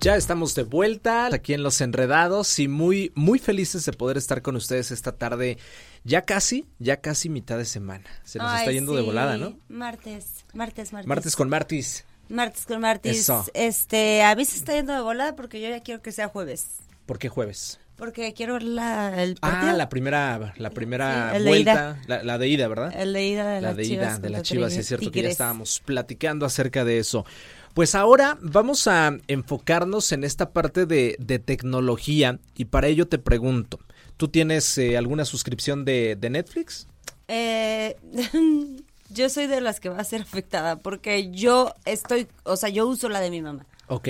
Ya 0.00 0.14
estamos 0.16 0.54
de 0.54 0.62
vuelta 0.62 1.26
aquí 1.26 1.54
en 1.54 1.64
Los 1.64 1.80
Enredados 1.80 2.58
y 2.60 2.68
muy, 2.68 3.10
muy 3.16 3.40
felices 3.40 3.84
de 3.84 3.92
poder 3.92 4.16
estar 4.16 4.42
con 4.42 4.54
ustedes 4.54 4.92
esta 4.92 5.12
tarde. 5.12 5.58
Ya 6.04 6.22
casi, 6.22 6.66
ya 6.78 7.00
casi 7.00 7.28
mitad 7.28 7.58
de 7.58 7.64
semana. 7.64 8.04
Se 8.22 8.38
nos 8.38 8.52
está 8.54 8.70
Ay, 8.70 8.76
yendo 8.76 8.94
de 8.94 9.00
sí. 9.00 9.06
volada, 9.06 9.36
¿no? 9.38 9.58
Martes, 9.68 10.44
martes, 10.54 10.92
martes. 10.92 11.08
Martes 11.08 11.34
con 11.36 11.48
Martis. 11.48 12.04
Martes 12.28 12.64
con 12.64 12.80
martes. 12.80 13.16
Eso. 13.18 13.44
Este, 13.54 14.22
a 14.22 14.36
mí 14.36 14.44
se 14.44 14.56
está 14.56 14.74
yendo 14.74 14.92
de 14.92 15.00
volada 15.00 15.34
porque 15.34 15.60
yo 15.60 15.68
ya 15.68 15.80
quiero 15.80 16.00
que 16.00 16.12
sea 16.12 16.28
jueves. 16.28 16.76
¿Por 17.08 17.18
qué 17.18 17.30
jueves? 17.30 17.80
Porque 17.96 18.34
quiero 18.34 18.52
ver 18.52 18.62
la, 18.64 19.22
el 19.24 19.36
partido. 19.36 19.70
Ah, 19.70 19.72
la 19.72 19.88
primera, 19.88 20.52
la 20.58 20.70
primera 20.70 21.30
Sí, 21.30 21.36
el 21.38 21.44
de 21.44 21.48
vuelta, 21.48 21.72
ida. 21.72 22.02
la, 22.06 22.22
la 22.22 22.38
de 22.38 22.48
ida, 22.48 22.68
¿verdad? 22.68 22.92
El 22.94 23.12
de 23.14 23.26
ida 23.26 23.48
de 23.54 23.60
la 23.62 23.68
las 23.68 23.76
de 23.78 23.82
Chivas 23.84 24.08
ida 24.10 24.18
de 24.18 24.30
las 24.30 24.42
Chivas, 24.42 24.76
es 24.76 24.86
cierto 24.86 25.04
que 25.04 25.06
ya 25.06 25.12
Tigres. 25.14 25.32
estábamos 25.32 25.80
platicando 25.86 26.44
acerca 26.44 26.84
de 26.84 26.98
eso. 26.98 27.24
Pues 27.72 27.94
ahora 27.94 28.36
vamos 28.42 28.86
a 28.88 29.16
enfocarnos 29.26 30.12
en 30.12 30.22
esta 30.22 30.50
parte 30.50 30.84
de, 30.84 31.16
de 31.18 31.38
tecnología 31.38 32.38
y 32.56 32.66
para 32.66 32.88
ello 32.88 33.08
te 33.08 33.18
pregunto, 33.18 33.80
¿tú 34.18 34.28
tienes 34.28 34.76
eh, 34.76 34.98
alguna 34.98 35.24
suscripción 35.24 35.86
de, 35.86 36.14
de 36.14 36.28
Netflix? 36.30 36.86
Eh, 37.26 37.96
yo 39.10 39.28
soy 39.30 39.46
de 39.46 39.60
las 39.62 39.80
que 39.80 39.88
va 39.88 39.98
a 39.98 40.04
ser 40.04 40.20
afectada 40.22 40.76
porque 40.76 41.30
yo 41.30 41.74
estoy, 41.84 42.28
o 42.44 42.56
sea, 42.56 42.68
yo 42.68 42.86
uso 42.86 43.08
la 43.08 43.20
de 43.20 43.30
mi 43.30 43.40
mamá. 43.42 43.66
Ok, 43.88 44.08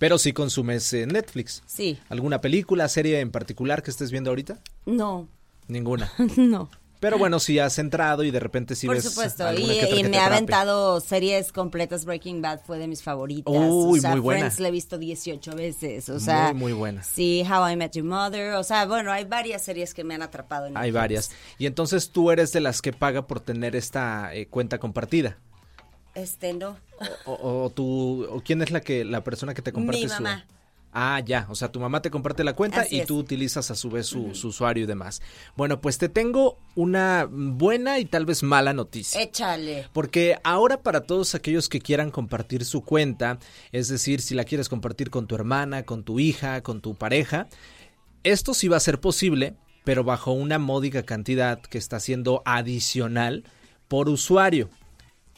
pero 0.00 0.18
si 0.18 0.32
consumes 0.32 0.92
eh, 0.94 1.06
Netflix. 1.06 1.62
Sí. 1.66 2.00
¿Alguna 2.08 2.40
película, 2.40 2.88
serie 2.88 3.20
en 3.20 3.30
particular 3.30 3.84
que 3.84 3.92
estés 3.92 4.10
viendo 4.10 4.30
ahorita? 4.30 4.58
No, 4.86 5.28
Ninguna. 5.70 6.10
no. 6.36 6.68
Pero 7.00 7.16
bueno, 7.16 7.40
si 7.40 7.58
has 7.58 7.78
entrado 7.78 8.24
y 8.24 8.30
de 8.30 8.40
repente 8.40 8.74
si 8.74 8.86
Por 8.86 8.96
ves 8.96 9.04
supuesto, 9.04 9.50
y, 9.54 9.66
que 9.66 9.96
y 9.96 10.04
me 10.04 10.18
ha 10.18 10.26
aventado 10.26 11.00
series 11.00 11.50
completas. 11.50 12.04
Breaking 12.04 12.42
Bad 12.42 12.60
fue 12.66 12.78
de 12.78 12.88
mis 12.88 13.02
favoritas. 13.02 13.54
Uy, 13.56 13.98
o 13.98 14.02
sea, 14.02 14.10
muy 14.10 14.20
buena. 14.20 14.40
Friends 14.40 14.60
la 14.60 14.68
he 14.68 14.70
visto 14.70 14.98
18 14.98 15.56
veces. 15.56 16.10
O 16.10 16.20
sea, 16.20 16.52
Muy, 16.52 16.60
muy 16.60 16.72
buena. 16.74 17.02
Sí, 17.02 17.42
How 17.50 17.70
I 17.70 17.76
Met 17.76 17.92
Your 17.92 18.04
Mother. 18.04 18.52
O 18.52 18.64
sea, 18.64 18.84
bueno, 18.84 19.12
hay 19.12 19.24
varias 19.24 19.62
series 19.62 19.94
que 19.94 20.04
me 20.04 20.14
han 20.14 20.20
atrapado. 20.20 20.66
En 20.66 20.76
Hay 20.76 20.90
varias. 20.90 21.30
Y 21.58 21.64
entonces 21.64 22.10
tú 22.10 22.30
eres 22.30 22.52
de 22.52 22.60
las 22.60 22.82
que 22.82 22.92
paga 22.92 23.26
por 23.26 23.40
tener 23.40 23.76
esta 23.76 24.34
eh, 24.34 24.46
cuenta 24.48 24.78
compartida. 24.78 25.38
Este, 26.20 26.52
no. 26.52 26.76
O, 27.24 27.32
o- 27.32 27.64
o 27.64 27.70
tú, 27.70 28.26
o 28.30 28.40
quién 28.42 28.62
es 28.62 28.70
la 28.70 28.80
que 28.80 29.04
la 29.04 29.22
persona 29.24 29.54
que 29.54 29.62
te 29.62 29.72
comparte 29.72 30.02
Mi 30.02 30.08
su- 30.08 30.14
mamá. 30.22 30.46
Ah, 30.92 31.20
ya, 31.24 31.46
o 31.48 31.54
sea, 31.54 31.70
tu 31.70 31.78
mamá 31.78 32.02
te 32.02 32.10
comparte 32.10 32.42
la 32.42 32.54
cuenta 32.54 32.80
Así 32.80 32.96
y 32.96 33.00
es. 33.00 33.06
tú 33.06 33.16
utilizas 33.16 33.70
a 33.70 33.76
su 33.76 33.90
vez 33.90 34.06
su, 34.08 34.34
su 34.34 34.48
usuario 34.48 34.82
y 34.82 34.86
demás. 34.88 35.22
Bueno, 35.56 35.80
pues 35.80 35.98
te 35.98 36.08
tengo 36.08 36.58
una 36.74 37.28
buena 37.30 38.00
y 38.00 38.06
tal 38.06 38.26
vez 38.26 38.42
mala 38.42 38.72
noticia. 38.72 39.22
Échale. 39.22 39.86
Porque 39.92 40.36
ahora 40.42 40.82
para 40.82 41.02
todos 41.02 41.36
aquellos 41.36 41.68
que 41.68 41.78
quieran 41.80 42.10
compartir 42.10 42.64
su 42.64 42.82
cuenta, 42.82 43.38
es 43.70 43.86
decir, 43.86 44.20
si 44.20 44.34
la 44.34 44.42
quieres 44.42 44.68
compartir 44.68 45.10
con 45.10 45.28
tu 45.28 45.36
hermana, 45.36 45.84
con 45.84 46.02
tu 46.02 46.18
hija, 46.18 46.60
con 46.64 46.80
tu 46.80 46.96
pareja, 46.96 47.46
esto 48.24 48.52
sí 48.52 48.66
va 48.66 48.76
a 48.78 48.80
ser 48.80 48.98
posible, 49.00 49.54
pero 49.84 50.02
bajo 50.02 50.32
una 50.32 50.58
módica 50.58 51.04
cantidad 51.04 51.60
que 51.60 51.78
está 51.78 52.00
siendo 52.00 52.42
adicional 52.44 53.44
por 53.86 54.08
usuario. 54.08 54.68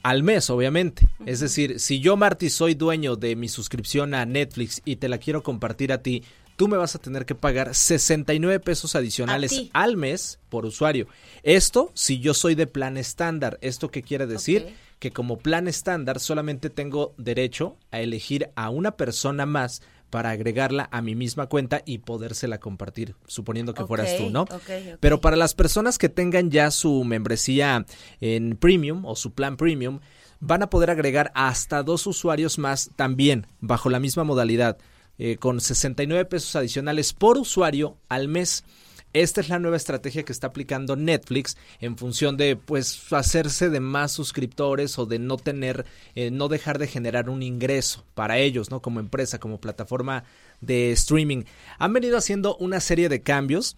Al 0.03 0.23
mes, 0.23 0.51
obviamente. 0.51 1.07
Es 1.27 1.41
decir, 1.41 1.79
si 1.79 2.01
yo, 2.01 2.17
Marty, 2.17 2.51
soy 2.51 2.75
dueño 2.75 3.17
de 3.17 3.37
mi 3.37 3.49
suscripción 3.49 4.15
a 4.15 4.27
Netflix 4.27 4.83
y 4.85 4.97
te 4.97 5.09
la 5.09 5.19
quiero 5.19 5.43
compartir 5.43 5.93
a 5.93 6.03
ti, 6.03 6.25
tú 6.57 6.69
me 6.69 6.77
vas 6.77 6.95
a 6.95 6.99
tener 6.99 7.25
que 7.25 7.35
pagar 7.35 7.75
69 7.75 8.61
pesos 8.61 8.97
adicionales 8.97 9.71
al 9.73 9.97
mes 9.97 10.41
por 10.49 10.67
usuario. 10.67 11.07
Esto 11.43 11.91
si 11.95 12.19
yo 12.19 12.35
soy 12.35 12.55
de 12.55 12.67
plan 12.67 12.97
estándar. 12.97 13.59
¿Esto 13.63 13.91
qué 13.91 14.03
quiere 14.03 14.27
decir? 14.27 14.67
Ok. 14.67 14.73
Que 14.99 15.11
como 15.11 15.39
plan 15.39 15.67
estándar 15.67 16.21
solamente 16.21 16.71
tengo 16.71 17.15
derecho 17.17 17.77
a 17.91 18.01
elegir 18.01 18.51
a 18.55 18.71
una 18.71 18.93
persona 18.93 19.47
más 19.47 19.83
para 20.13 20.29
agregarla 20.29 20.91
a 20.93 21.01
mi 21.01 21.15
misma 21.15 21.47
cuenta 21.47 21.81
y 21.87 21.97
podérsela 21.97 22.61
compartir, 22.61 23.17
suponiendo 23.27 23.73
que 23.73 23.87
fueras 23.87 24.15
tú, 24.19 24.29
¿no? 24.29 24.43
Ok, 24.43 24.53
ok. 24.53 24.99
Pero 25.01 25.23
para 25.23 25.37
las 25.37 25.55
personas 25.55 25.97
que 25.97 26.11
tengan 26.11 26.51
ya 26.51 26.71
su 26.71 27.03
membresía 27.03 27.87
en 28.21 28.59
premium 28.59 29.07
o 29.07 29.17
su 29.17 29.33
plan 29.33 29.57
premium, 29.57 30.01
van 30.39 30.63
a 30.63 30.69
poder 30.69 30.91
agregar 30.91 31.33
hasta 31.35 31.83
dos 31.83 32.07
usuarios 32.07 32.59
más 32.59 32.91
también 32.95 33.47
bajo 33.61 33.89
la 33.89 34.01
misma 34.01 34.23
modalidad, 34.23 34.77
eh, 35.17 35.39
con 35.39 35.63
69 35.63 36.27
pesos 36.27 36.55
adicionales 36.57 37.15
por 37.15 37.39
usuario 37.39 37.97
al 38.11 38.29
mes. 38.29 38.65
Esta 39.13 39.43
es 39.43 39.51
la 39.51 39.59
nueva 39.59 39.77
estrategia 39.77 40.25
que 40.25 40.33
está 40.33 40.47
aplicando 40.47 40.97
Netflix 40.97 41.59
en 41.81 41.99
función 41.99 42.39
de 42.39 42.57
pues 42.57 43.13
hacerse 43.13 43.69
de 43.69 43.81
más 43.81 44.13
suscriptores 44.13 44.99
o 44.99 45.05
de 45.05 45.19
no 45.19 45.37
tener, 45.37 45.85
eh, 46.15 46.31
no 46.31 46.49
dejar 46.49 46.79
de 46.79 46.87
generar 46.87 47.29
un 47.29 47.43
ingreso 47.43 48.05
para 48.15 48.39
ellos, 48.39 48.71
¿no? 48.71 48.81
Como 48.81 49.01
empresa, 49.01 49.39
como 49.39 49.61
plataforma 49.61 50.25
de 50.63 50.93
streaming. 50.93 51.45
Han 51.79 51.93
venido 51.93 52.17
haciendo 52.17 52.57
una 52.57 52.81
serie 52.81 53.11
de 53.11 53.23
cambios 53.23 53.77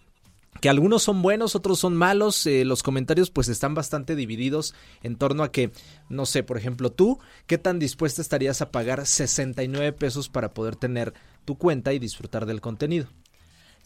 que 0.61 0.69
algunos 0.69 1.03
son 1.03 1.21
buenos, 1.21 1.57
otros 1.57 1.81
son 1.81 1.97
malos. 1.97 2.47
Eh, 2.47 2.65
los 2.65 2.85
comentarios 2.85 3.31
pues 3.31 3.49
están 3.49 3.75
bastante 3.75 4.15
divididos 4.15 4.73
en 5.03 5.17
torno 5.17 5.43
a 5.43 5.51
que, 5.51 5.73
no 6.09 6.27
sé, 6.27 6.45
por 6.45 6.59
ejemplo, 6.59 6.93
tú, 6.93 7.19
¿qué 7.49 7.59
tan 7.59 7.81
dispuesta 7.81 8.23
estarías 8.23 8.63
a 8.63 8.71
pagar 8.71 9.05
69 9.05 9.93
pesos 9.95 10.29
para 10.29 10.55
poder 10.55 10.77
tener 10.77 11.13
tu 11.45 11.59
cuenta 11.59 11.93
y 11.93 11.99
disfrutar 11.99 12.47
del 12.47 12.61
contenido? 12.61 13.09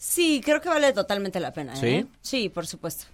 Sí, 0.01 0.41
creo 0.43 0.61
que 0.61 0.69
vale 0.69 0.93
totalmente 0.93 1.39
la 1.41 1.51
pena. 1.51 1.75
¿Sí? 1.75 1.87
¿eh? 1.87 2.05
Sí, 2.21 2.47
por 2.49 2.65
supuesto. 2.65 3.05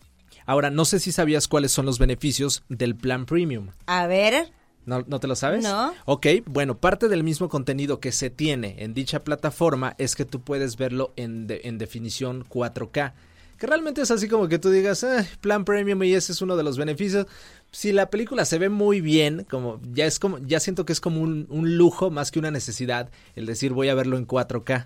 Ahora, 0.45 0.69
no 0.69 0.85
sé 0.85 0.99
si 0.99 1.11
sabías 1.11 1.47
cuáles 1.47 1.71
son 1.71 1.87
los 1.87 1.97
beneficios 1.97 2.63
del 2.69 2.95
plan 2.95 3.25
premium. 3.25 3.69
A 3.87 4.05
ver, 4.05 4.51
¿No, 4.85 5.03
¿No 5.07 5.19
te 5.19 5.25
lo 5.25 5.35
sabes? 5.35 5.63
No. 5.63 5.95
Ok, 6.05 6.27
bueno, 6.45 6.77
parte 6.77 7.07
del 7.07 7.23
mismo 7.23 7.49
contenido 7.49 7.99
que 7.99 8.11
se 8.11 8.29
tiene 8.29 8.75
en 8.83 8.93
dicha 8.93 9.23
plataforma 9.23 9.95
es 9.97 10.15
que 10.15 10.25
tú 10.25 10.41
puedes 10.41 10.77
verlo 10.77 11.11
en, 11.15 11.47
de- 11.47 11.61
en 11.63 11.79
definición 11.79 12.45
4K. 12.47 13.13
Que 13.57 13.65
realmente 13.65 14.01
es 14.03 14.11
así 14.11 14.27
como 14.27 14.47
que 14.47 14.59
tú 14.59 14.69
digas, 14.69 15.03
"Ah, 15.03 15.25
plan 15.41 15.65
premium 15.65 16.03
y 16.03 16.13
ese 16.13 16.33
es 16.33 16.41
uno 16.43 16.55
de 16.55 16.61
los 16.61 16.77
beneficios. 16.77 17.25
Si 17.71 17.93
la 17.93 18.11
película 18.11 18.45
se 18.45 18.59
ve 18.59 18.69
muy 18.69 19.01
bien, 19.01 19.47
como 19.49 19.79
ya 19.91 20.05
es 20.05 20.19
como, 20.19 20.37
ya 20.37 20.59
siento 20.59 20.85
que 20.85 20.93
es 20.93 20.99
como 21.01 21.19
un, 21.21 21.47
un 21.49 21.77
lujo 21.77 22.11
más 22.11 22.29
que 22.29 22.37
una 22.37 22.51
necesidad 22.51 23.09
el 23.35 23.47
decir 23.47 23.73
voy 23.73 23.89
a 23.89 23.95
verlo 23.95 24.17
en 24.17 24.27
4K. 24.27 24.85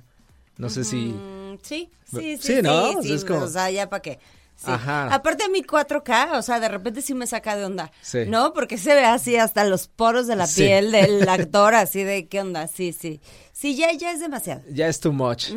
No 0.60 0.70
sé 0.70 0.84
si. 0.84 0.97
Mm, 1.07 1.57
sí, 1.64 1.89
sí, 2.12 2.38
sí. 2.38 2.55
Sí, 2.57 2.62
¿no? 2.62 2.89
sí, 2.91 2.95
O 2.97 3.01
sea, 3.01 3.16
es 3.16 3.26
como- 3.26 3.39
O 3.45 3.47
sea, 3.47 3.72
ya 3.72 3.89
para 3.89 4.01
qué. 4.03 4.20
Sí. 4.57 4.66
Ajá. 4.70 5.07
Aparte 5.14 5.43
de 5.45 5.49
mi 5.49 5.64
4K, 5.64 6.38
o 6.38 6.41
sea, 6.41 6.60
de 6.60 6.68
repente 6.68 7.01
sí 7.01 7.14
me 7.14 7.26
saca 7.28 7.55
de 7.55 7.64
onda. 7.64 7.91
Sí. 8.01 8.26
¿No? 8.28 8.51
Porque 8.53 8.78
se 8.78 8.93
ve 8.93 9.05
así 9.05 9.38
hasta 9.38 9.64
los 9.64 9.88
poros 9.88 10.28
de 10.28 10.36
la 10.36 10.47
Sí. 10.47 10.64
piel 10.64 10.91
del 10.91 11.28
actor, 11.30 11.74
así 11.76 12.03
de 12.03 12.28
qué 12.28 12.41
onda. 12.41 12.68
Sí, 12.68 12.91
sí. 12.91 13.22
Sí, 13.53 13.76
ya, 13.78 13.93
ya 13.93 14.12
es 14.12 14.20
demasiado. 14.20 14.62
Ya 14.70 14.88
es 14.89 14.99
too 14.99 15.14
much. 15.14 15.51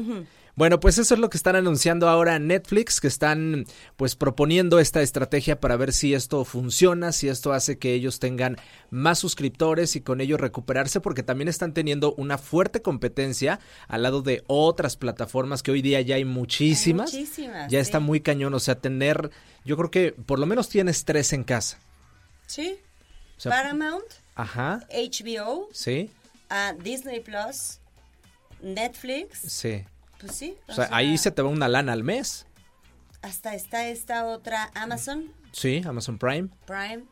Bueno, 0.55 0.81
pues 0.81 0.99
eso 0.99 1.15
es 1.15 1.21
lo 1.21 1.31
que 1.31 1.39
están 1.39 1.57
anunciando 1.57 2.11
ahora 2.11 2.39
Netflix, 2.39 3.01
que 3.01 3.09
están 3.09 3.65
pues 3.97 4.17
proponiendo 4.17 4.79
esta 4.79 5.01
estrategia 5.01 5.59
para 5.59 5.77
ver 5.79 5.95
si 5.95 6.13
esto 6.13 6.45
funciona, 6.45 7.13
si 7.13 7.29
esto 7.29 7.55
hace 7.55 7.79
que 7.79 7.95
ellos 7.95 8.19
tengan 8.19 8.59
más 8.91 9.19
suscriptores 9.19 9.97
y 9.97 10.03
con 10.03 10.21
ello 10.21 10.37
recuperarse, 10.37 11.01
porque 11.01 11.23
también 11.23 11.49
están 11.49 11.73
teniendo 11.73 12.15
una 12.17 12.37
fuerte 12.37 12.83
competencia 12.83 13.61
al 13.89 14.03
lado 14.03 14.21
de 14.21 14.45
otras 14.47 14.99
plataformas 14.99 15.63
que 15.63 15.71
hoy 15.71 15.81
día 15.81 16.03
ya 16.03 16.17
hay 16.17 16.27
muchísimas. 16.27 17.15
Hay 17.15 17.21
muchísimas, 17.21 17.73
ya 17.73 17.79
sí. 17.79 17.83
está 17.83 17.99
muy 17.99 18.21
cañón, 18.21 18.53
o 18.53 18.61
sea, 18.61 18.75
tener, 18.75 19.31
yo 19.65 19.79
creo 19.79 19.91
que 19.91 20.13
por 20.13 20.39
lo 20.39 20.45
menos 20.45 20.69
tienes 20.69 21.07
tres 21.07 21.33
en 21.33 21.45
casa. 21.45 21.79
Sí. 22.47 22.77
O 23.39 23.41
sea, 23.41 23.53
Paramount, 23.53 24.05
Ajá, 24.35 24.87
HBO, 24.93 25.71
sí, 25.73 26.11
ah, 26.51 26.75
Disney 26.79 27.21
Plus, 27.21 27.79
Netflix. 28.61 29.41
sí. 29.47 29.85
Pues 30.23 30.35
sí. 30.35 30.57
O 30.69 30.73
sea, 30.73 30.89
ahí 30.93 31.19
se 31.19 31.31
te 31.31 31.43
va 31.43 31.51
una 31.51 31.69
lana 31.69 31.93
al 31.93 32.03
mes. 32.05 32.47
Hasta 33.21 33.55
está 33.55 33.87
esta 33.89 34.25
otra 34.25 34.71
Amazon 34.75 35.31
Sí, 35.53 35.83
Amazon 35.87 36.19
Prime. 36.19 36.49
Prime. 36.67 37.05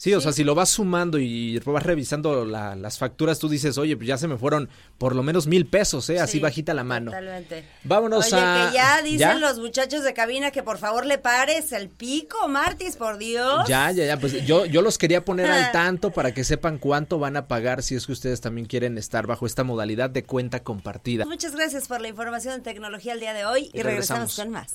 Sí, 0.00 0.14
o 0.14 0.20
sea, 0.22 0.32
si 0.32 0.44
lo 0.44 0.54
vas 0.54 0.70
sumando 0.70 1.18
y 1.18 1.58
vas 1.58 1.82
revisando 1.82 2.46
la- 2.46 2.74
las 2.74 2.96
facturas, 2.96 3.38
tú 3.38 3.50
dices, 3.50 3.76
oye, 3.76 3.98
pues 3.98 4.08
ya 4.08 4.16
se 4.16 4.28
me 4.28 4.38
fueron 4.38 4.70
por 4.96 5.14
lo 5.14 5.22
menos 5.22 5.46
mil 5.46 5.66
pesos, 5.66 6.08
¿eh? 6.08 6.18
Así 6.18 6.38
Sí, 6.38 6.40
bajita 6.40 6.72
la 6.72 6.84
mano. 6.84 7.10
Totalmente. 7.10 7.66
Vámonos 7.84 8.32
Oye, 8.32 8.42
a... 8.42 8.68
que 8.70 8.74
ya 8.76 9.02
dicen 9.02 9.18
¿Ya? 9.18 9.34
los 9.34 9.58
muchachos 9.58 10.02
de 10.02 10.14
cabina 10.14 10.52
que 10.52 10.62
por 10.62 10.78
favor 10.78 11.04
le 11.04 11.18
pares 11.18 11.72
el 11.72 11.90
pico, 11.90 12.48
Martis, 12.48 12.96
por 12.96 13.18
Dios. 13.18 13.68
Ya, 13.68 13.90
ya, 13.90 14.06
ya, 14.06 14.18
pues 14.18 14.46
yo, 14.46 14.64
yo 14.64 14.80
los 14.80 14.96
quería 14.96 15.22
poner 15.22 15.50
al 15.50 15.70
tanto 15.90 16.12
para 16.12 16.32
que 16.32 16.44
sepan 16.44 16.78
cuánto 16.78 17.18
van 17.18 17.36
a 17.36 17.46
pagar 17.46 17.82
si 17.82 17.94
es 17.94 18.06
que 18.06 18.12
ustedes 18.12 18.40
también 18.40 18.66
quieren 18.66 18.96
estar 18.96 19.26
bajo 19.26 19.44
esta 19.44 19.64
modalidad 19.64 20.08
de 20.08 20.24
cuenta 20.24 20.62
compartida. 20.62 21.26
Muchas 21.26 21.54
gracias 21.54 21.88
por 21.88 22.00
la 22.00 22.08
información 22.08 22.54
de 22.56 22.62
tecnología 22.62 23.12
el 23.12 23.20
día 23.20 23.34
de 23.34 23.44
hoy 23.44 23.70
y, 23.74 23.80
Y 23.80 23.82
regresamos. 23.82 24.34
regresamos. 24.34 24.34
con 24.36 24.50
más. 24.50 24.70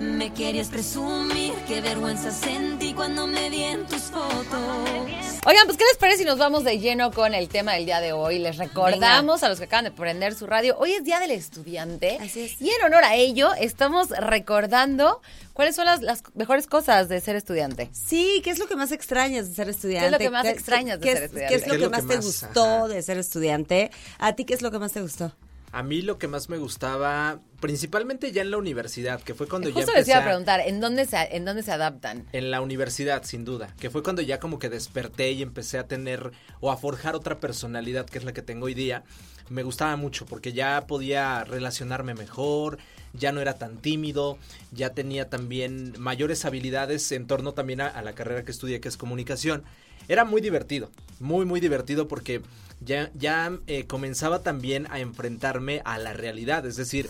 Me 0.00 0.32
querías 0.32 0.68
presumir, 0.68 1.54
qué 1.66 1.80
vergüenza 1.80 2.30
sentí 2.30 2.92
cuando 2.92 3.26
me 3.26 3.48
vi 3.48 3.62
en 3.62 3.86
tus 3.86 4.02
fotos. 4.02 5.40
Oigan, 5.46 5.64
pues, 5.66 5.78
¿qué 5.78 5.84
les 5.84 5.96
parece 5.98 6.18
si 6.18 6.24
nos 6.24 6.38
vamos 6.38 6.64
de 6.64 6.78
lleno 6.78 7.10
con 7.12 7.32
el 7.32 7.48
tema 7.48 7.72
del 7.74 7.86
día 7.86 8.00
de 8.00 8.12
hoy? 8.12 8.38
Les 8.38 8.58
recordamos 8.58 9.42
a 9.42 9.48
los 9.48 9.58
que 9.58 9.64
acaban 9.64 9.84
de 9.86 9.90
prender 9.92 10.34
su 10.34 10.46
radio, 10.46 10.76
hoy 10.78 10.92
es 10.92 11.04
Día 11.04 11.18
del 11.20 11.30
Estudiante. 11.30 12.18
Así 12.20 12.40
es. 12.42 12.60
Y 12.60 12.68
en 12.70 12.82
honor 12.84 13.04
a 13.04 13.14
ello, 13.14 13.54
estamos 13.54 14.10
recordando 14.10 15.22
cuáles 15.54 15.74
son 15.76 15.86
las, 15.86 16.02
las 16.02 16.22
mejores 16.34 16.66
cosas 16.66 17.08
de 17.08 17.20
ser 17.22 17.36
estudiante. 17.36 17.88
Sí, 17.92 18.42
¿qué 18.44 18.50
es 18.50 18.58
lo 18.58 18.66
que 18.66 18.76
más 18.76 18.92
extrañas 18.92 19.48
de 19.48 19.54
ser 19.54 19.68
estudiante? 19.70 20.00
¿Qué 20.00 20.06
es 20.08 20.12
lo 20.12 20.18
que 20.18 20.30
más 20.30 20.46
extrañas 20.46 21.00
de 21.00 21.06
ser 21.06 21.16
es- 21.16 21.22
estudiante? 21.24 21.48
¿Qué 21.48 21.54
es 21.54 21.62
lo 21.62 21.68
¿Qué 21.68 21.74
es 21.74 21.78
que 21.78 21.84
lo 21.84 21.90
más 21.90 22.02
que 22.02 22.08
te 22.08 22.16
gustó 22.26 22.64
Ajá. 22.64 22.88
de 22.88 23.02
ser 23.02 23.18
estudiante? 23.18 23.90
¿A 24.18 24.34
ti 24.34 24.44
qué 24.44 24.52
es 24.54 24.60
lo 24.62 24.70
que 24.70 24.78
más 24.78 24.92
te 24.92 25.00
gustó? 25.00 25.32
A 25.76 25.82
mí 25.82 26.00
lo 26.00 26.16
que 26.18 26.26
más 26.26 26.48
me 26.48 26.56
gustaba, 26.56 27.40
principalmente 27.60 28.32
ya 28.32 28.40
en 28.40 28.50
la 28.50 28.56
universidad, 28.56 29.20
que 29.20 29.34
fue 29.34 29.46
cuando 29.46 29.68
ya 29.68 29.74
Justo 29.74 29.90
les 29.92 29.98
empecé 30.00 30.10
iba 30.12 30.18
a 30.20 30.22
a- 30.22 30.24
preguntar, 30.24 30.60
¿en 30.60 30.80
dónde 30.80 31.04
se, 31.04 31.18
en 31.36 31.44
dónde 31.44 31.62
se 31.62 31.70
adaptan? 31.70 32.24
En 32.32 32.50
la 32.50 32.62
universidad, 32.62 33.24
sin 33.24 33.44
duda, 33.44 33.74
que 33.78 33.90
fue 33.90 34.02
cuando 34.02 34.22
ya 34.22 34.40
como 34.40 34.58
que 34.58 34.70
desperté 34.70 35.32
y 35.32 35.42
empecé 35.42 35.76
a 35.78 35.86
tener 35.86 36.32
o 36.60 36.70
a 36.72 36.78
forjar 36.78 37.14
otra 37.14 37.40
personalidad 37.40 38.06
que 38.06 38.16
es 38.16 38.24
la 38.24 38.32
que 38.32 38.40
tengo 38.40 38.64
hoy 38.66 38.74
día. 38.74 39.04
Me 39.50 39.62
gustaba 39.64 39.96
mucho 39.96 40.24
porque 40.24 40.54
ya 40.54 40.86
podía 40.86 41.44
relacionarme 41.44 42.14
mejor, 42.14 42.78
ya 43.18 43.32
no 43.32 43.40
era 43.40 43.54
tan 43.58 43.78
tímido, 43.78 44.38
ya 44.72 44.90
tenía 44.90 45.28
también 45.28 45.94
mayores 45.98 46.44
habilidades 46.44 47.10
en 47.12 47.26
torno 47.26 47.52
también 47.52 47.80
a, 47.80 47.88
a 47.88 48.02
la 48.02 48.14
carrera 48.14 48.44
que 48.44 48.52
estudié 48.52 48.80
que 48.80 48.88
es 48.88 48.96
comunicación. 48.96 49.64
Era 50.08 50.24
muy 50.24 50.40
divertido, 50.40 50.90
muy 51.18 51.44
muy 51.44 51.60
divertido 51.60 52.06
porque 52.08 52.42
ya, 52.80 53.10
ya 53.14 53.58
eh, 53.66 53.86
comenzaba 53.86 54.42
también 54.42 54.86
a 54.90 55.00
enfrentarme 55.00 55.82
a 55.84 55.98
la 55.98 56.12
realidad, 56.12 56.66
es 56.66 56.76
decir, 56.76 57.08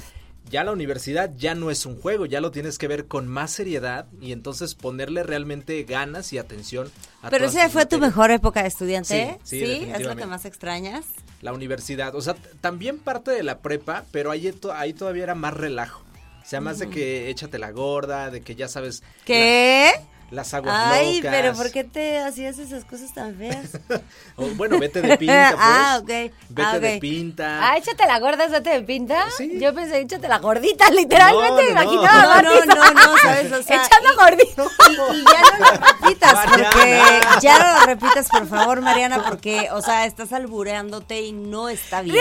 ya 0.48 0.62
la 0.62 0.72
universidad 0.72 1.32
ya 1.36 1.54
no 1.56 1.70
es 1.70 1.86
un 1.86 2.00
juego, 2.00 2.24
ya 2.24 2.40
lo 2.40 2.52
tienes 2.52 2.78
que 2.78 2.86
ver 2.86 3.06
con 3.08 3.26
más 3.26 3.50
seriedad 3.50 4.06
y 4.20 4.30
entonces 4.32 4.74
ponerle 4.76 5.24
realmente 5.24 5.82
ganas 5.82 6.32
y 6.32 6.38
atención 6.38 6.92
a 7.20 7.30
Pero 7.30 7.46
esa 7.46 7.68
fue 7.68 7.86
tu 7.86 7.98
materias. 7.98 8.00
mejor 8.00 8.30
época 8.30 8.62
de 8.62 8.68
estudiante. 8.68 9.38
Sí, 9.42 9.58
sí, 9.58 9.88
es 9.92 10.04
lo 10.06 10.14
que 10.16 10.26
más 10.26 10.44
extrañas. 10.44 11.04
La 11.42 11.52
universidad, 11.52 12.14
o 12.14 12.20
sea, 12.22 12.34
también 12.60 12.98
parte 12.98 13.30
de 13.30 13.42
la 13.42 13.58
prepa, 13.58 14.04
pero 14.10 14.30
ahí, 14.30 14.50
to- 14.52 14.72
ahí 14.72 14.92
todavía 14.92 15.24
era 15.24 15.34
más 15.34 15.54
relajo. 15.54 16.02
O 16.42 16.48
sea, 16.48 16.60
más 16.60 16.78
de 16.78 16.88
que 16.88 17.28
échate 17.28 17.58
la 17.58 17.72
gorda, 17.72 18.30
de 18.30 18.40
que 18.40 18.54
ya 18.54 18.68
sabes 18.68 19.02
¿Qué? 19.24 19.90
la- 19.94 20.02
las 20.30 20.52
aguas 20.54 20.74
Ay, 20.76 21.16
locas. 21.18 21.30
pero 21.34 21.54
¿por 21.54 21.70
qué 21.70 21.84
te 21.84 22.18
hacías 22.18 22.58
esas 22.58 22.84
cosas 22.84 23.12
tan 23.14 23.36
feas? 23.36 23.78
O, 24.38 24.44
bueno, 24.48 24.78
vete 24.78 25.00
de 25.00 25.16
pinta, 25.16 25.50
pues. 25.54 25.60
Ah, 25.66 25.98
ok. 26.02 26.08
Vete 26.08 26.62
Ah, 26.62 26.78
de 26.78 26.94
ok. 26.96 27.00
pinta. 27.00 27.58
Ah, 27.70 27.76
échate 27.78 28.06
la 28.06 28.18
gorda, 28.18 28.44
échate 28.44 28.68
de 28.70 28.82
pinta. 28.82 29.24
Sí. 29.38 29.58
Yo 29.58 29.72
pensé, 29.74 29.98
échate 30.00 30.28
la 30.28 30.38
gordita, 30.40 30.90
literalmente. 30.90 31.48
No, 31.48 31.56
no, 31.56 31.56
me 31.56 31.64
no. 31.64 31.92
imaginaba 31.94 32.42
No, 32.42 32.54
no, 32.66 32.74
no, 32.74 32.90
no, 32.92 33.16
¿sabes? 33.22 33.50
O 33.52 33.62
sea, 33.62 33.76
Echando 33.82 34.12
y- 34.12 34.16
gordita. 34.16 34.62
Y, 34.90 35.16
y 35.16 35.24
ya 35.24 35.40
no 35.40 35.58
lo 35.64 35.70
repitas, 35.86 36.34
Mariana. 36.34 36.70
porque 36.70 37.20
ya 37.40 37.58
no 37.58 37.80
lo 37.80 37.86
repitas, 37.86 38.28
por 38.28 38.46
favor, 38.46 38.80
Mariana, 38.82 39.22
porque, 39.26 39.68
o 39.72 39.80
sea, 39.80 40.04
estás 40.04 40.32
albureándote 40.34 41.20
y 41.22 41.32
no 41.32 41.68
está 41.70 42.02
bien. 42.02 42.16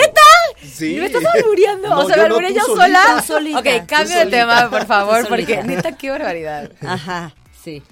Sí. 0.62 0.96
¿Me 0.98 1.06
estás 1.06 1.22
albureando? 1.34 1.88
No, 1.88 2.00
o 2.00 2.06
sea, 2.06 2.16
yo 2.16 2.22
me 2.22 2.28
no, 2.30 2.34
alburé 2.36 2.48
tú 2.54 2.54
yo 2.60 2.64
solita. 2.76 2.84
sola. 2.86 3.22
Solita. 3.22 3.58
Ok, 3.58 3.86
cambio 3.86 4.18
de 4.20 4.26
tema, 4.26 4.70
por 4.70 4.86
favor, 4.86 5.28
porque 5.28 5.62
neta, 5.64 5.92
qué 5.92 6.10
barbaridad. 6.10 6.70
Ajá, 6.86 7.34
sí. 7.66 7.82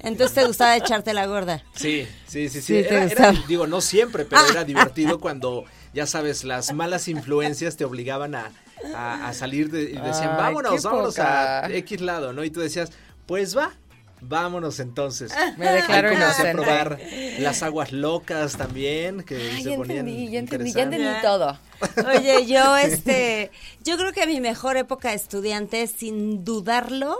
Entonces 0.00 0.34
te 0.34 0.44
gustaba 0.46 0.76
echarte 0.76 1.14
la 1.14 1.24
gorda. 1.24 1.64
Sí, 1.74 2.06
sí, 2.26 2.50
sí, 2.50 2.60
sí. 2.60 2.62
Sí, 2.62 2.76
Era- 2.76 3.04
era- 3.04 3.32
digo, 3.48 3.66
no 3.66 3.80
siempre, 3.80 4.26
pero 4.26 4.46
era 4.50 4.62
divertido 4.64 5.18
cuando, 5.18 5.64
ya 5.94 6.06
sabes, 6.06 6.44
las 6.44 6.74
malas 6.74 7.08
influencias 7.08 7.78
te 7.78 7.86
obligaban 7.86 8.34
a, 8.34 8.52
a- 8.94 9.28
a 9.28 9.32
salir 9.32 9.70
de, 9.70 9.84
y 9.84 9.92
decían, 9.96 10.32
Ay, 10.32 10.36
vámonos, 10.36 10.82
vámonos 10.82 11.14
poca. 11.14 11.64
a 11.64 11.70
X 11.70 12.02
lado, 12.02 12.34
¿no? 12.34 12.44
Y 12.44 12.50
tú 12.50 12.60
decías, 12.60 12.92
pues 13.24 13.56
va, 13.56 13.72
vámonos 14.20 14.78
entonces. 14.78 15.32
Me 15.56 15.70
declaro 15.72 16.08
Ahí 16.10 16.14
comencé 16.16 16.48
a 16.50 16.52
probar 16.52 16.98
las 17.38 17.62
aguas 17.62 17.90
locas 17.92 18.58
también, 18.58 19.22
que 19.22 19.36
Ay, 19.36 19.62
se 19.62 19.70
ya 19.70 19.76
ponían 19.76 20.06
entendí, 20.06 20.30
ya 20.30 20.38
entendí, 20.38 20.72
ya 20.74 20.82
entendí 20.82 21.08
todo. 21.22 21.58
Oye, 22.14 22.44
yo, 22.46 22.76
este, 22.76 23.50
yo 23.84 23.96
creo 23.96 24.12
que 24.12 24.26
mi 24.26 24.42
mejor 24.42 24.76
época 24.76 25.08
de 25.08 25.14
estudiante, 25.16 25.86
sin 25.86 26.44
dudarlo, 26.44 27.16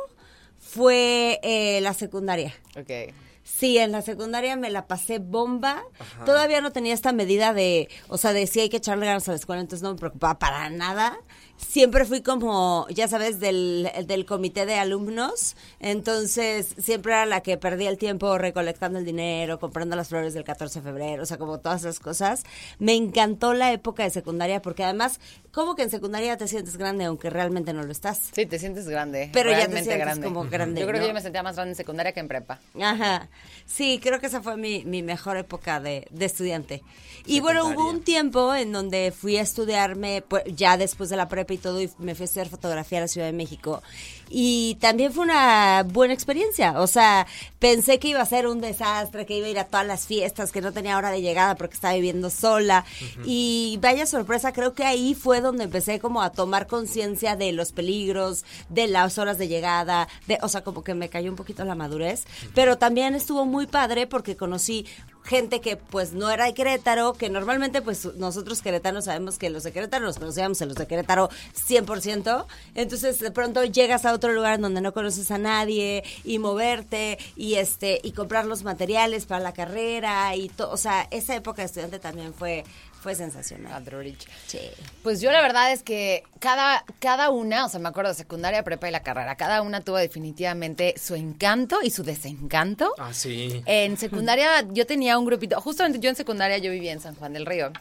fue 0.65 1.41
eh, 1.43 1.81
la 1.83 1.95
secundaria. 1.95 2.55
Ok. 2.77 3.15
Sí, 3.45 3.77
en 3.77 3.93
la 3.93 4.01
secundaria 4.01 4.57
me 4.57 4.71
la 4.71 4.87
pasé 4.87 5.19
bomba. 5.19 5.85
Todavía 6.25 6.63
no 6.63 6.73
tenía 6.73 6.95
esta 6.95 7.13
medida 7.13 7.53
de, 7.53 7.89
o 8.09 8.17
sea, 8.17 8.33
de 8.33 8.47
si 8.47 8.61
hay 8.61 8.71
que 8.71 8.79
echarle 8.79 9.05
ganas 9.05 9.29
a 9.29 9.33
la 9.33 9.37
escuela, 9.37 9.61
entonces 9.61 9.83
no 9.83 9.93
me 9.93 9.99
preocupaba 9.99 10.39
para 10.39 10.71
nada. 10.71 11.19
Siempre 11.57 12.05
fui 12.05 12.23
como, 12.23 12.87
ya 12.91 13.09
sabes, 13.09 13.41
del, 13.41 13.91
del 14.07 14.27
comité 14.27 14.67
de 14.67 14.75
alumnos, 14.75 15.57
entonces 15.81 16.75
siempre 16.79 17.13
era 17.13 17.27
la 17.27 17.41
que 17.43 17.57
perdía 17.57 17.91
el 17.91 17.99
tiempo 17.99 18.39
recolectando 18.39 18.99
el 18.99 19.05
dinero, 19.05 19.59
comprando 19.59 19.97
las 19.97 20.09
flores 20.09 20.35
del 20.35 20.45
14 20.45 20.81
de 20.81 20.85
febrero, 20.85 21.23
o 21.23 21.27
sea, 21.27 21.39
como 21.39 21.59
todas 21.59 21.83
esas 21.83 22.01
cosas. 22.01 22.45
Me 22.79 22.95
encantó 22.95 23.55
la 23.55 23.73
época 23.73 24.03
de 24.03 24.11
secundaria 24.11 24.63
porque 24.63 24.85
además, 24.85 25.21
como 25.53 25.75
que 25.75 25.83
en 25.83 25.91
secundaria 25.91 26.37
te 26.37 26.49
sientes 26.49 26.77
grande 26.77 27.05
aunque 27.05 27.31
realmente 27.31 27.73
no 27.73 27.83
lo 27.83 27.93
estás. 27.93 28.31
Sí, 28.33 28.47
te 28.47 28.59
sientes 28.59 28.89
grande. 28.89 29.31
Pero 29.33 29.51
ya 29.51 29.67
te 29.67 29.73
sientes 29.83 29.99
grande. 29.99 30.27
como 30.27 30.45
grande, 30.45 30.81
Yo 30.81 30.87
creo 30.87 31.01
¿no? 31.01 31.05
que 31.05 31.09
yo 31.09 31.15
me 31.15 31.21
sentía 31.23 31.43
más 31.43 31.57
grande 31.57 31.73
en 31.73 31.77
secundaria 31.77 32.13
que 32.13 32.21
en 32.21 32.29
prepa. 32.29 32.61
Ajá. 32.81 33.29
Sí, 33.67 34.01
creo 34.03 34.21
que 34.21 34.27
esa 34.27 34.43
fue 34.43 34.57
mi, 34.57 34.85
mi 34.85 35.03
mejor 35.03 35.37
época 35.37 35.81
de, 35.81 36.07
de 36.11 36.25
estudiante. 36.25 36.83
Y 37.27 37.41
bueno, 37.41 37.67
hubo 37.67 37.89
un 37.89 38.03
tiempo 38.03 38.55
en 38.55 38.73
donde 38.73 39.13
fui 39.17 39.39
a 39.39 39.43
estudiarme, 39.43 40.23
pues, 40.29 40.45
ya 40.47 40.77
después 40.77 41.09
de 41.09 41.17
la 41.17 41.29
prepa 41.29 41.44
y 41.53 41.59
todo, 41.59 41.83
y 41.83 41.91
me 41.99 42.15
fui 42.15 42.23
a 42.23 42.27
estudiar 42.27 42.49
fotografía 42.49 42.99
a 42.99 43.03
la 43.03 43.09
Ciudad 43.09 43.27
de 43.27 43.33
México. 43.33 43.83
Y 44.31 44.77
también 44.81 45.13
fue 45.13 45.25
una 45.25 45.85
buena 45.85 46.15
experiencia. 46.15 46.81
O 46.81 46.87
sea, 46.87 47.27
pensé 47.59 47.99
que 47.99 48.09
iba 48.09 48.21
a 48.21 48.27
ser 48.27 48.47
un 48.47 48.61
desastre, 48.61 49.27
que 49.27 49.37
iba 49.37 49.47
a 49.47 49.51
ir 49.51 49.59
a 49.59 49.65
todas 49.65 49.87
las 49.87 50.07
fiestas, 50.07 50.51
que 50.51 50.61
no 50.61 50.73
tenía 50.73 50.97
hora 50.97 51.11
de 51.11 51.21
llegada 51.21 51.55
porque 51.55 51.75
estaba 51.75 51.95
viviendo 51.95 52.31
sola. 52.31 52.85
Y 53.25 53.79
vaya 53.81 54.07
sorpresa, 54.07 54.53
creo 54.53 54.73
que 54.73 54.85
ahí 54.85 55.15
fue 55.15 55.41
donde 55.41 55.65
empecé 55.65 56.01
como 56.01 56.23
a 56.23 56.31
tomar 56.31 56.67
conciencia 56.67 57.37
de 57.37 57.53
los 57.53 57.73
peligros, 57.73 58.45
de 58.69 58.87
las 58.87 59.19
horas 59.19 59.39
de 59.39 59.49
llegada, 59.49 60.09
de, 60.27 60.39
o 60.43 60.49
sea, 60.49 60.63
como 60.63 60.83
que 60.83 60.95
me 60.95 61.09
cayó 61.09 61.31
un 61.31 61.37
poquito 61.37 61.65
la 61.65 61.75
madurez. 61.75 62.25
Pero 62.55 62.79
también 62.79 63.15
estuvo 63.15 63.45
muy 63.45 63.67
padre 63.67 64.07
porque 64.07 64.37
conocí 64.37 64.87
gente 65.25 65.61
que 65.61 65.77
pues 65.77 66.13
no 66.13 66.31
era 66.31 66.45
de 66.45 66.55
Querétaro, 66.55 67.15
que 67.15 67.31
normalmente 67.31 67.83
pues 67.83 68.05
nosotros 68.17 68.63
queretanos 68.63 69.07
sabemos 69.07 69.39
que 69.39 69.51
los 69.51 69.63
de 69.63 69.73
Querétaro 69.73 70.05
los 70.05 70.19
conocíamos 70.19 70.61
en 70.61 70.69
los 70.69 70.77
de 70.77 70.87
Querétaro 70.87 71.31
100%, 71.69 72.47
entonces 72.75 73.19
de 73.19 73.31
pronto 73.31 73.65
llegas 73.65 74.05
a 74.05 74.13
otro 74.13 74.33
lugar 74.33 74.61
donde 74.61 74.81
no 74.81 74.93
conoces 74.93 75.31
a 75.31 75.39
nadie 75.39 76.05
y 76.25 76.39
moverte 76.39 77.19
y 77.37 77.55
este 77.55 78.01
y 78.03 78.13
comprar 78.13 78.45
los 78.45 78.65
materiales 78.65 79.25
para 79.25 79.41
la 79.41 79.53
carrera 79.53 80.37
y 80.37 80.49
todo, 80.51 80.71
o 80.71 80.77
sea, 80.77 81.09
esa 81.11 81.35
época 81.35 81.63
de 81.63 81.67
estudiante 81.67 81.99
también 81.99 82.35
fue 82.35 82.65
fue 83.05 83.15
sensacional. 83.15 83.71
Andrew 83.71 84.01
Rich. 84.01 84.27
Sí. 84.47 84.59
Pues 85.03 85.21
yo 85.21 85.31
la 85.31 85.43
verdad 85.43 85.73
es 85.73 85.83
que 85.83 86.23
cada, 86.39 86.87
cada 87.01 87.29
una, 87.29 87.67
o 87.67 87.69
sea, 87.69 87.79
me 87.79 87.91
acuerdo 87.91 88.13
de 88.13 88.17
secundaria, 88.17 88.65
prepa 88.65 88.89
y 88.89 88.93
la 88.93 89.03
carrera, 89.03 89.37
cada 89.37 89.61
una 89.61 89.83
tuvo 89.83 89.99
definitivamente 89.99 90.95
su 90.97 91.15
encanto 91.15 91.81
y 91.83 91.91
su 91.91 92.03
desencanto. 92.03 92.95
Ah, 92.97 93.13
sí. 93.13 93.63
En 93.67 93.99
secundaria 93.99 94.67
yo 94.71 94.87
tenía 94.87 95.19
un 95.19 95.27
grupito, 95.27 95.61
justamente 95.61 96.01
yo 96.01 96.09
en 96.09 96.17
secundaria 96.17 96.57
yo 96.57 96.71
vivía 96.71 96.93
en 96.93 97.01
San 97.01 97.15
Juan 97.15 97.35
del 97.35 97.45
Río 97.45 97.73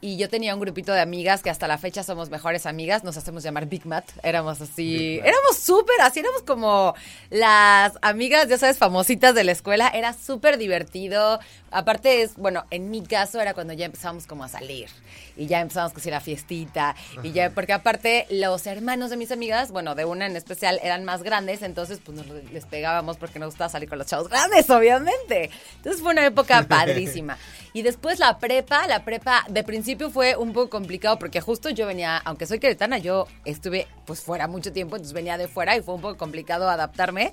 y 0.00 0.16
yo 0.16 0.28
tenía 0.28 0.54
un 0.54 0.60
grupito 0.60 0.92
de 0.92 1.00
amigas 1.00 1.42
que 1.42 1.50
hasta 1.50 1.66
la 1.66 1.78
fecha 1.78 2.02
somos 2.02 2.30
mejores 2.30 2.66
amigas, 2.66 3.04
nos 3.04 3.16
hacemos 3.16 3.42
llamar 3.42 3.66
Big 3.66 3.86
Mat, 3.86 4.04
éramos 4.22 4.60
así, 4.60 5.18
éramos 5.18 5.58
súper 5.58 6.00
así, 6.02 6.20
éramos 6.20 6.42
como 6.42 6.94
las 7.30 7.94
amigas, 8.02 8.48
ya 8.48 8.58
sabes, 8.58 8.78
famositas 8.78 9.34
de 9.34 9.44
la 9.44 9.52
escuela, 9.52 9.88
era 9.88 10.12
súper 10.12 10.58
divertido, 10.58 11.40
aparte 11.70 12.22
es, 12.22 12.36
bueno, 12.36 12.64
en 12.70 12.90
mi 12.90 13.02
caso 13.02 13.40
era 13.40 13.54
cuando 13.54 13.72
ya 13.72 13.86
empezamos 13.86 14.26
como 14.26 14.44
a 14.44 14.48
salir 14.48 14.88
y 15.36 15.46
ya 15.46 15.60
empezamos 15.60 15.92
a 15.92 15.96
hacer 15.96 16.12
la 16.12 16.20
fiestita 16.20 16.94
y 17.22 17.32
ya, 17.32 17.50
porque 17.50 17.72
aparte 17.72 18.26
los 18.30 18.66
hermanos 18.66 19.10
de 19.10 19.16
mis 19.16 19.32
amigas, 19.32 19.70
bueno, 19.70 19.94
de 19.94 20.04
una 20.04 20.26
en 20.26 20.36
especial 20.36 20.78
eran 20.82 21.04
más 21.04 21.22
grandes, 21.22 21.62
entonces 21.62 22.00
pues 22.04 22.16
nos 22.16 22.26
les 22.26 22.66
pegábamos 22.66 23.16
porque 23.16 23.38
nos 23.38 23.48
gustaba 23.48 23.70
salir 23.70 23.88
con 23.88 23.98
los 23.98 24.06
chavos 24.06 24.28
grandes, 24.28 24.68
obviamente. 24.70 25.50
Entonces 25.76 26.02
fue 26.02 26.12
una 26.12 26.26
época 26.26 26.62
padrísima. 26.68 27.38
Y 27.76 27.82
después 27.82 28.20
la 28.20 28.38
prepa, 28.38 28.86
la 28.86 29.04
prepa 29.04 29.44
de 29.48 29.64
principio 29.64 30.08
fue 30.08 30.36
un 30.36 30.52
poco 30.52 30.70
complicado 30.70 31.18
porque 31.18 31.40
justo 31.40 31.70
yo 31.70 31.88
venía, 31.88 32.18
aunque 32.18 32.46
soy 32.46 32.60
queretana, 32.60 32.98
yo 32.98 33.26
estuve 33.44 33.88
pues 34.06 34.20
fuera 34.20 34.46
mucho 34.46 34.72
tiempo, 34.72 34.94
entonces 34.94 35.12
venía 35.12 35.36
de 35.36 35.48
fuera 35.48 35.76
y 35.76 35.82
fue 35.82 35.96
un 35.96 36.00
poco 36.00 36.16
complicado 36.16 36.70
adaptarme. 36.70 37.32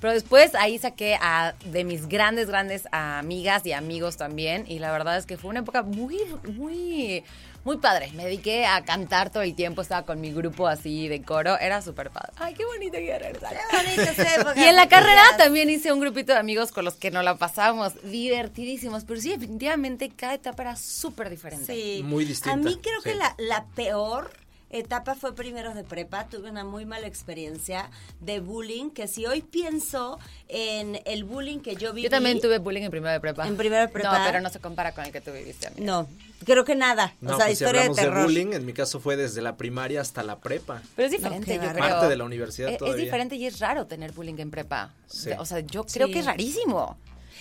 Pero 0.00 0.12
después 0.12 0.56
ahí 0.56 0.76
saqué 0.78 1.16
a 1.22 1.54
de 1.66 1.84
mis 1.84 2.08
grandes, 2.08 2.48
grandes 2.48 2.88
amigas 2.90 3.64
y 3.64 3.74
amigos 3.74 4.16
también. 4.16 4.64
Y 4.66 4.80
la 4.80 4.90
verdad 4.90 5.18
es 5.18 5.24
que 5.24 5.36
fue 5.36 5.50
una 5.50 5.60
época 5.60 5.84
muy, 5.84 6.18
muy, 6.56 7.22
muy 7.66 7.78
padre. 7.78 8.12
Me 8.14 8.24
dediqué 8.24 8.64
a 8.64 8.84
cantar 8.84 9.30
todo 9.30 9.42
el 9.42 9.54
tiempo, 9.56 9.82
estaba 9.82 10.06
con 10.06 10.20
mi 10.20 10.32
grupo 10.32 10.68
así 10.68 11.08
de 11.08 11.20
coro. 11.22 11.58
Era 11.58 11.82
súper 11.82 12.10
padre. 12.10 12.32
Ay, 12.36 12.54
qué 12.54 12.64
bonito 12.64 12.92
que 12.92 13.08
era 13.10 13.18
regresar. 13.18 13.56
Y 14.56 14.62
en 14.62 14.76
la 14.76 14.88
carrera 14.88 15.22
también 15.36 15.68
hice 15.68 15.92
un 15.92 15.98
grupito 16.00 16.32
de 16.32 16.38
amigos 16.38 16.70
con 16.70 16.84
los 16.84 16.94
que 16.94 17.10
nos 17.10 17.24
la 17.24 17.36
pasábamos 17.36 17.92
divertidísimos. 18.04 19.04
Pero 19.04 19.20
sí, 19.20 19.30
definitivamente 19.30 20.10
cada 20.10 20.34
etapa 20.34 20.62
era 20.62 20.76
súper 20.76 21.28
diferente. 21.28 21.74
Sí. 21.74 22.02
Muy 22.04 22.24
distinta, 22.24 22.52
A 22.52 22.56
mí 22.56 22.78
creo 22.80 23.00
sí. 23.02 23.10
que 23.10 23.14
la, 23.16 23.34
la 23.38 23.66
peor 23.74 24.30
etapa 24.70 25.14
fue 25.14 25.34
primero 25.34 25.74
de 25.74 25.84
prepa. 25.84 26.26
Tuve 26.28 26.50
una 26.50 26.64
muy 26.64 26.84
mala 26.86 27.06
experiencia 27.06 27.90
de 28.20 28.40
bullying, 28.40 28.90
que 28.90 29.06
si 29.08 29.26
hoy 29.26 29.42
pienso 29.42 30.18
en 30.48 31.00
el 31.04 31.24
bullying 31.24 31.60
que 31.60 31.76
yo 31.76 31.92
viví... 31.92 32.04
Yo 32.04 32.10
también 32.10 32.40
tuve 32.40 32.58
bullying 32.58 32.82
en 32.82 32.90
primero 32.90 33.12
de 33.12 33.20
prepa. 33.20 33.46
En 33.46 33.56
primero 33.56 33.82
de 33.82 33.88
prepa. 33.88 34.18
No, 34.18 34.24
pero 34.26 34.40
no 34.40 34.50
se 34.50 34.58
compara 34.60 34.92
con 34.92 35.04
el 35.04 35.12
que 35.12 35.20
tú 35.20 35.32
viviste, 35.32 35.68
amiga. 35.68 35.84
No, 35.84 36.08
creo 36.44 36.64
que 36.64 36.74
nada. 36.74 37.14
No, 37.20 37.34
o 37.34 37.36
sea, 37.36 37.46
pues 37.46 37.58
si 37.58 37.64
historia 37.64 37.82
de 37.82 37.88
hablamos 37.88 37.96
de, 37.96 38.02
terror. 38.02 38.22
bullying, 38.24 38.52
en 38.52 38.66
mi 38.66 38.72
caso 38.72 39.00
fue 39.00 39.16
desde 39.16 39.40
la 39.42 39.56
primaria 39.56 40.00
hasta 40.00 40.22
la 40.22 40.38
prepa. 40.38 40.82
Pero 40.94 41.06
es 41.06 41.12
diferente, 41.12 41.46
qué 41.46 41.54
yo 41.64 41.72
creo. 41.72 41.78
Parte 41.78 42.08
de 42.08 42.16
la 42.16 42.24
universidad 42.24 42.68
Es- 42.68 42.74
Es 42.74 42.78
todavía. 42.78 43.04
diferente 43.04 43.36
y 43.36 43.46
es 43.46 43.58
raro 43.60 43.86
tener 43.86 44.12
bullying 44.12 44.38
en 44.38 44.50
prepa. 44.50 44.92
Sí. 45.06 45.30
O 45.38 45.44
sea, 45.46 45.60
yo 45.60 45.84
creo 45.84 46.06
Sí. 46.08 46.12
que 46.12 46.18
es 46.20 46.26
rarísimo. 46.26 46.96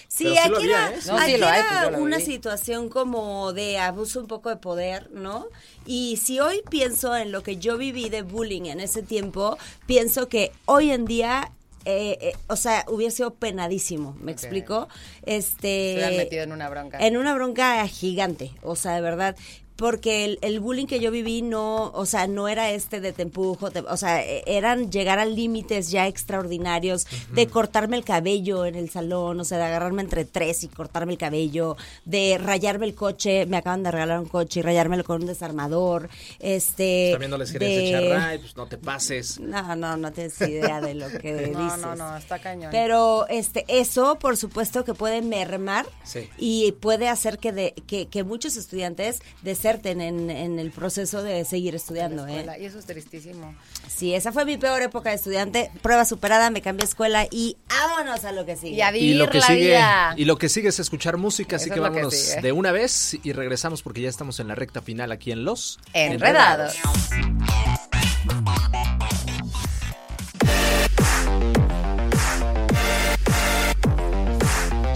Sí, 0.07 0.25
Pero 0.25 0.35
sí 0.35 0.39
aquí 0.39 0.55
había, 0.55 0.87
era, 0.87 0.97
¿eh? 0.97 1.01
Sí. 1.01 1.09
No, 1.09 1.17
sí 1.17 1.23
aquí 1.23 1.33
hay, 1.33 1.39
era 1.39 1.67
pues 1.67 1.81
yo 1.81 1.91
lo 1.91 2.03
una 2.03 2.19
situación 2.19 2.89
como 2.89 3.53
de 3.53 3.77
abuso 3.77 4.19
un 4.19 4.27
poco 4.27 4.49
de 4.49 4.57
poder, 4.57 5.09
¿no? 5.11 5.47
Y 5.85 6.17
si 6.23 6.39
hoy 6.39 6.61
pienso 6.69 7.15
en 7.15 7.31
lo 7.31 7.43
que 7.43 7.57
yo 7.57 7.77
viví 7.77 8.09
de 8.09 8.21
bullying 8.21 8.65
en 8.65 8.79
ese 8.79 9.03
tiempo, 9.03 9.57
pienso 9.85 10.29
que 10.29 10.51
hoy 10.65 10.91
en 10.91 11.05
día, 11.05 11.51
eh, 11.85 12.17
eh, 12.21 12.33
o 12.47 12.55
sea, 12.55 12.85
hubiera 12.87 13.11
sido 13.11 13.33
penadísimo, 13.35 14.15
¿me 14.19 14.31
explico? 14.31 14.87
Este, 15.25 15.95
Se 15.99 16.05
han 16.05 16.17
metido 16.17 16.43
en 16.43 16.51
una 16.51 16.69
bronca. 16.69 16.97
en 16.99 17.17
una 17.17 17.33
bronca 17.35 17.87
gigante, 17.87 18.51
o 18.63 18.75
sea, 18.75 18.95
de 18.95 19.01
verdad. 19.01 19.35
Porque 19.75 20.23
el, 20.25 20.39
el 20.41 20.59
bullying 20.61 20.85
que 20.85 20.99
yo 21.01 21.11
viví 21.11 21.41
no, 21.41 21.91
o 21.93 22.05
sea, 22.05 22.27
no 22.27 22.47
era 22.47 22.71
este 22.71 23.01
de 23.01 23.11
te 23.11 23.23
empujo, 23.23 23.71
te- 23.71 23.79
o 23.81 23.97
sea, 23.97 24.23
eran 24.23 24.89
llegar 24.91 25.19
a 25.19 25.25
límites 25.25 25.91
ya 25.91 26.07
extraordinarios 26.07 27.05
de 27.33 27.47
cortarme 27.47 27.97
el 27.97 28.05
cabello 28.05 28.65
en 28.65 28.75
el 28.75 28.89
salón, 28.89 29.39
o 29.39 29.43
sea, 29.43 29.57
de 29.57 29.65
agarrarme 29.65 30.01
entre 30.01 30.23
tres 30.23 30.63
y 30.63 30.69
cortarme 30.69 31.11
el 31.13 31.17
cabello, 31.17 31.75
de 32.05 32.37
rayarme 32.41 32.85
el 32.85 32.95
coche, 32.95 33.45
me 33.47 33.57
acaban 33.57 33.83
de 33.83 33.91
regalar 33.91 34.19
un 34.19 34.27
coche 34.27 34.59
y 34.61 34.63
rayármelo 34.63 35.03
con 35.03 35.21
un 35.21 35.27
desarmador, 35.27 36.09
este... 36.39 37.09
También 37.11 37.31
no 37.31 37.37
les 37.37 37.51
querías 37.51 37.71
de- 37.71 37.87
echar 37.89 38.03
ray, 38.21 38.37
pues 38.39 38.55
no 38.55 38.67
te 38.67 38.77
pases. 38.77 39.39
No, 39.39 39.75
no, 39.75 39.97
no 39.97 40.11
tienes 40.13 40.39
idea 40.41 40.79
de 40.81 40.93
lo 40.93 41.09
que 41.09 41.49
No, 41.53 41.63
dices. 41.65 41.79
no, 41.81 41.95
no, 41.95 42.15
está 42.17 42.39
cañón. 42.39 42.69
Pero 42.71 43.27
este, 43.27 43.65
eso, 43.67 44.17
por 44.19 44.37
supuesto, 44.37 44.85
que 44.85 44.93
puede 44.93 45.21
mermar 45.21 45.85
Sí. 46.03 46.29
y 46.37 46.71
puede 46.73 47.09
hacer 47.09 47.39
que, 47.39 47.51
de, 47.51 47.73
que, 47.87 48.07
que 48.07 48.23
muchos 48.23 48.55
estudiantes 48.57 49.19
deserten 49.65 49.99
en, 49.99 50.29
en 50.29 50.59
el 50.59 50.69
proceso 50.69 51.23
de 51.23 51.43
seguir 51.43 51.73
estudiando. 51.73 52.23
La 52.27 52.31
escuela, 52.33 52.57
¿eh? 52.57 52.61
Y 52.61 52.65
eso 52.65 52.77
es 52.77 52.85
tristísimo. 52.85 53.55
Sí, 53.87 54.13
esa 54.13 54.31
fue 54.31 54.45
mi 54.45 54.57
peor 54.57 54.83
época 54.83 55.09
de 55.09 55.15
estudiante. 55.15 55.71
Prueba 55.81 56.05
superada, 56.05 56.51
me 56.51 56.61
cambié 56.61 56.85
de 56.85 56.89
escuela 56.89 57.25
y 57.31 57.57
vámonos 57.67 58.23
a 58.25 58.31
lo 58.31 58.45
que 58.45 58.55
sigue. 58.55 58.75
Y 58.75 58.81
a 58.81 58.91
Y 58.95 58.99
vivir 58.99 59.15
lo 59.15 59.27
que 59.29 59.39
la 59.39 59.47
sigue 59.47 59.59
vida. 59.61 60.13
y 60.17 60.25
lo 60.25 60.37
que 60.37 60.49
sigue 60.49 60.69
es 60.69 60.79
escuchar 60.79 61.17
música, 61.17 61.55
así 61.55 61.65
Eso 61.65 61.73
que 61.73 61.79
que 61.79 61.79
vámonos 61.81 62.13
sigue. 62.13 62.41
de 62.41 62.51
una 62.51 62.71
vez 62.71 63.17
y 63.23 63.31
regresamos 63.33 63.81
porque 63.81 64.01
ya 64.01 64.09
estamos 64.09 64.39
en 64.39 64.49
la 64.49 64.55
recta 64.55 64.81
final 64.83 65.11
aquí 65.11 65.31
en 65.31 65.43
Los 65.45 65.79
Enredados. 65.93 66.75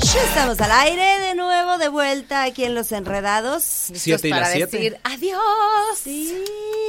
Ya 0.01 0.23
estamos 0.23 0.59
al 0.61 0.71
aire 0.71 1.18
de 1.79 1.87
vuelta 1.89 2.43
aquí 2.43 2.63
en 2.65 2.75
Los 2.75 2.91
Enredados. 2.91 3.63
Siete 3.63 4.27
y 4.27 4.31
para 4.31 4.41
las 4.43 4.51
siete. 4.53 4.77
decir 4.77 4.99
adiós. 5.03 5.39
Sí, 6.01 6.43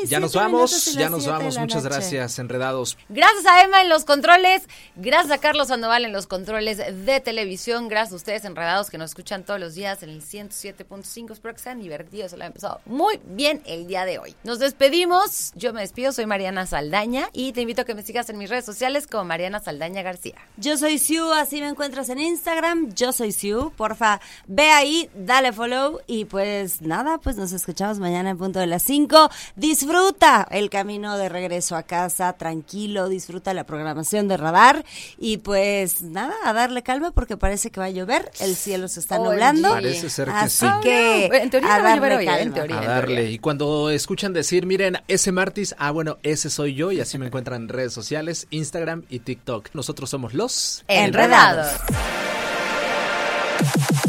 Ya 0.04 0.20
nos 0.20 0.34
vamos, 0.34 0.94
ya 0.94 1.08
nos 1.08 1.26
vamos. 1.26 1.56
Muchas 1.58 1.82
noche. 1.84 1.94
gracias, 1.96 2.38
Enredados. 2.38 2.98
Gracias 3.08 3.46
a 3.46 3.62
Emma 3.62 3.80
en 3.82 3.88
los 3.88 4.04
controles, 4.04 4.62
gracias 4.96 5.32
a 5.32 5.38
Carlos 5.38 5.68
Sandoval 5.68 6.04
en 6.04 6.12
los 6.12 6.26
controles 6.26 6.78
de 6.78 7.20
televisión, 7.20 7.88
gracias 7.88 8.12
a 8.12 8.16
ustedes 8.16 8.44
enredados 8.44 8.90
que 8.90 8.98
nos 8.98 9.10
escuchan 9.10 9.44
todos 9.44 9.58
los 9.60 9.74
días 9.74 10.02
en 10.02 10.10
el 10.10 10.22
107.5. 10.22 11.32
Espero 11.32 11.54
que 11.54 11.60
sean 11.60 11.80
divertidos, 11.80 12.30
se 12.32 12.36
lo 12.36 12.42
han 12.44 12.48
empezado 12.48 12.80
muy 12.86 13.20
bien 13.24 13.62
el 13.66 13.86
día 13.86 14.04
de 14.04 14.18
hoy. 14.18 14.34
Nos 14.44 14.58
despedimos, 14.58 15.52
yo 15.54 15.72
me 15.72 15.80
despido, 15.82 16.12
soy 16.12 16.26
Mariana 16.26 16.66
Saldaña 16.66 17.28
y 17.32 17.52
te 17.52 17.60
invito 17.62 17.82
a 17.82 17.84
que 17.84 17.94
me 17.94 18.02
sigas 18.02 18.28
en 18.30 18.38
mis 18.38 18.50
redes 18.50 18.64
sociales 18.64 19.06
como 19.06 19.24
Mariana 19.24 19.60
Saldaña 19.60 20.02
García. 20.02 20.36
Yo 20.56 20.76
soy 20.76 20.98
Siu, 20.98 21.32
así 21.32 21.60
me 21.60 21.68
encuentras 21.68 22.08
en 22.08 22.18
Instagram. 22.18 22.92
Yo 22.94 23.12
soy 23.12 23.32
Siu. 23.32 23.70
Porfa, 23.76 24.20
ve 24.46 24.70
ahí, 24.80 25.10
dale 25.14 25.52
follow 25.52 26.00
y 26.06 26.24
pues 26.24 26.82
nada, 26.82 27.18
pues 27.18 27.36
nos 27.36 27.52
escuchamos 27.52 27.98
mañana 27.98 28.30
en 28.30 28.38
punto 28.38 28.58
de 28.58 28.66
las 28.66 28.82
5. 28.82 29.30
Disfruta 29.56 30.46
el 30.50 30.70
camino 30.70 31.16
de 31.18 31.28
regreso 31.28 31.76
a 31.76 31.82
casa, 31.82 32.32
tranquilo, 32.34 33.08
disfruta 33.08 33.54
la 33.54 33.64
programación 33.64 34.26
de 34.28 34.36
radar 34.36 34.84
y 35.18 35.36
pues 35.38 36.02
nada, 36.02 36.34
a 36.44 36.52
darle 36.52 36.82
calma 36.82 37.10
porque 37.12 37.36
parece 37.36 37.70
que 37.70 37.78
va 37.80 37.86
a 37.86 37.90
llover, 37.90 38.30
el 38.40 38.56
cielo 38.56 38.88
se 38.88 39.00
está 39.00 39.20
Oye. 39.20 39.30
nublando. 39.30 39.70
Parece 39.70 40.10
ser 40.10 40.28
que 40.28 40.34
Así 40.34 40.66
sí. 40.66 40.72
que 40.82 41.26
En 41.26 41.50
teoría 41.50 41.74
a 41.74 41.78
no 41.78 41.84
va 41.84 41.92
a 41.92 41.96
llover 41.96 42.12
darle 42.12 42.28
hoy, 42.30 42.34
¿eh? 42.38 42.42
En 42.42 42.52
calma. 42.52 42.54
teoría. 42.54 42.80
A 42.90 42.94
darle. 42.94 43.30
Y 43.30 43.38
cuando 43.38 43.90
escuchan 43.90 44.32
decir, 44.32 44.66
miren, 44.66 44.98
ese 45.08 45.30
martes, 45.32 45.74
ah, 45.78 45.90
bueno, 45.90 46.18
ese 46.22 46.48
soy 46.50 46.74
yo 46.74 46.90
y 46.90 47.00
así 47.00 47.18
me 47.18 47.26
encuentran 47.26 47.62
en 47.62 47.68
redes 47.68 47.92
sociales, 47.92 48.46
Instagram 48.50 49.04
y 49.10 49.18
TikTok. 49.20 49.68
Nosotros 49.74 50.08
somos 50.10 50.34
los... 50.34 50.84
Enredados. 50.88 51.68
Enredados. 53.60 53.99